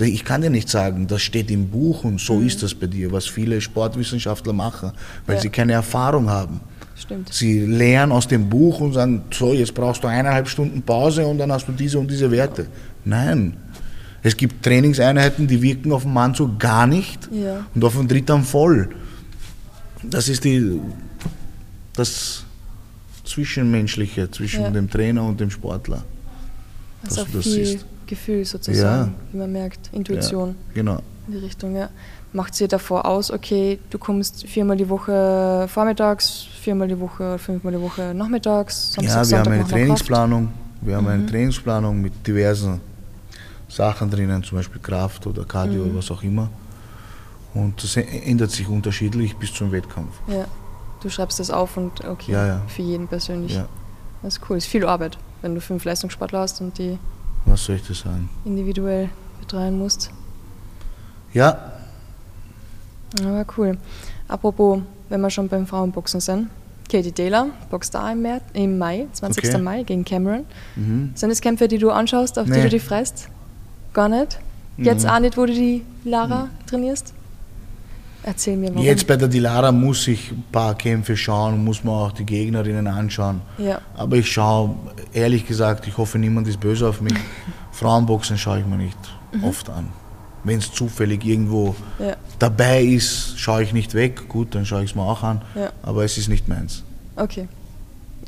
Ich 0.00 0.24
kann 0.24 0.42
dir 0.42 0.50
nicht 0.50 0.68
sagen, 0.68 1.06
das 1.06 1.22
steht 1.22 1.50
im 1.50 1.68
Buch 1.68 2.04
und 2.04 2.20
so 2.20 2.36
mhm. 2.36 2.46
ist 2.46 2.62
das 2.62 2.74
bei 2.74 2.86
dir, 2.86 3.12
was 3.12 3.26
viele 3.26 3.60
Sportwissenschaftler 3.60 4.52
machen, 4.52 4.92
weil 5.26 5.36
ja. 5.36 5.42
sie 5.42 5.50
keine 5.50 5.72
Erfahrung 5.72 6.28
haben. 6.28 6.60
Stimmt. 6.96 7.32
Sie 7.32 7.60
lernen 7.60 8.12
aus 8.12 8.28
dem 8.28 8.48
Buch 8.48 8.80
und 8.80 8.92
sagen, 8.92 9.22
so, 9.32 9.54
jetzt 9.54 9.74
brauchst 9.74 10.04
du 10.04 10.08
eineinhalb 10.08 10.48
Stunden 10.48 10.82
Pause 10.82 11.26
und 11.26 11.38
dann 11.38 11.50
hast 11.50 11.66
du 11.66 11.72
diese 11.72 11.98
und 11.98 12.10
diese 12.10 12.30
Werte. 12.30 12.66
Nein. 13.04 13.56
Es 14.22 14.36
gibt 14.36 14.62
Trainingseinheiten, 14.62 15.46
die 15.46 15.62
wirken 15.62 15.92
auf 15.92 16.02
den 16.02 16.12
Mann 16.12 16.34
so 16.34 16.50
gar 16.58 16.86
nicht 16.86 17.28
ja. 17.32 17.66
und 17.74 17.82
auf 17.82 17.96
den 17.96 18.06
Dritten 18.06 18.42
voll. 18.42 18.90
Das 20.02 20.28
ist 20.28 20.44
die, 20.44 20.78
das 21.94 22.44
Zwischenmenschliche 23.24 24.30
zwischen 24.30 24.62
ja. 24.62 24.70
dem 24.70 24.90
Trainer 24.90 25.24
und 25.24 25.40
dem 25.40 25.50
Sportler. 25.50 26.04
Also 27.02 27.26
das 27.32 27.46
ist. 27.46 27.86
Gefühl 28.10 28.44
sozusagen, 28.44 29.12
ja. 29.12 29.32
wie 29.32 29.38
man 29.38 29.52
merkt, 29.52 29.88
Intuition. 29.92 30.48
Ja, 30.48 30.74
genau. 30.74 31.02
In 31.26 31.32
die 31.32 31.38
Richtung, 31.38 31.74
ja. 31.74 31.88
Macht 32.32 32.54
sie 32.54 32.68
davor 32.68 33.06
aus, 33.06 33.30
okay, 33.30 33.78
du 33.90 33.98
kommst 33.98 34.46
viermal 34.46 34.76
die 34.76 34.88
Woche 34.88 35.66
vormittags, 35.68 36.46
viermal 36.60 36.86
die 36.86 37.00
Woche, 37.00 37.38
fünfmal 37.38 37.72
die 37.72 37.80
Woche 37.80 38.12
nachmittags, 38.14 38.92
Samstag, 38.92 39.14
Ja, 39.14 39.18
wir 39.18 39.24
Sonntag 39.24 39.46
haben 39.46 39.60
eine 39.60 39.68
Trainingsplanung. 39.68 40.52
Wir 40.82 40.96
haben 40.96 41.04
mhm. 41.04 41.10
eine 41.10 41.26
Trainingsplanung 41.26 42.00
mit 42.00 42.26
diversen 42.26 42.80
Sachen 43.68 44.10
drinnen, 44.10 44.42
zum 44.42 44.58
Beispiel 44.58 44.80
Kraft 44.80 45.26
oder 45.26 45.44
Cardio 45.44 45.82
mhm. 45.82 45.90
oder 45.90 45.98
was 45.98 46.10
auch 46.10 46.22
immer. 46.22 46.48
Und 47.54 47.82
das 47.82 47.96
ändert 47.96 48.50
sich 48.50 48.68
unterschiedlich 48.68 49.36
bis 49.36 49.52
zum 49.52 49.72
Wettkampf. 49.72 50.14
Ja, 50.28 50.44
du 51.02 51.08
schreibst 51.08 51.40
das 51.40 51.50
auf 51.50 51.76
und 51.76 52.04
okay, 52.04 52.32
ja, 52.32 52.46
ja. 52.46 52.62
für 52.68 52.82
jeden 52.82 53.08
persönlich. 53.08 53.54
Ja. 53.54 53.66
Das 54.22 54.36
ist 54.36 54.42
cool, 54.48 54.56
das 54.56 54.64
ist 54.64 54.70
viel 54.70 54.86
Arbeit, 54.86 55.18
wenn 55.42 55.54
du 55.54 55.60
fünf 55.60 55.84
Leistungssportler 55.84 56.40
hast 56.40 56.60
und 56.60 56.78
die 56.78 56.98
was 57.44 57.64
soll 57.64 57.76
ich 57.76 57.86
dir 57.86 57.94
sagen? 57.94 58.28
Individuell 58.44 59.10
betreuen 59.38 59.78
musst. 59.78 60.10
Ja. 61.32 61.72
Aber 63.20 63.44
cool. 63.56 63.78
Apropos, 64.28 64.80
wenn 65.08 65.20
wir 65.20 65.30
schon 65.30 65.48
beim 65.48 65.66
Frauenboxen 65.66 66.20
sind. 66.20 66.48
Katie 66.90 67.12
Taylor 67.12 67.46
boxt 67.70 67.94
da 67.94 68.10
im, 68.10 68.22
März, 68.22 68.42
im 68.52 68.76
Mai, 68.76 69.06
20. 69.12 69.44
Okay. 69.44 69.58
Mai 69.58 69.82
gegen 69.84 70.04
Cameron. 70.04 70.44
Mhm. 70.74 71.12
Sind 71.14 71.30
das 71.30 71.40
Kämpfe, 71.40 71.68
die 71.68 71.78
du 71.78 71.90
anschaust, 71.90 72.38
auf 72.38 72.48
nee. 72.48 72.56
die 72.56 72.62
du 72.62 72.68
dich 72.70 72.82
freust? 72.82 73.28
Gar 73.92 74.08
nicht? 74.08 74.38
Jetzt 74.76 75.04
mhm. 75.04 75.10
auch 75.10 75.20
nicht, 75.20 75.36
wo 75.36 75.46
du 75.46 75.52
die 75.52 75.84
Lara 76.04 76.44
mhm. 76.44 76.66
trainierst? 76.66 77.14
Erzähl 78.22 78.56
mir 78.56 78.70
warum. 78.70 78.84
Jetzt 78.84 79.06
bei 79.06 79.16
der 79.16 79.28
Dilara 79.28 79.72
muss 79.72 80.06
ich 80.06 80.30
ein 80.30 80.44
paar 80.52 80.74
Kämpfe 80.74 81.16
schauen, 81.16 81.64
muss 81.64 81.82
man 81.82 81.94
auch 81.94 82.12
die 82.12 82.24
Gegnerinnen 82.24 82.86
anschauen. 82.86 83.40
Ja. 83.58 83.80
Aber 83.96 84.16
ich 84.16 84.30
schaue, 84.30 84.74
ehrlich 85.12 85.46
gesagt, 85.46 85.86
ich 85.86 85.96
hoffe, 85.96 86.18
niemand 86.18 86.46
ist 86.48 86.60
böse 86.60 86.88
auf 86.88 87.00
mich. 87.00 87.14
Frauenboxen 87.72 88.36
schaue 88.36 88.60
ich 88.60 88.66
mir 88.66 88.76
nicht 88.76 88.98
mhm. 89.32 89.44
oft 89.44 89.70
an. 89.70 89.88
Wenn 90.44 90.58
es 90.58 90.72
zufällig 90.72 91.24
irgendwo 91.24 91.74
ja. 91.98 92.16
dabei 92.38 92.82
ist, 92.82 93.38
schaue 93.38 93.62
ich 93.62 93.72
nicht 93.72 93.94
weg. 93.94 94.28
Gut, 94.28 94.54
dann 94.54 94.66
schaue 94.66 94.84
ich 94.84 94.90
es 94.90 94.96
mir 94.96 95.02
auch 95.02 95.22
an. 95.22 95.42
Ja. 95.54 95.70
Aber 95.82 96.04
es 96.04 96.16
ist 96.18 96.28
nicht 96.28 96.48
meins. 96.48 96.82
Okay. 97.16 97.48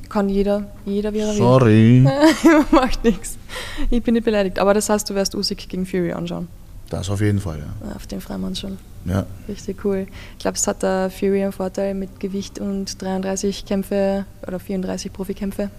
Kann 0.08 0.28
jeder, 0.28 0.64
jeder 0.84 1.12
wie 1.14 1.20
er 1.20 1.32
Sorry. 1.32 2.06
Macht 2.70 3.02
nichts. 3.04 3.38
Ich 3.88 4.02
bin 4.02 4.14
nicht 4.14 4.24
beleidigt. 4.24 4.58
Aber 4.58 4.74
das 4.74 4.90
heißt, 4.90 5.08
du 5.08 5.14
wirst 5.14 5.34
Usyk 5.34 5.68
gegen 5.68 5.86
Fury 5.86 6.12
anschauen. 6.12 6.48
Das 6.92 7.08
auf 7.08 7.22
jeden 7.22 7.40
Fall, 7.40 7.58
ja. 7.58 7.94
Auf 7.96 8.06
den 8.06 8.20
Freimann 8.20 8.54
schon. 8.54 8.76
Ja. 9.06 9.24
Richtig 9.48 9.82
cool. 9.82 10.06
Ich 10.34 10.40
glaube, 10.40 10.58
es 10.58 10.66
hat 10.66 10.82
der 10.82 11.10
Fury 11.10 11.42
einen 11.42 11.52
Vorteil 11.52 11.94
mit 11.94 12.20
Gewicht 12.20 12.58
und 12.58 13.00
33 13.00 13.64
Kämpfe 13.64 14.26
oder 14.46 14.60
34 14.60 15.10
Profikämpfe. 15.10 15.70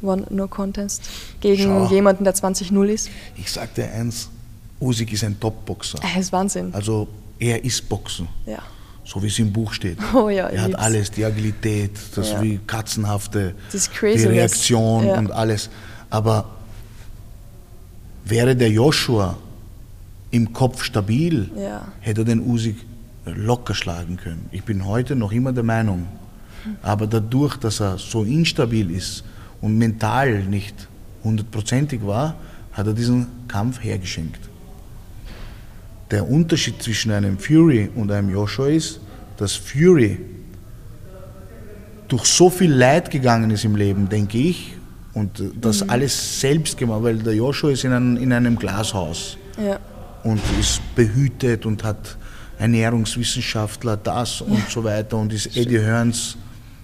One 0.00 0.28
No 0.30 0.46
Contest. 0.46 1.02
Gegen 1.40 1.64
Schau. 1.64 1.88
jemanden, 1.88 2.22
der 2.22 2.36
20-0 2.36 2.84
ist. 2.84 3.10
Ich 3.36 3.50
sag 3.50 3.74
dir 3.74 3.90
eins, 3.90 4.30
Usyk 4.80 5.12
ist 5.12 5.24
ein 5.24 5.40
Top-Boxer. 5.40 5.98
Er 6.04 6.20
ist 6.20 6.30
Wahnsinn. 6.30 6.72
Also 6.72 7.08
er 7.40 7.64
ist 7.64 7.88
Boxen. 7.88 8.28
Ja. 8.46 8.62
So 9.04 9.20
wie 9.20 9.26
es 9.26 9.40
im 9.40 9.52
Buch 9.52 9.72
steht. 9.72 9.98
Oh 10.14 10.28
ja, 10.28 10.46
er 10.46 10.60
hat 10.60 10.68
lieb's. 10.68 10.80
alles, 10.80 11.10
die 11.10 11.24
Agilität, 11.24 11.98
das 12.14 12.30
ja. 12.30 12.42
wie 12.42 12.60
katzenhafte, 12.64 13.56
das 13.72 13.90
die 14.00 14.06
Reaktion 14.06 15.04
ja. 15.04 15.18
und 15.18 15.32
alles. 15.32 15.68
Aber 16.10 16.44
wäre 18.24 18.54
der 18.54 18.70
Joshua 18.70 19.36
im 20.30 20.52
Kopf 20.52 20.82
stabil, 20.82 21.50
ja. 21.56 21.88
hätte 22.00 22.22
er 22.22 22.24
den 22.24 22.40
Usyk 22.40 22.76
locker 23.24 23.74
schlagen 23.74 24.16
können. 24.16 24.46
Ich 24.52 24.64
bin 24.64 24.86
heute 24.86 25.16
noch 25.16 25.32
immer 25.32 25.52
der 25.52 25.64
Meinung. 25.64 26.06
Aber 26.82 27.06
dadurch, 27.06 27.56
dass 27.56 27.80
er 27.80 27.98
so 27.98 28.24
instabil 28.24 28.90
ist 28.90 29.24
und 29.60 29.78
mental 29.78 30.42
nicht 30.42 30.88
hundertprozentig 31.24 32.04
war, 32.04 32.34
hat 32.72 32.86
er 32.86 32.92
diesen 32.92 33.26
Kampf 33.46 33.82
hergeschenkt. 33.82 34.40
Der 36.10 36.28
Unterschied 36.28 36.82
zwischen 36.82 37.12
einem 37.12 37.38
Fury 37.38 37.90
und 37.94 38.10
einem 38.10 38.30
Joshua 38.30 38.68
ist, 38.68 39.00
dass 39.36 39.54
Fury 39.54 40.18
durch 42.08 42.24
so 42.24 42.50
viel 42.50 42.72
Leid 42.72 43.10
gegangen 43.10 43.50
ist 43.50 43.64
im 43.64 43.76
Leben, 43.76 44.08
denke 44.08 44.38
ich, 44.38 44.74
und 45.14 45.42
das 45.60 45.84
mhm. 45.84 45.90
alles 45.90 46.40
selbst 46.40 46.76
gemacht, 46.76 47.02
weil 47.02 47.18
der 47.18 47.34
Joshua 47.34 47.70
ist 47.70 47.84
in 47.84 47.92
einem, 47.92 48.16
in 48.16 48.32
einem 48.32 48.58
Glashaus. 48.58 49.36
Ja 49.62 49.78
und 50.24 50.40
ist 50.58 50.80
behütet 50.94 51.66
und 51.66 51.84
hat 51.84 52.16
Ernährungswissenschaftler 52.58 53.96
das 53.96 54.40
und 54.40 54.68
so 54.70 54.82
weiter 54.84 55.16
und 55.16 55.32
ist 55.32 55.56
Eddie 55.56 55.80
Hearns 55.80 56.36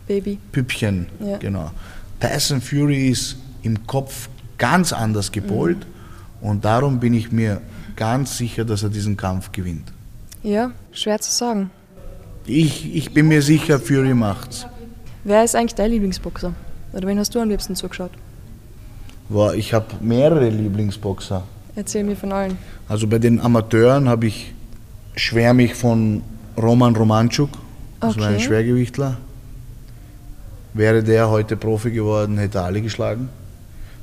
Baby. 0.07 0.39
Püppchen, 0.53 1.07
Ja. 1.21 1.39
genau. 1.39 1.71
Tyson 2.21 2.61
Fury 2.61 3.09
ist 3.09 3.37
im 3.63 3.87
Kopf 3.87 4.29
ganz 4.59 4.93
anders 4.93 5.33
gepolt 5.33 5.79
Mhm. 5.79 6.49
und 6.49 6.65
darum 6.65 7.01
bin 7.01 7.15
ich 7.15 7.33
mir 7.33 7.61
ganz 7.97 8.37
sicher, 8.39 8.65
dass 8.65 8.83
er 8.83 8.89
diesen 8.91 9.17
Kampf 9.17 9.51
gewinnt. 9.53 9.93
Ja, 10.43 10.71
schwer 10.93 11.19
zu 11.21 11.31
sagen. 11.31 11.71
Ich, 12.47 12.95
ich 12.95 13.13
bin 13.15 13.29
mir 13.29 13.41
sicher, 13.41 13.79
Fury 13.81 14.15
macht's. 14.15 14.67
Wer 15.25 15.43
ist 15.43 15.57
eigentlich 15.57 15.75
dein 15.75 15.91
Lieblingsboxer? 15.91 16.53
Oder 16.93 17.09
wen 17.09 17.19
hast 17.19 17.35
du 17.35 17.41
am 17.41 17.49
liebsten 17.49 17.75
zugeschaut? 17.75 18.11
Boah, 19.31 19.55
ich 19.55 19.73
habe 19.73 19.87
mehrere 20.03 20.51
Lieblingsboxer. 20.51 21.43
Erzähl 21.77 22.05
mir 22.05 22.17
von 22.17 22.33
allen. 22.33 22.59
Also 22.89 23.07
bei 23.07 23.19
den 23.19 23.41
Amateuren 23.41 24.09
habe 24.09 24.27
ich 24.27 24.53
schwärme 25.17 25.65
ich 25.65 25.75
von 25.75 26.23
Roman 26.57 26.95
Romanchuk, 26.95 27.51
das 28.01 28.17
war 28.19 28.29
ein 28.29 28.35
Okay. 28.37 28.45
Schwergewichtler. 28.45 29.17
Wäre 30.73 31.03
der 31.03 31.31
heute 31.31 31.57
Profi 31.57 31.91
geworden, 31.91 32.39
hätte 32.39 32.59
er 32.59 32.65
alle 32.65 32.83
geschlagen. 32.83 33.29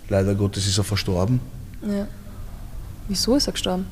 Leider 0.10 0.36
Gottes 0.36 0.68
ist 0.68 0.78
er 0.78 0.84
verstorben. 0.84 1.40
Ja. 1.86 2.08
Wieso 3.08 3.36
ist 3.36 3.48
er 3.48 3.54
gestorben? 3.54 3.86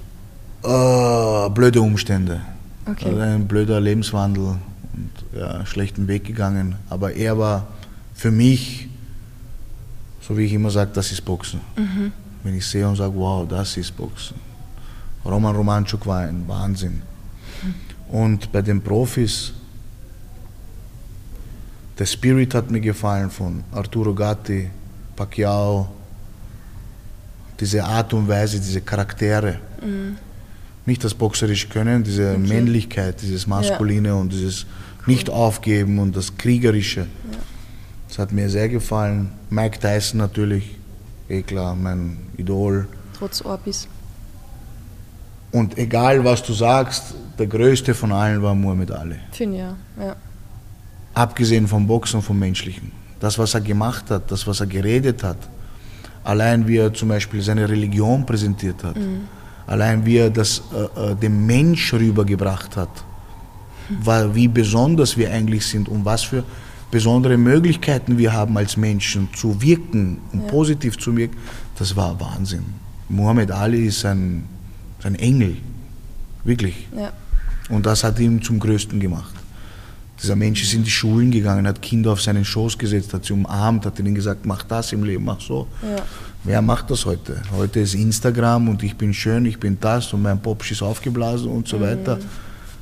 Äh, 0.63 1.49
blöde 1.49 1.81
Umstände. 1.81 2.41
Okay. 2.85 3.05
Also 3.09 3.19
ein 3.19 3.47
blöder 3.47 3.79
Lebenswandel 3.79 4.43
und 4.93 5.11
ja, 5.37 5.65
schlechten 5.65 6.07
Weg 6.07 6.25
gegangen. 6.25 6.75
Aber 6.89 7.13
er 7.13 7.37
war 7.37 7.67
für 8.13 8.31
mich, 8.31 8.87
so 10.21 10.37
wie 10.37 10.45
ich 10.45 10.53
immer 10.53 10.71
sage, 10.71 10.91
das 10.93 11.11
ist 11.11 11.23
Boxen. 11.23 11.61
Mhm. 11.77 12.11
Wenn 12.43 12.55
ich 12.55 12.65
sehe 12.65 12.87
und 12.87 12.95
sage, 12.95 13.13
wow, 13.15 13.47
das 13.47 13.75
ist 13.77 13.95
Boxen. 13.95 14.35
Roman 15.25 15.55
Romanchuk 15.55 16.05
war 16.05 16.19
ein 16.21 16.43
Wahnsinn. 16.47 17.01
Und 18.09 18.51
bei 18.51 18.61
den 18.61 18.81
Profis, 18.81 19.51
der 21.97 22.05
Spirit 22.05 22.53
hat 22.55 22.71
mir 22.71 22.79
gefallen 22.79 23.29
von 23.29 23.63
Arturo 23.71 24.13
Gatti, 24.15 24.69
Pacquiao, 25.15 25.89
diese 27.59 27.83
Art 27.83 28.13
und 28.13 28.27
Weise, 28.27 28.57
diese 28.57 28.79
Charaktere. 28.81 29.59
Nicht 30.85 31.03
das 31.03 31.13
boxerische 31.13 31.67
Können, 31.67 32.03
diese 32.03 32.37
Mhm. 32.37 32.45
Okay. 32.45 32.53
Männlichkeit, 32.53 33.21
dieses 33.21 33.45
Maskuline 33.45 34.15
und 34.15 34.31
dieses 34.31 34.65
Nicht-Aufgeben 35.05 35.99
und 35.99 36.15
das 36.15 36.35
Kriegerische. 36.37 37.05
Das 38.07 38.17
hat 38.17 38.31
mir 38.31 38.49
sehr 38.49 38.69
gefallen. 38.69 39.29
Mike 39.49 39.77
Tyson 39.79 40.17
natürlich, 40.19 40.75
eh 41.29 41.41
klar, 41.43 41.75
mein 41.75 42.17
Idol. 42.37 42.87
Trotz 43.17 43.41
Orbis. 43.41 43.87
Und 45.51 45.77
egal 45.77 46.23
was 46.23 46.43
du 46.43 46.53
sagst, 46.53 47.15
der 47.37 47.47
größte 47.47 47.93
von 47.93 48.11
allen 48.11 48.41
war 48.41 48.53
Muhammad 48.53 48.91
Ali. 48.91 49.15
Finde 49.31 49.55
ich 49.55 49.61
ja. 49.61 49.75
ja. 50.05 50.15
Abgesehen 51.13 51.67
vom 51.67 51.87
Boxen 51.87 52.17
und 52.17 52.23
vom 52.23 52.37
Menschlichen. 52.37 52.91
Das, 53.19 53.37
was 53.37 53.53
er 53.53 53.61
gemacht 53.61 54.09
hat, 54.09 54.31
das, 54.31 54.45
was 54.47 54.59
er 54.59 54.67
geredet 54.67 55.23
hat, 55.23 55.37
allein 56.23 56.67
wie 56.67 56.77
er 56.77 56.93
zum 56.93 57.09
Beispiel 57.09 57.41
seine 57.41 57.67
Religion 57.67 58.25
präsentiert 58.25 58.83
hat, 58.83 58.95
allein 59.67 60.05
wie 60.05 60.17
er 60.17 60.29
das 60.29 60.61
äh, 60.73 61.11
äh, 61.11 61.15
dem 61.15 61.45
Mensch 61.45 61.93
rübergebracht 61.93 62.77
hat, 62.77 63.03
war, 64.03 64.33
wie 64.35 64.47
besonders 64.47 65.17
wir 65.17 65.31
eigentlich 65.31 65.65
sind 65.65 65.89
und 65.89 66.05
was 66.05 66.23
für 66.23 66.43
besondere 66.91 67.37
Möglichkeiten 67.37 68.17
wir 68.17 68.33
haben 68.33 68.57
als 68.57 68.77
Menschen 68.77 69.29
zu 69.33 69.61
wirken 69.61 70.17
und 70.33 70.43
Ja. 70.43 70.47
positiv 70.47 70.97
zu 70.97 71.15
wirken, 71.15 71.37
das 71.77 71.95
war 71.95 72.19
Wahnsinn. 72.19 72.65
Muhammad 73.09 73.51
Ali 73.51 73.85
ist 73.85 74.05
ein, 74.05 74.43
ein 75.03 75.15
Engel, 75.15 75.57
wirklich. 76.43 76.87
ja. 76.95 77.11
Und 77.69 77.85
das 77.85 78.03
hat 78.03 78.17
ihn 78.19 78.41
zum 78.41 78.59
Größten 78.59 78.99
gemacht. 78.99 79.31
Dieser 80.21 80.35
Mensch 80.35 80.63
ist 80.63 80.73
in 80.73 80.83
die 80.83 80.89
Schulen 80.89 81.29
gegangen, 81.29 81.67
hat 81.67 81.81
Kinder 81.83 82.11
auf 82.11 82.21
seinen 82.21 82.43
Schoß 82.43 82.77
gesetzt, 82.79 83.13
hat 83.13 83.25
sie 83.25 83.33
umarmt, 83.33 83.85
hat 83.85 83.99
ihnen 83.99 84.15
gesagt, 84.15 84.45
mach 84.45 84.63
das 84.63 84.91
im 84.91 85.03
Leben, 85.03 85.23
mach 85.23 85.39
so. 85.39 85.67
Ja. 85.83 86.03
Wer 86.43 86.61
macht 86.63 86.89
das 86.89 87.05
heute? 87.05 87.41
Heute 87.55 87.79
ist 87.81 87.93
Instagram 87.93 88.69
und 88.69 88.81
ich 88.81 88.95
bin 88.95 89.13
schön, 89.13 89.45
ich 89.45 89.59
bin 89.59 89.77
das 89.79 90.11
und 90.13 90.23
mein 90.23 90.41
Popsch 90.41 90.71
ist 90.71 90.81
aufgeblasen 90.81 91.49
und 91.51 91.67
so 91.67 91.79
weiter. 91.79 92.17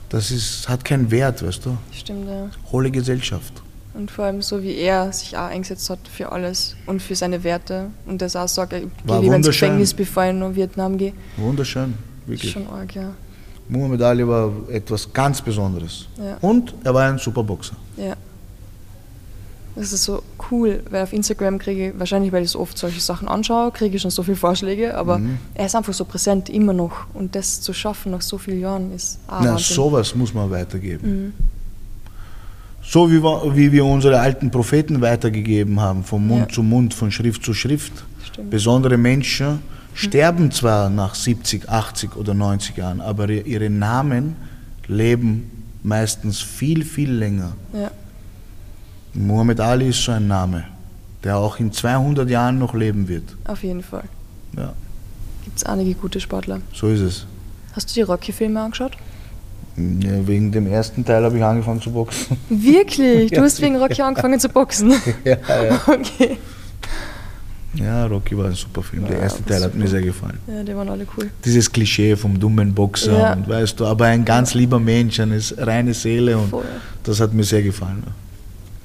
Das 0.10 0.32
ist, 0.32 0.70
hat 0.70 0.86
keinen 0.86 1.12
Wert, 1.12 1.46
weißt 1.46 1.66
du. 1.66 1.78
Stimmt, 1.92 2.28
ja. 2.30 2.50
Hohle 2.72 2.90
Gesellschaft. 2.90 3.62
Und 3.98 4.12
vor 4.12 4.26
allem 4.26 4.42
so 4.44 4.62
wie 4.62 4.76
er 4.76 5.12
sich 5.12 5.36
auch 5.36 5.48
eingesetzt 5.48 5.90
hat 5.90 6.00
für 6.12 6.32
alles 6.32 6.76
und 6.86 7.02
für 7.02 7.16
seine 7.16 7.44
Werte. 7.44 7.88
Und 8.06 8.22
das 8.22 8.36
auch 8.36 8.48
sagt, 8.48 8.74
ich 8.74 8.84
War 9.06 9.18
gehe 9.18 9.24
lieber 9.24 9.36
ins. 9.38 9.48
Gefängnis, 9.48 9.94
bevor 9.94 10.26
ich 10.26 10.34
nach 10.34 10.54
Vietnam 10.54 10.98
gehe. 10.98 11.14
Wunderschön, 11.38 11.96
Ist 12.26 12.28
wirklich. 12.30 12.52
schon 12.52 12.68
arg, 12.68 12.94
ja. 12.96 13.10
Muhammad 13.70 14.02
Ali 14.04 14.26
war 14.28 14.52
etwas 14.70 15.12
ganz 15.12 15.42
Besonderes. 15.42 16.08
Ja. 16.18 16.38
Und 16.42 16.74
er 16.84 16.94
war 16.94 17.10
ein 17.10 17.18
super 17.18 17.44
Boxer. 17.44 17.76
Ja. 17.98 18.14
Das 19.76 19.94
ist 19.94 20.06
so 20.06 20.24
cool, 20.50 20.82
weil 20.90 21.04
auf 21.04 21.14
Instagram 21.14 21.60
kriege 21.60 21.90
ich, 21.90 22.00
wahrscheinlich 22.00 22.32
weil 22.32 22.44
ich 22.44 22.50
so 22.52 22.60
oft 22.60 22.78
solche 22.78 23.00
Sachen 23.00 23.28
anschaue, 23.28 23.72
kriege 23.72 23.96
ich 23.96 24.02
schon 24.02 24.10
so 24.10 24.24
viele 24.24 24.38
Vorschläge, 24.38 24.96
aber 24.98 25.20
Mhm. 25.20 25.38
er 25.54 25.66
ist 25.68 25.76
einfach 25.76 25.94
so 25.94 26.04
präsent, 26.06 26.50
immer 26.50 26.74
noch. 26.74 27.06
Und 27.14 27.36
das 27.36 27.62
zu 27.62 27.74
schaffen 27.74 28.12
nach 28.12 28.22
so 28.22 28.38
vielen 28.40 28.60
Jahren 28.62 28.92
ist 28.96 29.20
auch 29.28 29.42
Na, 29.42 29.58
sowas 29.58 30.16
muss 30.16 30.34
man 30.34 30.50
weitergeben. 30.50 31.26
Mhm. 31.26 31.34
So 32.90 33.12
wie 33.12 33.22
wir, 33.22 33.56
wie 33.56 33.72
wir 33.72 33.84
unsere 33.86 34.20
alten 34.20 34.50
Propheten 34.50 35.02
weitergegeben 35.02 35.80
haben, 35.82 36.04
von 36.04 36.26
Mund 36.26 36.48
Ja. 36.48 36.56
zu 36.56 36.64
Mund, 36.64 36.94
von 36.94 37.12
Schrift 37.12 37.44
zu 37.44 37.54
Schrift. 37.54 37.92
Stimmt. 38.26 38.50
Besondere 38.50 38.98
Menschen 38.98 39.60
sterben 39.94 40.52
zwar 40.52 40.90
nach 40.90 41.14
70, 41.16 41.68
80 41.68 42.16
oder 42.16 42.34
90 42.34 42.78
Jahren, 42.78 43.02
aber 43.02 43.30
ihre 43.30 43.70
Namen 43.70 44.36
leben 44.88 45.52
meistens 45.84 46.40
viel, 46.42 46.86
viel 46.86 47.12
länger. 47.12 47.54
Ja, 47.74 47.92
Muhammad 49.14 49.60
Ali 49.60 49.90
ist 49.90 50.04
so 50.04 50.12
ein 50.14 50.28
Name, 50.28 50.64
der 51.24 51.38
auch 51.38 51.60
in 51.60 51.72
200 51.74 52.30
Jahren 52.30 52.58
noch 52.60 52.74
leben 52.74 53.08
wird. 53.08 53.24
auf 53.46 53.64
jeden 53.64 53.84
Fall. 53.84 54.04
Ja, 54.56 54.74
Gibt 55.44 55.58
es 55.58 55.64
einige 55.66 55.94
gute 55.94 56.20
Sportler. 56.22 56.62
so 56.74 56.88
ist 56.88 57.02
es. 57.02 57.26
Hast 57.74 57.90
du 57.90 57.94
die 57.96 58.02
Rocky-Filme 58.02 58.62
angeschaut? 58.62 58.94
Ja, 59.78 60.26
wegen 60.28 60.52
dem 60.52 60.66
ersten 60.66 61.06
Teil 61.06 61.24
habe 61.24 61.38
ich 61.38 61.44
angefangen 61.44 61.80
zu 61.82 61.92
boxen. 61.92 62.36
Wirklich? 62.50 63.32
Du 63.36 63.42
hast 63.42 63.62
wegen 63.62 63.76
Rocky 63.76 64.02
angefangen 64.02 64.40
zu 64.40 64.50
boxen? 64.50 64.92
ja, 65.24 65.38
ja. 65.48 65.80
Okay. 65.86 66.38
ja, 67.76 68.08
Rocky 68.08 68.36
war 68.36 68.46
ein 68.48 68.54
super 68.56 68.82
Film. 68.82 69.06
Der 69.06 69.18
Ja, 69.18 69.24
erste 69.24 69.40
aber 69.44 69.50
Teil 69.54 69.64
hat 69.66 69.76
mir 69.76 69.88
sehr 69.88 70.02
gefallen. 70.02 70.40
Ja, 70.48 70.64
die 70.64 70.76
waren 70.76 70.90
alle 70.90 71.06
cool. 71.16 71.30
dieses 71.46 71.72
Klischee 71.72 72.16
vom 72.16 72.40
dummen 72.40 72.74
Boxer 72.74 73.20
Ja. 73.20 73.34
und 73.34 73.48
weißt 73.48 73.80
du, 73.80 73.86
aber 73.86 74.06
ein 74.06 74.26
ganz 74.26 74.56
lieber 74.56 74.80
Mensch, 74.80 75.20
eine 75.20 75.40
reine 75.58 75.94
Seele 75.94 76.38
und 76.40 76.50
Voll. 76.50 76.66
das 77.04 77.20
hat 77.20 77.34
mir 77.34 77.44
sehr 77.44 77.62
gefallen. 77.62 78.04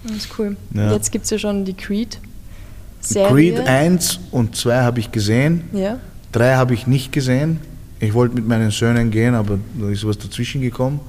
Das 0.05 0.17
ist 0.17 0.29
cool. 0.39 0.57
Ja. 0.75 0.93
Jetzt 0.93 1.11
gibt 1.11 1.25
es 1.25 1.31
ja 1.31 1.39
schon 1.39 1.65
die 1.65 1.75
Creed-Serie. 1.75 3.29
Creed 3.31 3.61
1 3.61 4.21
und 4.31 4.57
2 4.57 4.83
habe 4.83 5.01
ich 5.01 5.11
gesehen, 5.11 5.65
Ja. 5.73 5.99
3 6.33 6.57
habe 6.57 6.75
ich 6.75 6.87
nicht 6.87 7.13
gesehen. 7.13 7.61
Ich 8.03 8.13
wollte 8.15 8.35
mit 8.35 8.47
meinen 8.49 8.71
Söhnen 8.73 9.11
gehen, 9.11 9.35
aber 9.35 9.59
da 9.81 9.89
ist 9.89 10.05
was 10.07 10.19
dazwischen 10.19 10.61
gekommen. 10.61 11.01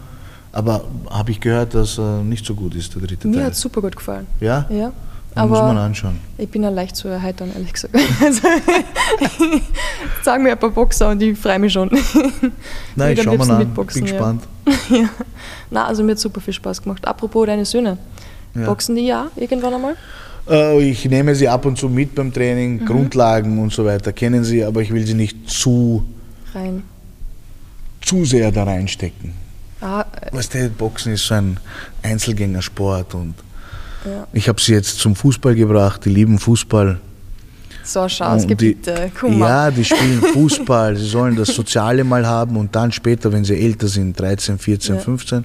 Aber 0.52 0.84
habe 1.10 1.32
ich 1.32 1.40
gehört, 1.40 1.74
dass 1.74 1.98
er 1.98 2.22
nicht 2.24 2.46
so 2.46 2.54
gut 2.54 2.76
ist, 2.76 2.94
der 2.94 3.02
dritte 3.02 3.28
Mir 3.28 3.38
Teil. 3.38 3.46
hat 3.46 3.54
es 3.54 3.62
super 3.62 3.82
gut 3.82 3.96
gefallen. 3.96 4.28
Ja? 4.40 4.66
Ja. 4.70 4.92
Dann 5.34 5.50
muss 5.50 5.58
man 5.58 5.72
Aber 5.72 5.80
anschauen. 5.80 6.20
ich 6.38 6.48
bin 6.48 6.62
ja 6.62 6.70
leicht 6.70 6.96
zu 6.96 7.08
erheitern, 7.08 7.50
ehrlich 7.56 7.74
gesagt. 7.74 7.96
Also, 8.24 8.48
sagen 10.24 10.44
mir 10.44 10.52
ein 10.52 10.60
paar 10.60 10.70
Boxer 10.70 11.10
und 11.10 11.22
ich 11.24 11.38
freue 11.38 11.58
mich 11.58 11.74
schon. 11.74 11.90
Nein, 12.96 13.14
ich 13.14 13.24
schau 13.24 13.36
mal 13.36 13.50
an. 13.50 13.58
mitboxen, 13.60 14.04
Bin 14.04 14.14
ja. 14.14 14.18
gespannt. 14.20 14.44
ja. 14.90 15.10
Na, 15.72 15.86
also 15.88 16.04
mir 16.04 16.12
hat 16.12 16.20
super 16.20 16.40
viel 16.42 16.54
Spaß 16.54 16.84
gemacht. 16.84 17.06
Apropos 17.08 17.48
deine 17.48 17.66
Söhne. 17.66 17.98
Ja. 18.54 18.66
Boxen 18.68 18.96
die 18.96 19.08
ja 19.08 19.28
irgendwann 19.36 19.74
einmal? 19.74 19.96
Äh, 20.48 20.90
Ich 20.90 21.04
nehme 21.10 21.34
sie 21.34 21.48
ab 21.50 21.66
und 21.66 21.78
zu 21.80 21.90
mit 21.90 22.14
beim 22.14 22.32
Training, 22.32 22.82
Mhm. 22.82 22.86
Grundlagen 22.86 23.58
und 23.60 23.74
so 23.74 23.84
weiter 23.86 24.14
kennen 24.14 24.44
sie, 24.44 24.64
aber 24.64 24.82
ich 24.82 24.94
will 24.94 25.06
sie 25.06 25.16
nicht 25.16 25.50
zu, 25.50 26.04
Rein. 26.54 26.84
zu 28.02 28.26
sehr 28.26 28.52
da 28.52 28.64
reinstecken. 28.64 29.34
Ah, 29.82 30.06
Weißt 30.32 30.54
du, 30.54 30.70
Boxen 30.70 31.14
ist 31.14 31.26
so 31.26 31.34
ein 31.36 31.58
Einzelgängersport 32.02 33.14
und 33.16 33.34
ja. 34.06 34.28
ich 34.34 34.48
habe 34.48 34.62
sie 34.62 34.74
jetzt 34.74 35.00
zum 35.00 35.16
Fußball 35.16 35.56
gebracht, 35.56 36.06
die 36.06 36.10
lieben 36.10 36.38
Fußball. 36.40 37.00
So, 37.86 38.08
schau, 38.08 38.36
es 38.36 38.44
Und 38.44 38.48
gibt 38.50 38.62
die- 38.62 38.74
bitte. 38.76 39.12
Guck 39.20 39.32
mal. 39.38 39.48
Ja, 39.50 39.72
die 39.72 39.84
spielen 39.84 40.22
Fußball, 40.22 40.96
sie 40.96 41.06
sollen 41.06 41.36
das 41.36 41.50
Soziale 41.50 42.04
mal 42.06 42.26
haben 42.26 42.56
und 42.56 42.74
dann 42.76 42.92
später, 42.94 43.32
wenn 43.32 43.44
sie 43.44 43.56
älter 43.60 43.88
sind, 43.90 44.18
13, 44.20 44.58
14, 44.58 44.96
Ja. 44.96 45.02
15 45.02 45.44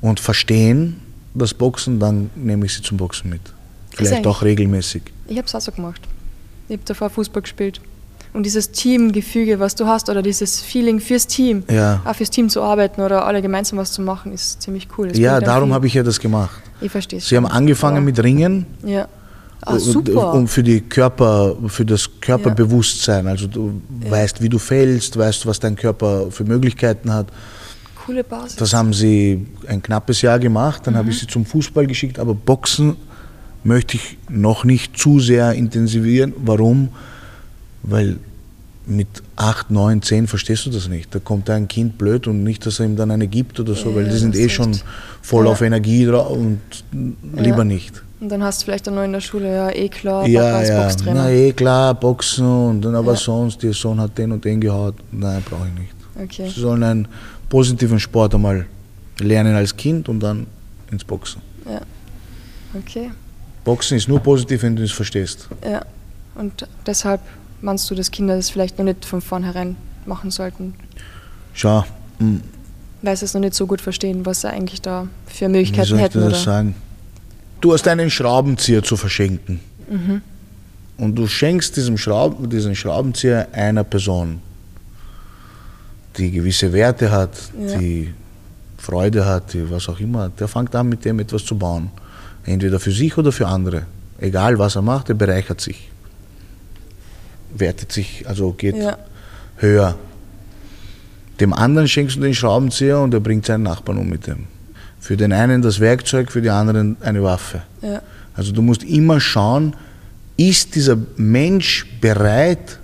und 0.00 0.18
verstehen 0.20 1.00
das 1.34 1.52
Boxen, 1.52 2.00
dann 2.00 2.30
nehme 2.36 2.64
ich 2.66 2.74
sie 2.74 2.82
zum 2.82 2.96
Boxen 2.96 3.28
mit. 3.30 3.42
Vielleicht 3.90 4.26
auch 4.26 4.42
regelmäßig. 4.42 5.02
Ich 5.26 5.36
habe 5.36 5.46
es 5.46 5.54
auch 5.54 5.60
so 5.60 5.72
gemacht. 5.72 6.00
Ich 6.68 6.74
habe 6.74 6.82
davor 6.86 7.10
Fußball 7.10 7.42
gespielt. 7.42 7.80
Und 8.34 8.44
dieses 8.44 8.70
Teamgefüge, 8.70 9.58
was 9.58 9.74
du 9.74 9.86
hast, 9.86 10.08
oder 10.10 10.22
dieses 10.22 10.60
Feeling 10.60 11.00
fürs 11.00 11.26
Team, 11.26 11.64
Ja. 11.70 12.00
auch 12.04 12.14
fürs 12.14 12.30
Team 12.30 12.48
zu 12.48 12.62
arbeiten 12.62 13.00
oder 13.00 13.24
alle 13.26 13.40
gemeinsam 13.42 13.78
was 13.78 13.92
zu 13.92 14.02
machen, 14.02 14.32
ist 14.32 14.62
ziemlich 14.62 14.88
cool. 14.98 15.08
Das 15.08 15.18
Ja, 15.18 15.40
darum 15.40 15.72
habe 15.72 15.86
ich 15.86 15.94
ja 15.94 16.02
das 16.02 16.20
gemacht. 16.20 16.60
Ich 16.80 16.90
verstehe 16.92 17.18
es. 17.18 17.28
Sie 17.28 17.36
haben 17.36 17.46
angefangen 17.46 18.04
mit 18.04 18.22
Ringen, 18.22 18.66
Ja. 18.84 19.08
Ah, 19.62 19.72
Und- 19.72 19.80
super. 19.80 20.34
Um 20.34 20.46
für 20.46 20.62
die 20.62 20.80
Körper, 20.82 21.56
für 21.66 21.84
das 21.84 22.08
Körperbewusstsein. 22.20 23.26
Also 23.26 23.48
du 23.48 23.80
Ja. 24.04 24.10
weißt, 24.12 24.40
wie 24.40 24.48
du 24.48 24.58
fällst, 24.58 25.16
weißt, 25.18 25.46
was 25.46 25.58
dein 25.58 25.74
Körper 25.74 26.30
für 26.30 26.44
Möglichkeiten 26.44 27.12
hat. 27.12 27.26
Coole 28.06 28.22
Basis. 28.22 28.54
Das 28.54 28.72
haben 28.72 28.92
sie 28.92 29.46
ein 29.66 29.82
knappes 29.82 30.22
Jahr 30.22 30.38
gemacht, 30.38 30.82
dann 30.86 30.94
Mhm. 30.94 30.98
habe 30.98 31.10
ich 31.10 31.18
sie 31.18 31.26
zum 31.26 31.44
Fußball 31.44 31.88
geschickt, 31.88 32.20
aber 32.20 32.34
Boxen 32.34 32.96
möchte 33.64 33.96
ich 33.96 34.16
noch 34.28 34.62
nicht 34.64 34.96
zu 34.96 35.18
sehr 35.18 35.52
intensivieren. 35.54 36.32
Warum? 36.38 36.90
Weil 37.82 38.16
mit 38.86 39.08
8, 39.36 39.70
9, 39.70 40.00
10 40.02 40.26
verstehst 40.26 40.66
du 40.66 40.70
das 40.70 40.88
nicht. 40.88 41.14
Da 41.14 41.18
kommt 41.18 41.50
ein 41.50 41.68
Kind 41.68 41.98
blöd 41.98 42.26
und 42.26 42.42
nicht, 42.42 42.64
dass 42.64 42.80
er 42.80 42.86
ihm 42.86 42.96
dann 42.96 43.10
eine 43.10 43.26
gibt 43.26 43.60
oder 43.60 43.74
so, 43.74 43.90
Ja, 43.90 43.96
weil 43.96 44.04
die 44.08 44.16
sind 44.16 44.34
eh 44.34 44.48
schon 44.48 44.76
voll 45.22 45.44
Ja. 45.44 45.52
auf 45.52 45.60
Energie 45.60 46.06
drauf 46.06 46.30
und 46.30 46.60
lieber 47.36 47.58
Ja. 47.58 47.64
nicht. 47.64 48.02
Und 48.20 48.30
dann 48.30 48.42
hast 48.42 48.62
du 48.62 48.64
vielleicht 48.64 48.86
dann 48.86 48.94
noch 48.96 49.04
in 49.04 49.12
der 49.12 49.20
Schule, 49.20 49.54
ja, 49.54 49.70
eh 49.70 49.88
klar, 49.88 50.26
Ja, 50.26 50.42
Papa 50.42 50.60
ist 50.62 50.68
ja, 50.70 50.82
Boxtrainer. 50.82 51.22
na 51.22 51.30
eh 51.30 51.52
klar, 51.52 51.94
Boxen 51.94 52.44
und 52.46 52.80
dann 52.82 52.94
aber 52.96 53.12
Ja. 53.12 53.18
sonst, 53.18 53.62
ihr 53.62 53.74
Sohn 53.74 54.00
hat 54.00 54.16
den 54.18 54.32
und 54.32 54.44
den 54.44 54.60
gehaut. 54.60 54.94
Nein, 55.12 55.42
brauche 55.48 55.68
ich 55.68 55.78
nicht. 55.80 55.92
Okay. 56.20 56.50
Sie 56.52 56.60
sollen 56.60 56.82
einen 56.82 57.08
positiven 57.48 58.00
Sport 58.00 58.34
einmal 58.34 58.66
lernen 59.20 59.54
als 59.54 59.76
Kind 59.76 60.08
und 60.08 60.18
dann 60.20 60.46
ins 60.90 61.04
Boxen. 61.04 61.42
Ja. 61.70 61.80
Okay. 62.74 63.10
Boxen 63.64 63.98
ist 63.98 64.08
nur 64.08 64.18
positiv, 64.20 64.62
wenn 64.62 64.74
du 64.74 64.82
es 64.82 64.90
verstehst. 64.92 65.48
Ja. 65.62 65.82
Und 66.34 66.66
deshalb 66.86 67.20
meinst 67.60 67.90
du, 67.90 67.94
dass 67.94 68.10
Kinder 68.10 68.36
das 68.36 68.50
vielleicht 68.50 68.78
noch 68.78 68.84
nicht 68.84 69.04
von 69.04 69.20
vornherein 69.20 69.76
machen 70.06 70.30
sollten, 70.30 70.74
Schau, 71.54 71.84
hm, 72.18 72.40
weil 73.02 73.16
sie 73.16 73.24
es 73.24 73.34
noch 73.34 73.40
nicht 73.40 73.54
so 73.54 73.66
gut 73.66 73.80
verstehen, 73.80 74.24
was 74.26 74.42
sie 74.42 74.48
eigentlich 74.50 74.80
da 74.80 75.08
für 75.26 75.46
wie 75.46 75.52
Möglichkeiten 75.52 75.88
soll 75.88 75.98
ich 75.98 76.04
hätten, 76.04 76.18
dir 76.20 76.24
oder? 76.26 76.30
das 76.34 76.44
sagen? 76.44 76.74
Du 77.60 77.72
hast 77.72 77.88
einen 77.88 78.10
Schraubenzieher 78.10 78.82
zu 78.82 78.96
verschenken. 78.96 79.60
Mhm. 79.90 80.22
Und 80.98 81.16
du 81.16 81.26
schenkst 81.26 81.76
diesem 81.76 81.96
Schraub, 81.98 82.48
diesen 82.50 82.74
Schraubenzieher 82.76 83.48
einer 83.52 83.82
Person, 83.84 84.40
die 86.16 86.30
gewisse 86.30 86.72
Werte 86.72 87.10
hat, 87.10 87.30
Ja. 87.58 87.78
die 87.78 88.14
Freude 88.76 89.24
hat, 89.24 89.52
die 89.52 89.68
was 89.70 89.88
auch 89.88 89.98
immer. 90.00 90.28
Der 90.28 90.48
fängt 90.48 90.74
an, 90.74 90.88
mit 90.88 91.04
dem 91.04 91.18
etwas 91.20 91.44
zu 91.44 91.56
bauen. 91.56 91.90
Entweder 92.44 92.78
für 92.80 92.92
sich 92.92 93.16
oder 93.18 93.32
für 93.32 93.46
andere. 93.46 93.82
Egal 94.20 94.58
was 94.58 94.76
er 94.76 94.82
macht, 94.82 95.08
er 95.08 95.14
bereichert 95.14 95.60
sich. 95.60 95.88
Wertet 97.54 97.92
sich, 97.92 98.24
also 98.28 98.52
geht 98.52 98.76
Ja. 98.76 98.98
höher. 99.56 99.96
Dem 101.40 101.52
anderen 101.52 101.88
schenkst 101.88 102.16
du 102.16 102.20
den 102.20 102.34
Schraubenzieher 102.34 102.98
und 103.00 103.14
er 103.14 103.20
bringt 103.20 103.46
seinen 103.46 103.62
Nachbarn 103.62 103.98
um 103.98 104.08
mit 104.08 104.26
dem. 104.26 104.46
Für 105.00 105.16
den 105.16 105.32
einen 105.32 105.62
das 105.62 105.78
Werkzeug, 105.80 106.32
für 106.32 106.42
die 106.42 106.50
anderen 106.50 106.96
eine 107.00 107.22
Waffe. 107.22 107.62
Ja. 107.82 108.02
Also 108.34 108.52
du 108.52 108.60
musst 108.62 108.82
immer 108.82 109.20
schauen, 109.20 109.74
ist 110.36 110.74
dieser 110.74 110.96
Mensch 111.16 111.86
bereit, 112.00 112.78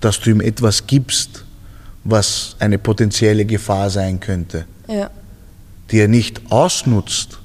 dass 0.00 0.20
du 0.20 0.30
ihm 0.30 0.40
etwas 0.40 0.86
gibst, 0.86 1.44
was 2.04 2.56
eine 2.58 2.78
potenzielle 2.78 3.44
Gefahr 3.44 3.88
sein 3.90 4.20
könnte, 4.20 4.66
Ja. 4.88 5.10
die 5.90 5.98
er 6.00 6.08
nicht 6.08 6.42
ausnutzt. 6.50 7.38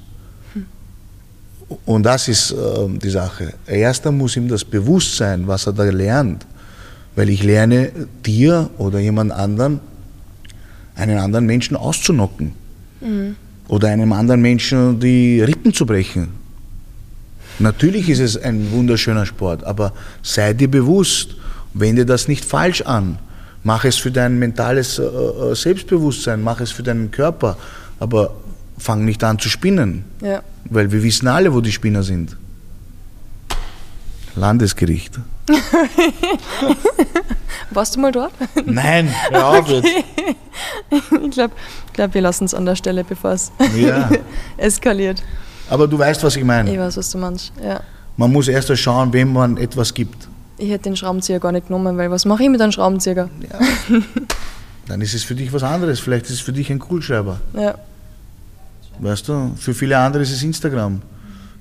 Und 1.84 2.02
das 2.04 2.28
ist 2.28 2.52
ähm, 2.52 2.98
die 2.98 3.10
Sache. 3.10 3.54
Erster 3.66 4.10
muss 4.10 4.36
ihm 4.36 4.48
das 4.48 4.64
bewusst 4.64 5.16
sein, 5.16 5.46
was 5.46 5.66
er 5.66 5.72
da 5.72 5.84
lernt. 5.84 6.46
Weil 7.14 7.28
ich 7.28 7.42
lerne 7.42 7.92
dir 8.24 8.70
oder 8.78 8.98
jemand 8.98 9.32
anderen, 9.32 9.80
einen 10.96 11.18
anderen 11.18 11.46
Menschen 11.46 11.76
auszunocken. 11.76 12.52
Oder 13.68 13.88
einem 13.88 14.12
anderen 14.12 14.42
Menschen 14.42 15.00
die 15.00 15.40
Rippen 15.40 15.72
zu 15.72 15.86
brechen. 15.86 16.28
Natürlich 17.60 18.08
ist 18.08 18.20
es 18.20 18.36
ein 18.36 18.72
wunderschöner 18.72 19.26
Sport, 19.26 19.64
aber 19.64 19.92
sei 20.22 20.54
dir 20.54 20.70
bewusst, 20.70 21.36
wende 21.74 22.06
das 22.06 22.26
nicht 22.26 22.44
falsch 22.44 22.82
an. 22.82 23.18
Mach 23.62 23.84
es 23.84 23.96
für 23.96 24.10
dein 24.10 24.38
mentales 24.38 24.98
äh, 24.98 25.02
äh, 25.02 25.54
Selbstbewusstsein, 25.54 26.42
mach 26.42 26.60
es 26.60 26.70
für 26.70 26.82
deinen 26.82 27.10
Körper, 27.10 27.58
aber 27.98 28.34
fang 28.80 29.04
nicht 29.04 29.22
an 29.24 29.38
zu 29.38 29.48
spinnen, 29.48 30.04
Ja. 30.22 30.42
weil 30.64 30.90
wir 30.92 31.02
wissen 31.02 31.28
alle, 31.28 31.52
wo 31.54 31.60
die 31.60 31.72
Spinner 31.72 32.02
sind. 32.02 32.36
Landesgericht. 34.36 35.18
Warst 37.70 37.96
du 37.96 38.00
mal 38.00 38.12
dort? 38.12 38.32
Nein, 38.64 39.08
hör 39.30 39.46
auf 39.48 39.68
jetzt. 39.68 39.88
Ich 40.90 41.30
glaube, 41.32 41.54
glaub, 41.92 42.14
wir 42.14 42.20
lassen 42.20 42.44
es 42.44 42.54
an 42.54 42.64
der 42.66 42.76
Stelle, 42.76 43.04
bevor 43.04 43.32
es 43.32 43.50
Ja. 43.76 44.08
eskaliert. 44.56 45.22
Aber 45.68 45.86
du 45.88 45.98
weißt, 45.98 46.22
was 46.24 46.36
ich 46.36 46.44
meine. 46.44 46.72
Ich 46.72 46.78
weiß, 46.78 46.96
was 46.96 47.10
du 47.10 47.18
meinst. 47.18 47.52
Ja. 47.62 47.80
Man 48.16 48.32
muss 48.32 48.48
erst 48.48 48.68
mal 48.68 48.76
schauen, 48.76 49.12
wem 49.12 49.32
man 49.32 49.56
etwas 49.56 49.94
gibt. 49.94 50.28
Ich 50.58 50.70
hätte 50.70 50.84
den 50.84 50.96
Schraubenzieher 50.96 51.40
gar 51.40 51.52
nicht 51.52 51.68
genommen, 51.68 51.96
weil 51.96 52.10
was 52.10 52.24
mache 52.24 52.42
ich 52.42 52.50
mit 52.50 52.60
einem 52.60 52.72
Schraubenzieher? 52.72 53.30
Dann 54.86 55.00
ist 55.00 55.14
es 55.14 55.22
für 55.24 55.34
dich 55.34 55.52
was 55.52 55.62
anderes. 55.62 56.00
Vielleicht 56.00 56.26
ist 56.26 56.32
es 56.32 56.40
für 56.40 56.52
dich 56.52 56.70
ein 56.70 56.78
Kugelschreiber. 56.78 57.40
Ja. 57.54 57.76
Weißt 59.00 59.28
du, 59.28 59.52
für 59.56 59.72
viele 59.72 59.96
andere 59.96 60.22
ist 60.22 60.30
es 60.30 60.42
Instagram. 60.42 61.00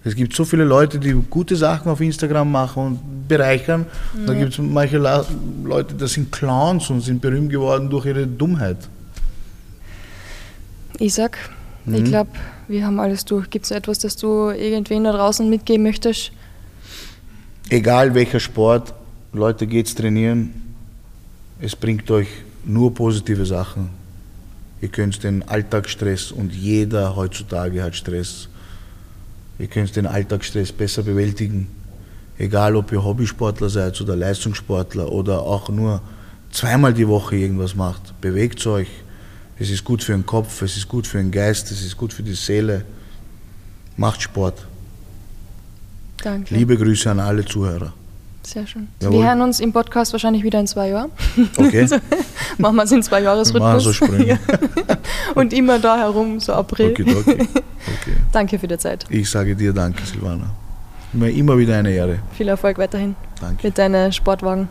Es 0.03 0.15
gibt 0.15 0.33
so 0.35 0.45
viele 0.45 0.63
Leute, 0.63 0.99
die 0.99 1.13
gute 1.29 1.55
Sachen 1.55 1.91
auf 1.91 2.01
Instagram 2.01 2.51
machen 2.51 2.83
und 2.83 3.27
bereichern. 3.27 3.85
Da 4.25 4.33
gibt 4.33 4.53
es 4.53 4.57
manche 4.57 4.97
La 4.97 5.25
Leute, 5.63 5.93
das 5.95 6.13
sind 6.13 6.31
Clowns 6.31 6.89
und 6.89 7.01
sind 7.01 7.21
berühmt 7.21 7.49
geworden 7.49 7.89
durch 7.89 8.05
ihre 8.05 8.25
Dummheit. 8.25 8.77
Isaac, 10.99 11.37
ich 11.85 12.03
glaube, 12.03 12.31
wir 12.67 12.85
haben 12.85 12.99
alles 12.99 13.23
durch. 13.25 13.49
Gibt 13.49 13.65
es 13.65 13.71
etwas, 13.71 13.99
das 13.99 14.15
du 14.15 14.49
irgendwen 14.49 15.05
da 15.05 15.11
draußen 15.11 15.49
mitgeben 15.49 15.83
möchtest? 15.83 16.31
Egal 17.69 18.13
welcher 18.15 18.39
Sport, 18.39 18.93
Leute, 19.31 19.67
geht's 19.67 19.95
trainieren. 19.95 20.53
Es 21.61 21.75
bringt 21.75 22.09
euch 22.09 22.27
nur 22.65 22.93
positive 22.93 23.45
Sachen. 23.45 23.99
Ihr 24.82 24.89
könnt 24.89 25.23
den 25.23 25.47
Alltagsstress 25.47 26.32
und 26.32 26.53
jeder 26.53 27.15
heutzutage 27.15 27.84
hat 27.84 27.95
Stress. 27.95 28.47
Ihr 29.57 29.67
könnt 29.67 29.95
den 29.95 30.05
Alltagsstress 30.05 30.71
besser 30.71 31.03
bewältigen. 31.03 31.67
Egal, 32.38 32.77
ob 32.77 32.91
ihr 32.93 33.03
Hobbysportler 33.03 33.69
seid 33.69 33.99
oder 33.99 34.15
Leistungssportler 34.15 35.11
oder 35.11 35.41
auch 35.41 35.67
nur 35.67 36.01
zweimal 36.51 36.93
die 36.93 37.07
Woche 37.07 37.36
irgendwas 37.36 37.75
macht. 37.75 38.19
Bewegt 38.21 38.65
euch. 38.65 38.88
Es 39.57 39.69
ist 39.69 39.84
gut 39.84 40.01
für 40.01 40.13
den 40.13 40.25
Kopf, 40.25 40.61
es 40.61 40.77
ist 40.77 40.88
gut 40.88 41.05
für 41.05 41.17
den 41.17 41.32
Geist, 41.32 41.69
es 41.71 41.84
ist 41.84 41.97
gut 41.97 42.13
für 42.13 42.23
die 42.23 42.34
Seele. 42.34 42.86
Macht 43.97 44.21
Sport. 44.21 44.65
Danke. 46.23 46.55
Liebe 46.55 46.77
Grüße 46.77 47.11
an 47.11 47.19
alle 47.19 47.43
Zuhörer. 47.43 47.93
Sehr 48.43 48.65
schön. 48.65 48.87
Jawohl. 49.01 49.19
Wir 49.19 49.27
hören 49.27 49.41
uns 49.41 49.59
im 49.59 49.73
Podcast 49.73 50.11
wahrscheinlich 50.13 50.43
wieder 50.43 50.59
in 50.59 50.67
zwei 50.67 50.89
Jahren. 50.89 51.11
Okay? 51.57 51.87
Machen 52.57 52.75
wir 52.77 52.83
es 52.83 52.91
in 52.91 53.03
zwei 53.03 53.21
Jahresrhythmus. 53.21 53.83
so 53.83 53.93
Sprünge. 53.93 54.39
Und 55.35 55.53
immer 55.53 55.79
da 55.79 55.97
herum, 55.97 56.39
so 56.39 56.53
April. 56.53 56.91
Okay, 56.91 57.15
okay. 57.15 57.37
okay. 57.41 58.15
Danke 58.31 58.57
für 58.57 58.67
die 58.67 58.77
Zeit. 58.77 59.05
Ich 59.09 59.29
sage 59.29 59.55
dir 59.55 59.73
danke, 59.73 60.03
Silvana. 60.05 60.51
Mir 61.13 61.31
immer 61.31 61.57
wieder 61.57 61.77
eine 61.77 61.91
Ehre. 61.91 62.19
Viel 62.37 62.47
Erfolg 62.47 62.77
weiterhin 62.77 63.15
Danke. 63.39 63.67
mit 63.67 63.77
deinen 63.77 64.11
Sportwagen. 64.11 64.67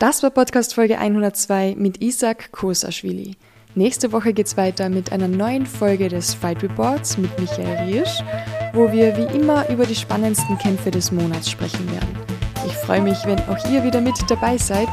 Das 0.00 0.22
war 0.22 0.30
Podcast 0.30 0.72
Folge 0.72 0.98
102 0.98 1.74
mit 1.76 2.00
Isaac 2.00 2.52
Kosaschwili. 2.52 3.36
Nächste 3.74 4.12
Woche 4.12 4.32
geht's 4.32 4.56
weiter 4.56 4.88
mit 4.88 5.12
einer 5.12 5.28
neuen 5.28 5.66
Folge 5.66 6.08
des 6.08 6.32
Fight 6.32 6.62
Reports 6.62 7.18
mit 7.18 7.38
Michael 7.38 7.84
Riersch, 7.84 8.24
wo 8.72 8.90
wir 8.90 9.14
wie 9.18 9.36
immer 9.36 9.68
über 9.68 9.84
die 9.84 9.94
spannendsten 9.94 10.56
Kämpfe 10.56 10.90
des 10.90 11.12
Monats 11.12 11.50
sprechen 11.50 11.86
werden. 11.92 12.16
Ich 12.66 12.72
freue 12.72 13.02
mich, 13.02 13.18
wenn 13.26 13.40
auch 13.40 13.70
ihr 13.70 13.84
wieder 13.84 14.00
mit 14.00 14.14
dabei 14.26 14.56
seid. 14.56 14.88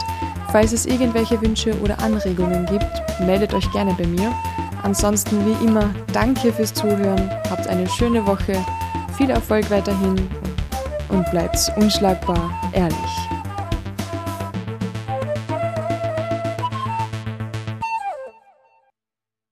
Falls 0.51 0.73
es 0.73 0.85
irgendwelche 0.85 1.41
Wünsche 1.41 1.73
oder 1.79 1.97
Anregungen 1.99 2.65
gibt, 2.65 3.21
meldet 3.21 3.53
euch 3.53 3.71
gerne 3.71 3.95
bei 3.97 4.07
mir. 4.07 4.35
Ansonsten 4.83 5.37
wie 5.45 5.65
immer, 5.65 5.89
danke 6.11 6.51
fürs 6.51 6.73
Zuhören, 6.73 7.31
habt 7.49 7.65
eine 7.67 7.87
schöne 7.87 8.27
Woche, 8.27 8.61
viel 9.17 9.29
Erfolg 9.29 9.71
weiterhin 9.71 10.17
und 11.07 11.31
bleibt 11.31 11.71
unschlagbar 11.77 12.51
ehrlich. 12.73 13.36